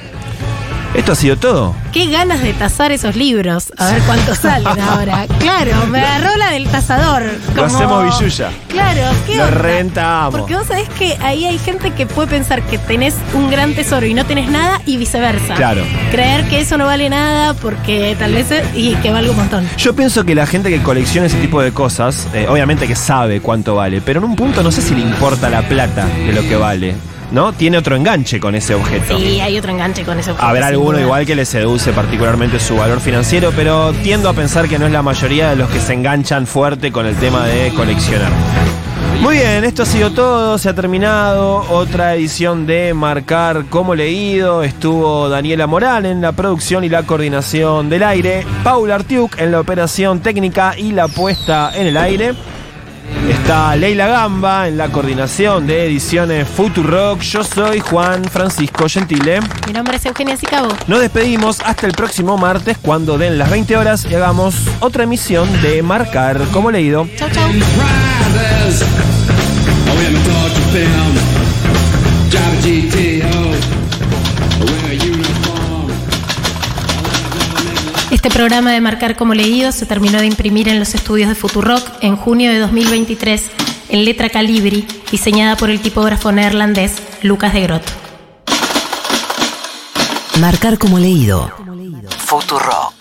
Esto 0.96 1.12
ha 1.12 1.14
sido 1.14 1.36
todo. 1.36 1.74
Qué 1.92 2.06
ganas 2.10 2.42
de 2.42 2.54
tasar 2.54 2.90
esos 2.90 3.16
libros. 3.16 3.70
A 3.76 3.90
ver 3.92 4.00
cuántos 4.02 4.38
salen 4.42 4.80
ahora. 4.80 5.26
Claro, 5.40 5.72
me 5.88 6.00
agarró 6.00 6.36
la 6.38 6.50
del 6.50 6.66
tasador. 6.68 7.22
Lo 7.54 7.64
como- 7.64 7.76
hacemos 7.76 8.18
billulla. 8.20 8.50
Claro, 8.68 9.02
¿qué 9.26 9.36
Lo 9.36 9.44
onda? 9.44 9.56
rentamos. 9.58 10.40
Porque 10.40 10.56
vos 10.56 10.66
sabés 10.66 10.88
que 10.98 11.16
ahí 11.22 11.44
hay 11.44 11.58
gente 11.58 11.92
que 11.92 12.06
puede 12.06 12.28
pensar 12.28 12.62
que 12.62 12.78
tenés 12.78 13.14
un 13.34 13.50
gran 13.50 13.74
tesoro 13.74 14.06
y 14.06 14.14
no 14.14 14.24
tenés 14.24 14.48
nada 14.50 14.80
y 14.86 14.96
viceversa. 14.96 15.54
Claro. 15.54 15.82
Creer 16.10 16.48
que 16.48 16.60
eso 16.60 16.78
no 16.78 16.86
vale 16.86 17.10
nada 17.10 17.52
porque 17.54 18.16
tal 18.18 18.32
vez 18.32 18.46
y 18.74 18.94
que 18.96 19.10
valga 19.10 19.30
un 19.30 19.36
montón. 19.36 19.68
Yo 19.76 19.94
pienso 19.94 20.24
que 20.24 20.34
la 20.34 20.46
gente 20.46 20.70
que 20.70 20.82
colecciona 20.82 21.26
ese 21.26 21.38
tipo 21.40 21.60
de 21.60 21.72
cosas, 21.72 22.26
eh, 22.32 22.46
obviamente 22.48 22.86
que 22.86 22.96
sabe 22.96 23.40
cuánto 23.40 23.74
vale, 23.74 24.00
pero 24.00 24.20
en 24.20 24.24
un 24.24 24.36
punto 24.36 24.62
no 24.62 24.72
sé 24.72 24.80
si 24.80 24.94
le 24.94 25.02
importa 25.02 25.50
la 25.50 25.62
plata 25.62 26.06
de 26.06 26.32
lo 26.32 26.40
que 26.42 26.56
vale, 26.56 26.94
¿no? 27.30 27.52
Tiene 27.52 27.78
otro 27.78 27.96
enganche 27.96 28.40
con 28.40 28.54
ese 28.54 28.74
objeto. 28.74 29.18
Sí, 29.18 29.40
hay 29.40 29.58
otro 29.58 29.72
enganche 29.72 30.04
con 30.04 30.18
eso. 30.18 30.36
Habrá 30.38 30.68
alguno 30.68 31.00
igual 31.00 31.26
que 31.26 31.34
le 31.34 31.44
seduce 31.44 31.92
particularmente 31.92 32.60
su 32.60 32.76
valor 32.76 33.00
financiero, 33.00 33.52
pero 33.54 33.92
tiendo 34.02 34.28
a 34.28 34.32
pensar 34.32 34.68
que 34.68 34.78
no 34.78 34.86
es 34.86 34.92
la 34.92 35.02
mayoría 35.02 35.50
de 35.50 35.56
los 35.56 35.70
que 35.70 35.80
se 35.80 35.92
enganchan 35.92 36.46
fuerte 36.46 36.92
con 36.92 37.06
el 37.06 37.16
tema 37.16 37.46
de 37.46 37.72
coleccionar. 37.74 38.32
Muy 39.20 39.36
bien, 39.36 39.64
esto 39.64 39.82
ha 39.82 39.86
sido 39.86 40.12
todo, 40.12 40.58
se 40.58 40.68
ha 40.68 40.74
terminado 40.74 41.64
otra 41.70 42.14
edición 42.14 42.66
de 42.66 42.92
Marcar 42.92 43.64
como 43.70 43.94
leído. 43.94 44.62
Estuvo 44.62 45.28
Daniela 45.28 45.66
Moral 45.66 46.06
en 46.06 46.20
la 46.20 46.32
producción 46.32 46.84
y 46.84 46.88
la 46.88 47.02
coordinación 47.02 47.88
del 47.88 48.02
aire, 48.02 48.46
Paula 48.62 48.96
Artiuk 48.96 49.38
en 49.38 49.52
la 49.52 49.60
operación 49.60 50.20
técnica 50.20 50.74
y 50.76 50.92
la 50.92 51.08
puesta 51.08 51.72
en 51.74 51.86
el 51.86 51.96
aire. 51.96 52.34
Está 53.28 53.74
Leila 53.76 54.06
Gamba 54.06 54.68
en 54.68 54.76
la 54.76 54.88
coordinación 54.88 55.66
de 55.66 55.86
ediciones 55.86 56.48
Futurock. 56.48 57.20
Yo 57.20 57.42
soy 57.44 57.80
Juan 57.80 58.24
Francisco 58.24 58.88
Gentile. 58.88 59.40
Mi 59.66 59.72
nombre 59.72 59.96
es 59.96 60.06
Eugenia 60.06 60.36
Sicabo. 60.36 60.68
Nos 60.86 61.00
despedimos 61.00 61.60
hasta 61.60 61.86
el 61.86 61.92
próximo 61.92 62.36
martes 62.38 62.78
cuando 62.78 63.18
den 63.18 63.38
las 63.38 63.50
20 63.50 63.76
horas 63.76 64.06
y 64.10 64.14
hagamos 64.14 64.54
otra 64.80 65.04
emisión 65.04 65.48
de 65.62 65.82
Marcar 65.82 66.40
como 66.52 66.70
leído. 66.70 67.08
Chau, 67.16 67.28
chau. 67.30 67.50
Este 78.26 78.38
programa 78.38 78.72
de 78.72 78.80
Marcar 78.80 79.14
como 79.14 79.34
leído 79.34 79.70
se 79.70 79.86
terminó 79.86 80.18
de 80.18 80.26
imprimir 80.26 80.68
en 80.68 80.80
los 80.80 80.96
estudios 80.96 81.28
de 81.28 81.36
Futurock 81.36 81.88
en 82.00 82.16
junio 82.16 82.50
de 82.50 82.58
2023 82.58 83.40
en 83.88 84.04
letra 84.04 84.28
calibri, 84.30 84.84
diseñada 85.12 85.56
por 85.56 85.70
el 85.70 85.80
tipógrafo 85.80 86.32
neerlandés 86.32 86.96
Lucas 87.22 87.52
de 87.52 87.60
Grot. 87.60 87.84
Marcar 90.40 90.76
como 90.76 90.98
leído. 90.98 91.52
Futurock. 92.18 92.94